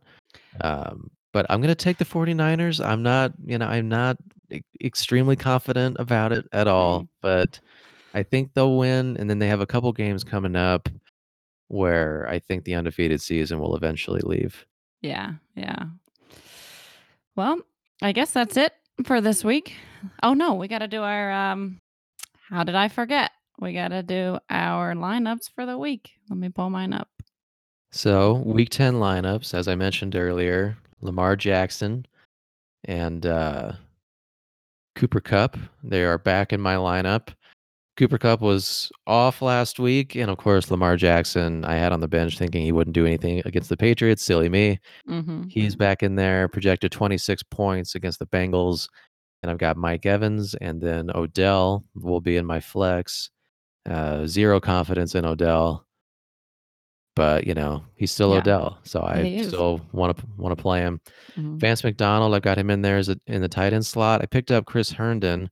Um, 0.61 1.11
but 1.33 1.47
I'm 1.51 1.61
going 1.61 1.69
to 1.69 1.75
take 1.75 1.99
the 1.99 2.05
49ers. 2.05 2.85
I'm 2.85 3.03
not, 3.03 3.33
you 3.45 3.59
know, 3.59 3.67
I'm 3.67 3.89
not 3.89 4.17
e- 4.51 4.61
extremely 4.83 5.37
confident 5.37 5.97
about 5.99 6.33
it 6.33 6.47
at 6.53 6.67
all, 6.69 7.09
but 7.21 7.61
I 8.15 8.23
think 8.23 8.55
they'll 8.55 8.79
win. 8.79 9.17
And 9.19 9.29
then 9.29 9.39
they 9.39 9.49
have 9.49 9.61
a 9.61 9.67
couple 9.67 9.93
games 9.93 10.25
coming 10.25 10.57
up 10.57 10.89
where 11.69 12.27
I 12.29 12.39
think 12.39 12.65
the 12.65 12.75
undefeated 12.75 13.21
season 13.21 13.59
will 13.59 13.77
eventually 13.77 14.21
leave. 14.23 14.67
Yeah, 15.03 15.33
yeah. 15.55 15.85
Well, 17.35 17.61
I 18.03 18.13
guess 18.13 18.31
that's 18.31 18.57
it 18.57 18.73
for 19.05 19.21
this 19.21 19.45
week. 19.45 19.75
Oh 20.23 20.35
no, 20.35 20.55
we 20.55 20.69
got 20.69 20.79
to 20.79 20.89
do 20.89 21.03
our 21.03 21.33
um 21.33 21.81
how 22.49 22.65
did 22.65 22.75
I 22.75 22.89
forget? 22.89 23.33
We 23.59 23.73
got 23.73 23.89
to 23.89 24.03
do 24.03 24.39
our 24.51 24.95
lineups 24.95 25.51
for 25.55 25.67
the 25.67 25.79
week. 25.79 26.13
Let 26.29 26.39
me 26.39 26.49
pull 26.49 26.71
mine 26.71 26.93
up. 26.93 27.09
So, 27.91 28.35
week 28.45 28.69
10 28.71 28.95
lineups, 28.95 29.55
as 29.55 29.69
I 29.69 29.75
mentioned 29.75 30.15
earlier, 30.15 30.77
Lamar 31.01 31.35
Jackson 31.35 32.07
and 32.85 33.25
uh, 33.25 33.73
Cooper 34.95 35.21
Kupp, 35.21 35.57
They 35.83 36.05
are 36.05 36.19
back 36.19 36.53
in 36.53 36.61
my 36.61 36.75
lineup. 36.75 37.29
Cooper 37.97 38.19
Kupp 38.19 38.41
was 38.43 38.91
off 39.07 39.41
last 39.41 39.79
week, 39.79 40.15
and 40.15 40.31
of 40.31 40.37
course 40.39 40.71
Lamar 40.71 40.97
Jackson 40.97 41.65
I 41.65 41.77
had 41.77 41.93
on 41.93 42.01
the 42.01 42.09
bench 42.09 42.37
thinking 42.39 42.63
he 42.63 42.73
wouldn't 42.73 42.95
do 42.95 43.07
anything 43.07 43.41
against 43.45 43.69
the 43.71 43.77
Patriots. 43.77 44.23
Silly 44.23 44.49
me. 44.49 44.79
hmm 45.07 45.45
He's 45.49 45.77
back 45.77 46.03
in 46.03 46.15
there, 46.17 46.49
projected 46.49 46.93
26 46.93 47.43
points 47.45 47.95
against 47.95 48.19
the 48.19 48.27
Bengals. 48.27 48.89
And 49.43 49.51
I've 49.51 49.59
got 49.59 49.77
Mike 49.77 50.07
Evans, 50.07 50.55
and 50.61 50.81
then 50.81 51.11
Odell 51.15 51.85
will 51.95 52.21
be 52.21 52.37
in 52.37 52.47
my 52.47 52.59
flex. 52.61 53.31
Uh, 53.89 54.27
zero 54.27 54.59
confidence 54.61 55.15
in 55.15 55.25
Odell, 55.25 55.87
but 57.15 57.47
you 57.47 57.55
know 57.55 57.85
he's 57.95 58.11
still 58.11 58.33
Yeah. 58.33 58.39
Odell, 58.41 58.79
so 58.83 59.01
I 59.01 59.23
still 59.47 59.81
want 59.93 60.17
to 60.19 60.25
want 60.37 60.57
to 60.57 60.61
play 60.61 60.81
him. 60.81 61.01
Mhm. 61.37 61.59
Vance 61.61 61.85
McDonald, 61.85 62.35
I've 62.35 62.43
got 62.43 62.59
him 62.59 62.69
in 62.71 62.83
there 62.83 62.97
as 62.99 63.09
a, 63.09 63.17
in 63.29 63.43
the 63.43 63.49
tight 63.49 63.73
end 63.73 63.87
slot. 63.87 64.23
I 64.23 64.27
picked 64.27 64.51
up 64.51 64.67
Chris 64.67 64.91
Herndon 64.93 65.51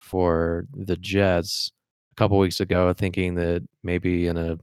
for 0.00 0.66
the 0.72 0.96
Jets 0.96 1.72
couple 2.22 2.38
weeks 2.38 2.60
ago, 2.60 2.92
thinking 2.92 3.34
that 3.34 3.66
maybe 3.82 4.28
in 4.28 4.36
a 4.36 4.56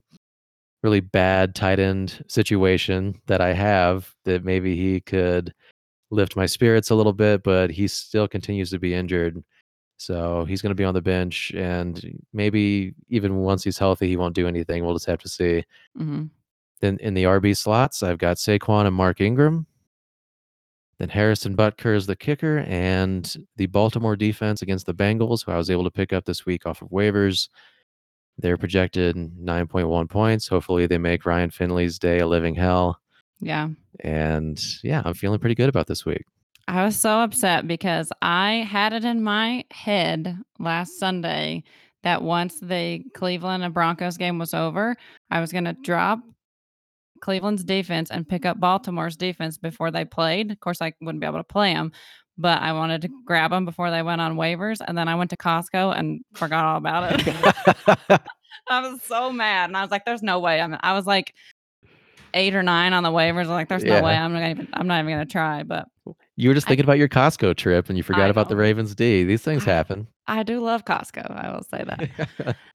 really 0.82 1.00
bad 1.00 1.54
tight 1.54 1.78
end 1.78 2.24
situation 2.26 3.20
that 3.26 3.42
I 3.42 3.52
have, 3.52 4.14
that 4.24 4.46
maybe 4.46 4.74
he 4.76 5.02
could 5.02 5.52
lift 6.10 6.36
my 6.36 6.46
spirits 6.46 6.88
a 6.88 6.94
little 6.94 7.12
bit, 7.12 7.42
but 7.42 7.70
he 7.70 7.86
still 7.86 8.26
continues 8.26 8.70
to 8.70 8.78
be 8.78 8.94
injured. 8.94 9.44
So 9.98 10.46
he's 10.46 10.62
going 10.62 10.70
to 10.70 10.74
be 10.74 10.86
on 10.86 10.94
the 10.94 11.02
bench, 11.02 11.52
and 11.54 12.18
maybe 12.32 12.94
even 13.10 13.36
once 13.36 13.62
he's 13.62 13.76
healthy, 13.76 14.08
he 14.08 14.16
won't 14.16 14.34
do 14.34 14.48
anything. 14.48 14.82
We'll 14.82 14.94
just 14.94 15.04
have 15.04 15.18
to 15.18 15.28
see. 15.28 15.62
Mm-hmm. 15.98 16.24
Then 16.80 16.96
in 17.02 17.12
the 17.12 17.24
RB 17.24 17.54
slots, 17.54 18.02
I've 18.02 18.16
got 18.16 18.38
Saquon 18.38 18.86
and 18.86 18.96
Mark 18.96 19.20
Ingram. 19.20 19.66
Then 21.00 21.08
Harrison 21.08 21.56
Butker 21.56 21.96
is 21.96 22.04
the 22.06 22.14
kicker, 22.14 22.58
and 22.68 23.34
the 23.56 23.64
Baltimore 23.64 24.16
defense 24.16 24.60
against 24.60 24.84
the 24.84 24.92
Bengals, 24.92 25.42
who 25.42 25.50
I 25.50 25.56
was 25.56 25.70
able 25.70 25.84
to 25.84 25.90
pick 25.90 26.12
up 26.12 26.26
this 26.26 26.44
week 26.44 26.66
off 26.66 26.82
of 26.82 26.90
waivers. 26.90 27.48
They're 28.36 28.58
projected 28.58 29.16
9.1 29.16 30.10
points. 30.10 30.46
Hopefully, 30.46 30.86
they 30.86 30.98
make 30.98 31.24
Ryan 31.24 31.48
Finley's 31.48 31.98
day 31.98 32.18
a 32.18 32.26
living 32.26 32.54
hell. 32.54 33.00
Yeah. 33.40 33.70
And 34.00 34.62
yeah, 34.82 35.00
I'm 35.06 35.14
feeling 35.14 35.40
pretty 35.40 35.54
good 35.54 35.70
about 35.70 35.86
this 35.86 36.04
week. 36.04 36.24
I 36.68 36.84
was 36.84 36.96
so 36.96 37.20
upset 37.20 37.66
because 37.66 38.12
I 38.20 38.66
had 38.70 38.92
it 38.92 39.06
in 39.06 39.22
my 39.22 39.64
head 39.70 40.36
last 40.58 40.98
Sunday 40.98 41.64
that 42.02 42.20
once 42.20 42.60
the 42.60 43.02
Cleveland 43.14 43.64
and 43.64 43.72
Broncos 43.72 44.18
game 44.18 44.38
was 44.38 44.52
over, 44.52 44.94
I 45.30 45.40
was 45.40 45.50
going 45.50 45.64
to 45.64 45.72
drop 45.72 46.20
Cleveland's 47.20 47.64
defense 47.64 48.10
and 48.10 48.28
pick 48.28 48.44
up 48.46 48.58
Baltimore's 48.60 49.16
defense 49.16 49.58
before 49.58 49.90
they 49.90 50.04
played. 50.04 50.50
Of 50.50 50.60
course, 50.60 50.80
I 50.82 50.92
wouldn't 51.00 51.20
be 51.20 51.26
able 51.26 51.38
to 51.38 51.44
play 51.44 51.74
them, 51.74 51.92
but 52.38 52.60
I 52.62 52.72
wanted 52.72 53.02
to 53.02 53.08
grab 53.24 53.50
them 53.50 53.64
before 53.64 53.90
they 53.90 54.02
went 54.02 54.20
on 54.20 54.36
waivers. 54.36 54.80
And 54.86 54.96
then 54.96 55.08
I 55.08 55.14
went 55.14 55.30
to 55.30 55.36
Costco 55.36 55.96
and 55.98 56.20
forgot 56.34 56.64
all 56.64 56.76
about 56.78 57.12
it. 57.26 58.20
I 58.68 58.80
was 58.88 59.02
so 59.02 59.32
mad, 59.32 59.70
and 59.70 59.76
I 59.76 59.82
was 59.82 59.90
like, 59.90 60.04
"There's 60.04 60.22
no 60.22 60.38
way." 60.38 60.60
I'm. 60.60 60.76
I 60.80 60.92
was 60.92 61.06
like 61.06 61.34
eight 62.34 62.54
or 62.54 62.62
nine 62.62 62.92
on 62.92 63.02
the 63.02 63.10
waivers. 63.10 63.44
I'm 63.44 63.50
like, 63.50 63.68
"There's 63.68 63.82
no 63.84 64.02
way 64.02 64.14
I'm 64.14 64.32
not 64.32 64.48
even. 64.48 64.68
I'm 64.74 64.86
not 64.86 65.00
even 65.00 65.12
gonna 65.12 65.26
try." 65.26 65.62
But 65.64 65.88
you 66.36 66.48
were 66.50 66.54
just 66.54 66.66
I- 66.66 66.70
thinking 66.70 66.84
about 66.84 66.98
your 66.98 67.08
Costco 67.08 67.56
trip 67.56 67.88
and 67.88 67.96
you 67.98 68.04
forgot 68.04 68.30
about 68.30 68.48
the. 68.48 68.56
Ravens 68.56 68.94
D. 68.94 69.24
These 69.24 69.42
things 69.42 69.66
I- 69.66 69.70
happen. 69.72 70.06
I 70.26 70.44
do 70.44 70.60
love 70.60 70.84
Costco. 70.84 71.28
I 71.30 71.50
will 71.52 71.64
say 71.64 71.82
that. 71.84 72.56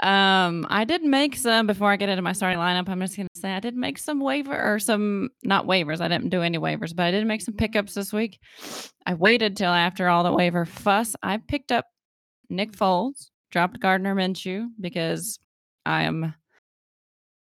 Um, 0.00 0.64
I 0.70 0.84
did 0.84 1.02
make 1.02 1.34
some 1.34 1.66
before 1.66 1.90
I 1.90 1.96
get 1.96 2.08
into 2.08 2.22
my 2.22 2.32
starting 2.32 2.58
lineup. 2.58 2.88
I'm 2.88 3.00
just 3.00 3.16
gonna 3.16 3.28
say 3.34 3.52
I 3.52 3.60
did 3.60 3.74
make 3.74 3.98
some 3.98 4.20
waiver 4.20 4.56
or 4.56 4.78
some 4.78 5.30
not 5.42 5.66
waivers. 5.66 6.00
I 6.00 6.08
didn't 6.08 6.28
do 6.28 6.42
any 6.42 6.58
waivers, 6.58 6.94
but 6.94 7.06
I 7.06 7.10
did 7.10 7.26
make 7.26 7.40
some 7.40 7.54
pickups 7.54 7.94
this 7.94 8.12
week. 8.12 8.38
I 9.06 9.14
waited 9.14 9.56
till 9.56 9.72
after 9.72 10.08
all 10.08 10.22
the 10.22 10.32
waiver 10.32 10.64
fuss. 10.64 11.16
I 11.22 11.38
picked 11.38 11.72
up 11.72 11.84
Nick 12.48 12.72
Foles, 12.72 13.30
dropped 13.50 13.80
Gardner 13.80 14.14
Minshew 14.14 14.68
because 14.80 15.38
I 15.84 16.04
am 16.04 16.34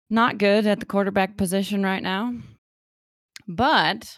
not 0.08 0.38
good 0.38 0.66
at 0.66 0.80
the 0.80 0.86
quarterback 0.86 1.36
position 1.36 1.84
right 1.84 2.02
now. 2.02 2.34
But 3.46 4.16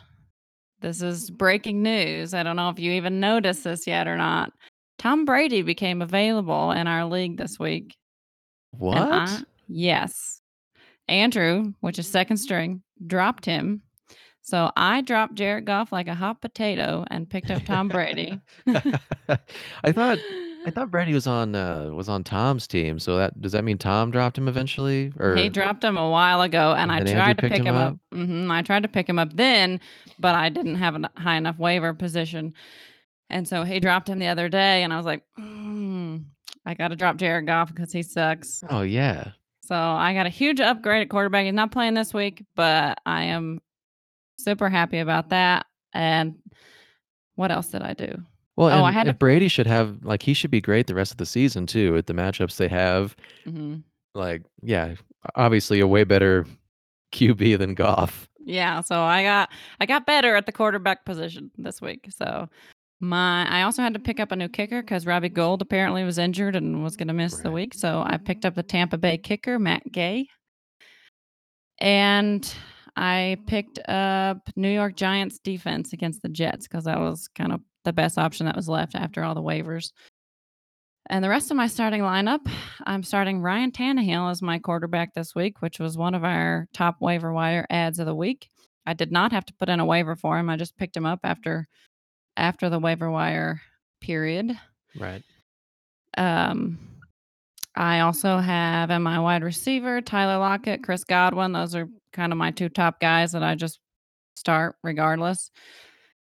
this 0.81 1.03
is 1.03 1.31
breaking 1.31 1.83
news. 1.83 2.33
I 2.33 2.43
don't 2.43 2.57
know 2.57 2.71
if 2.71 2.79
you 2.79 2.93
even 2.93 3.21
noticed 3.21 3.65
this 3.65 3.87
yet 3.87 4.09
or 4.09 4.17
not. 4.17 4.53
Tom 4.99 5.25
Brady 5.25 5.63
became 5.63 6.01
available 6.01 6.71
in 6.71 6.87
our 6.87 7.05
league 7.05 7.37
this 7.37 7.59
week. 7.59 7.95
What? 8.73 8.99
And 8.99 9.13
I, 9.13 9.43
yes. 9.69 10.41
Andrew, 11.09 11.75
which 11.81 11.99
is 11.99 12.07
second 12.09 12.37
string, 12.39 12.83
dropped 13.07 13.45
him. 13.45 13.83
So 14.43 14.73
I 14.77 15.03
dropped 15.03 15.35
Jared 15.35 15.65
Goff 15.67 15.93
like 15.93 16.09
a 16.09 16.15
hot 16.15 16.41
potato 16.41 17.05
and 17.11 17.31
picked 17.31 17.51
up 17.51 17.65
Tom 17.65 17.89
Brady. 17.89 18.41
I 18.67 19.93
thought 19.93 20.19
I 20.67 20.71
thought 20.71 20.91
Brady 20.91 21.13
was 21.15 21.27
on 21.27 21.55
uh, 21.55 21.91
was 21.93 22.09
on 22.09 22.25
Tom's 22.25 22.67
team. 22.67 22.99
So 22.99 23.17
that 23.19 23.41
does 23.41 23.53
that 23.53 23.65
mean 23.65 23.79
Tom 23.79 24.11
dropped 24.11 24.37
him 24.39 24.49
eventually? 24.49 25.13
Or 25.19 25.37
he 25.37 25.49
dropped 25.49 25.83
him 25.85 25.97
a 25.97 26.09
while 26.11 26.41
ago, 26.43 26.75
and 26.77 26.91
I 26.91 26.99
And 26.99 27.09
Andrew 27.09 27.23
tried 27.23 27.39
to 27.39 27.49
pick 27.49 27.59
him 27.61 27.67
him 27.67 27.77
up. 27.77 27.93
up? 27.93 27.99
hmm 28.13 28.51
I 28.51 28.63
tried 28.63 28.83
to 28.83 28.89
pick 28.89 29.09
him 29.09 29.19
up 29.19 29.35
then, 29.35 29.81
but 30.19 30.35
I 30.35 30.49
didn't 30.49 30.77
have 30.77 30.97
a 30.97 31.11
high 31.17 31.37
enough 31.37 31.59
waiver 31.59 31.95
position, 31.95 32.55
and 33.31 33.47
so 33.47 33.65
he 33.65 33.81
dropped 33.81 34.09
him 34.09 34.19
the 34.19 34.29
other 34.29 34.49
day, 34.49 34.83
and 34.83 34.93
I 34.93 34.97
was 34.97 35.07
like, 35.07 35.23
"Mm, 35.39 36.25
I 36.67 36.75
got 36.75 36.89
to 36.89 36.97
drop 36.97 37.17
Jared 37.17 37.47
Goff 37.47 37.75
because 37.75 37.93
he 37.93 38.03
sucks. 38.03 38.63
oh 38.71 38.83
yeah. 38.83 39.33
So 39.65 39.75
I 39.77 40.13
got 40.15 40.27
a 40.27 40.31
huge 40.31 40.61
upgrade 40.61 41.03
at 41.03 41.09
quarterback. 41.09 41.45
He's 41.45 41.55
not 41.55 41.71
playing 41.73 41.95
this 41.95 42.13
week, 42.13 42.45
but 42.57 42.99
I 43.07 43.25
am 43.25 43.61
super 44.39 44.69
happy 44.69 44.99
about 44.99 45.31
that. 45.31 45.67
And 45.95 46.35
what 47.37 47.51
else 47.53 47.69
did 47.69 47.83
I 47.83 47.95
do? 47.95 48.23
Well, 48.57 48.69
Oh, 48.81 48.85
I 48.85 48.91
had 48.93 49.05
to- 49.07 49.15
Brady 49.15 49.49
should 49.49 49.67
have 49.67 50.05
like 50.05 50.23
he 50.23 50.35
should 50.35 50.51
be 50.51 50.61
great 50.61 50.87
the 50.89 50.95
rest 50.95 51.13
of 51.13 51.17
the 51.19 51.27
season 51.27 51.67
too 51.67 51.93
with 51.93 52.07
the 52.07 52.13
matchups 52.13 52.57
they 52.57 52.69
have. 52.69 53.17
hmm 53.45 53.77
Like, 54.15 54.43
yeah, 54.63 54.95
obviously 55.37 55.81
a 55.81 55.87
way 55.87 56.05
better 56.05 56.45
QB 57.13 57.59
than 57.59 57.75
Goff. 57.75 58.29
Yeah, 58.45 58.81
so 58.81 59.01
I 59.01 59.23
got 59.23 59.51
I 59.81 59.87
got 59.87 60.05
better 60.07 60.35
at 60.37 60.47
the 60.47 60.53
quarterback 60.53 61.05
position 61.05 61.51
this 61.57 61.81
week. 61.81 62.09
So 62.11 62.49
my 63.03 63.47
I 63.51 63.63
also 63.63 63.83
had 63.83 63.95
to 63.95 64.01
pick 64.01 64.21
up 64.21 64.33
a 64.33 64.37
new 64.37 64.49
kicker 64.49 64.81
because 64.81 65.07
Robbie 65.07 65.29
Gould 65.29 65.61
apparently 65.61 66.05
was 66.05 66.19
injured 66.19 66.57
and 66.57 66.83
was 66.83 66.97
going 66.97 67.09
to 67.09 67.15
miss 67.15 67.37
the 67.39 67.51
week. 67.51 67.75
So 67.75 68.03
I 68.07 68.17
picked 68.17 68.45
up 68.45 68.55
the 68.55 68.63
Tampa 68.63 68.97
Bay 68.97 69.19
kicker 69.19 69.59
Matt 69.59 69.91
Gay, 69.91 70.29
and 71.79 72.55
I 72.97 73.39
picked 73.47 73.79
up 73.89 74.49
New 74.57 74.71
York 74.71 74.97
Giants 74.97 75.39
defense 75.39 75.93
against 75.93 76.23
the 76.23 76.29
Jets 76.29 76.69
because 76.69 76.85
that 76.85 77.01
was 77.01 77.29
kind 77.35 77.53
of 77.53 77.61
the 77.85 77.93
best 77.93 78.19
option 78.19 78.47
that 78.47 78.57
was 78.57 78.69
left 78.69 78.95
after 78.95 79.25
all 79.25 79.35
the 79.35 79.43
waivers. 79.43 79.91
And 81.11 81.25
the 81.25 81.29
rest 81.29 81.51
of 81.51 81.57
my 81.57 81.67
starting 81.67 82.03
lineup, 82.03 82.49
I'm 82.87 83.03
starting 83.03 83.41
Ryan 83.41 83.73
Tannehill 83.73 84.31
as 84.31 84.41
my 84.41 84.59
quarterback 84.59 85.15
this 85.15 85.35
week, 85.35 85.61
which 85.61 85.81
was 85.81 85.99
one 85.99 86.15
of 86.15 86.23
our 86.23 86.69
top 86.73 87.01
waiver 87.01 87.33
wire 87.33 87.67
adds 87.69 87.99
of 87.99 88.07
the 88.07 88.15
week. 88.15 88.49
I 88.87 88.95
did 88.95 89.11
not 89.11 89.33
have 89.33 89.45
to 89.47 89.55
put 89.55 89.69
in 89.69 89.81
a 89.81 89.85
waiver 89.85 90.15
for 90.15 90.39
him. 90.39 90.49
I 90.49 90.57
just 90.57 90.77
picked 90.77 90.97
him 90.97 91.07
up 91.07 91.21
after 91.25 91.67
after 92.37 92.71
the 92.71 92.79
waiver 92.79 93.11
wire 93.11 93.61
period. 94.01 94.59
Right. 94.99 95.23
Um, 96.17 96.79
I 97.75 98.01
also 98.01 98.39
have 98.39 98.91
in 98.91 99.03
my 99.03 99.19
wide 99.19 99.43
receiver 99.43 100.01
Tyler 100.01 100.39
Lockett, 100.39 100.83
Chris 100.83 101.05
Godwin. 101.05 101.53
Those 101.53 101.75
are 101.75 101.89
kind 102.13 102.33
of 102.33 102.39
my 102.39 102.51
two 102.51 102.69
top 102.69 103.01
guys 103.01 103.33
that 103.33 103.43
I 103.43 103.55
just 103.55 103.81
start 104.37 104.77
regardless. 104.83 105.51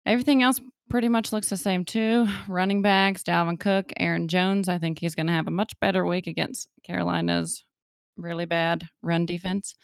Everything 0.06 0.42
else 0.42 0.60
pretty 0.88 1.08
much 1.08 1.32
looks 1.32 1.50
the 1.50 1.56
same 1.56 1.84
too. 1.84 2.26
Running 2.48 2.80
backs, 2.80 3.22
Dalvin 3.22 3.58
Cook, 3.58 3.92
Aaron 3.98 4.28
Jones. 4.28 4.68
I 4.68 4.78
think 4.78 4.98
he's 4.98 5.14
going 5.14 5.26
to 5.26 5.32
have 5.32 5.48
a 5.48 5.50
much 5.52 5.72
better 5.80 6.06
week 6.06 6.26
against 6.26 6.68
Carolina's 6.84 7.64
really 8.16 8.46
bad 8.46 8.88
run 9.02 9.26
defense. 9.26 9.74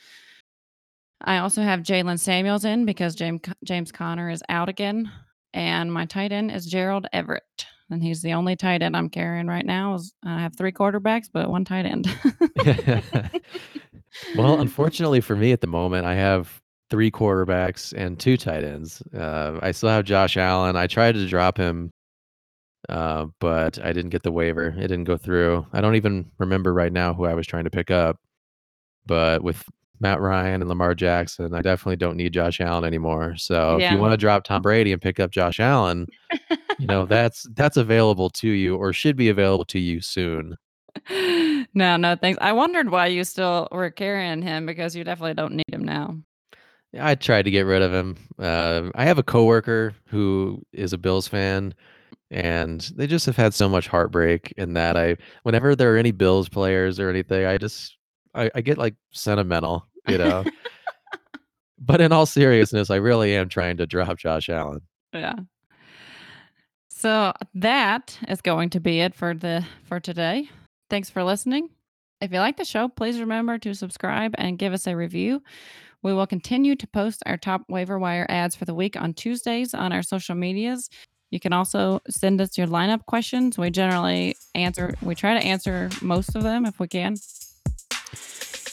I 1.24 1.38
also 1.38 1.62
have 1.62 1.80
Jaylen 1.80 2.18
Samuels 2.18 2.64
in 2.64 2.84
because 2.84 3.14
James 3.14 3.40
James 3.64 3.92
Conner 3.92 4.30
is 4.30 4.42
out 4.48 4.68
again, 4.68 5.10
and 5.54 5.92
my 5.92 6.06
tight 6.06 6.32
end 6.32 6.50
is 6.50 6.66
Gerald 6.66 7.06
Everett, 7.12 7.66
and 7.90 8.02
he's 8.02 8.22
the 8.22 8.32
only 8.32 8.56
tight 8.56 8.82
end 8.82 8.96
I'm 8.96 9.08
carrying 9.08 9.46
right 9.46 9.66
now. 9.66 9.94
Is- 9.94 10.14
I 10.24 10.40
have 10.40 10.56
three 10.56 10.72
quarterbacks, 10.72 11.26
but 11.32 11.50
one 11.50 11.64
tight 11.64 11.86
end. 11.86 12.06
well, 14.36 14.60
unfortunately 14.60 15.20
for 15.20 15.36
me 15.36 15.52
at 15.52 15.60
the 15.60 15.66
moment, 15.66 16.06
I 16.06 16.14
have 16.14 16.60
three 16.90 17.10
quarterbacks 17.10 17.94
and 17.96 18.18
two 18.18 18.36
tight 18.36 18.64
ends. 18.64 19.02
Uh, 19.14 19.58
I 19.62 19.70
still 19.72 19.88
have 19.88 20.04
Josh 20.04 20.36
Allen. 20.36 20.76
I 20.76 20.86
tried 20.86 21.12
to 21.12 21.26
drop 21.26 21.56
him, 21.56 21.90
uh, 22.88 23.26
but 23.40 23.78
I 23.82 23.92
didn't 23.92 24.10
get 24.10 24.22
the 24.22 24.32
waiver. 24.32 24.68
It 24.68 24.88
didn't 24.88 25.04
go 25.04 25.16
through. 25.16 25.66
I 25.72 25.80
don't 25.80 25.96
even 25.96 26.30
remember 26.38 26.74
right 26.74 26.92
now 26.92 27.14
who 27.14 27.24
I 27.24 27.34
was 27.34 27.46
trying 27.46 27.64
to 27.64 27.70
pick 27.70 27.90
up. 27.90 28.16
But 29.06 29.42
with 29.42 29.64
Matt 30.02 30.20
Ryan 30.20 30.60
and 30.60 30.68
Lamar 30.68 30.94
Jackson, 30.96 31.54
I 31.54 31.62
definitely 31.62 31.96
don't 31.96 32.16
need 32.16 32.32
Josh 32.32 32.60
Allen 32.60 32.84
anymore. 32.84 33.36
So 33.36 33.78
if 33.78 33.90
you 33.90 33.98
want 33.98 34.12
to 34.12 34.16
drop 34.16 34.42
Tom 34.42 34.60
Brady 34.60 34.92
and 34.92 35.00
pick 35.00 35.20
up 35.20 35.30
Josh 35.30 35.60
Allen, 35.60 36.08
you 36.78 36.86
know 36.88 37.06
that's 37.06 37.46
that's 37.54 37.76
available 37.76 38.28
to 38.30 38.48
you 38.48 38.76
or 38.76 38.92
should 38.92 39.16
be 39.16 39.28
available 39.28 39.64
to 39.66 39.78
you 39.78 40.00
soon. 40.00 40.56
no, 41.08 41.96
no 41.96 42.16
thanks. 42.16 42.38
I 42.42 42.52
wondered 42.52 42.90
why 42.90 43.06
you 43.06 43.22
still 43.22 43.68
were 43.70 43.90
carrying 43.90 44.42
him 44.42 44.66
because 44.66 44.96
you 44.96 45.04
definitely 45.04 45.34
don't 45.34 45.54
need 45.54 45.72
him 45.72 45.84
now. 45.84 46.16
I 47.00 47.14
tried 47.14 47.42
to 47.42 47.50
get 47.50 47.62
rid 47.62 47.80
of 47.80 47.94
him. 47.94 48.16
Uh, 48.38 48.90
I 48.96 49.04
have 49.04 49.18
a 49.18 49.22
coworker 49.22 49.94
who 50.06 50.62
is 50.72 50.92
a 50.92 50.98
Bills 50.98 51.28
fan, 51.28 51.74
and 52.30 52.80
they 52.96 53.06
just 53.06 53.24
have 53.26 53.36
had 53.36 53.54
so 53.54 53.68
much 53.68 53.86
heartbreak 53.86 54.52
in 54.56 54.74
that 54.74 54.96
I 54.96 55.16
whenever 55.44 55.76
there 55.76 55.94
are 55.94 55.98
any 55.98 56.10
Bills 56.10 56.48
players 56.48 56.98
or 56.98 57.08
anything, 57.08 57.46
I 57.46 57.56
just 57.56 57.96
I, 58.34 58.50
I 58.54 58.60
get 58.62 58.78
like 58.78 58.94
sentimental, 59.12 59.86
you 60.08 60.18
know. 60.18 60.44
but 61.78 62.00
in 62.00 62.12
all 62.12 62.26
seriousness, 62.26 62.90
I 62.90 62.96
really 62.96 63.34
am 63.34 63.48
trying 63.48 63.76
to 63.78 63.86
drop 63.86 64.18
Josh 64.18 64.48
Allen. 64.48 64.80
Yeah. 65.12 65.34
So 66.88 67.32
that 67.54 68.18
is 68.28 68.40
going 68.40 68.70
to 68.70 68.80
be 68.80 69.00
it 69.00 69.14
for 69.14 69.34
the 69.34 69.66
for 69.84 69.98
today. 69.98 70.48
Thanks 70.88 71.10
for 71.10 71.24
listening. 71.24 71.68
If 72.20 72.32
you 72.32 72.38
like 72.38 72.56
the 72.56 72.64
show, 72.64 72.86
please 72.86 73.18
remember 73.18 73.58
to 73.58 73.74
subscribe 73.74 74.34
and 74.38 74.58
give 74.58 74.72
us 74.72 74.86
a 74.86 74.94
review. 74.94 75.42
We 76.02 76.14
will 76.14 76.26
continue 76.26 76.76
to 76.76 76.86
post 76.86 77.22
our 77.26 77.36
top 77.36 77.62
waiver 77.68 77.98
wire 77.98 78.26
adds 78.28 78.54
for 78.54 78.64
the 78.64 78.74
week 78.74 78.96
on 78.96 79.14
Tuesdays 79.14 79.74
on 79.74 79.92
our 79.92 80.02
social 80.02 80.36
medias. 80.36 80.88
You 81.30 81.40
can 81.40 81.52
also 81.52 82.00
send 82.08 82.40
us 82.40 82.58
your 82.58 82.66
lineup 82.66 83.06
questions. 83.06 83.58
We 83.58 83.70
generally 83.70 84.36
answer, 84.54 84.94
we 85.02 85.14
try 85.14 85.38
to 85.38 85.44
answer 85.44 85.88
most 86.02 86.36
of 86.36 86.42
them 86.42 86.66
if 86.66 86.78
we 86.78 86.86
can. 86.86 87.16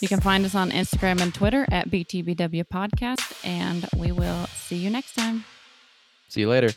You 0.01 0.07
can 0.07 0.21
find 0.21 0.45
us 0.45 0.55
on 0.55 0.71
Instagram 0.71 1.21
and 1.21 1.33
Twitter 1.33 1.65
at 1.71 1.89
BTBW 1.89 2.65
Podcast, 2.65 3.45
and 3.45 3.85
we 3.97 4.11
will 4.11 4.47
see 4.47 4.77
you 4.77 4.89
next 4.89 5.13
time. 5.13 5.43
See 6.29 6.41
you 6.41 6.49
later. 6.49 6.71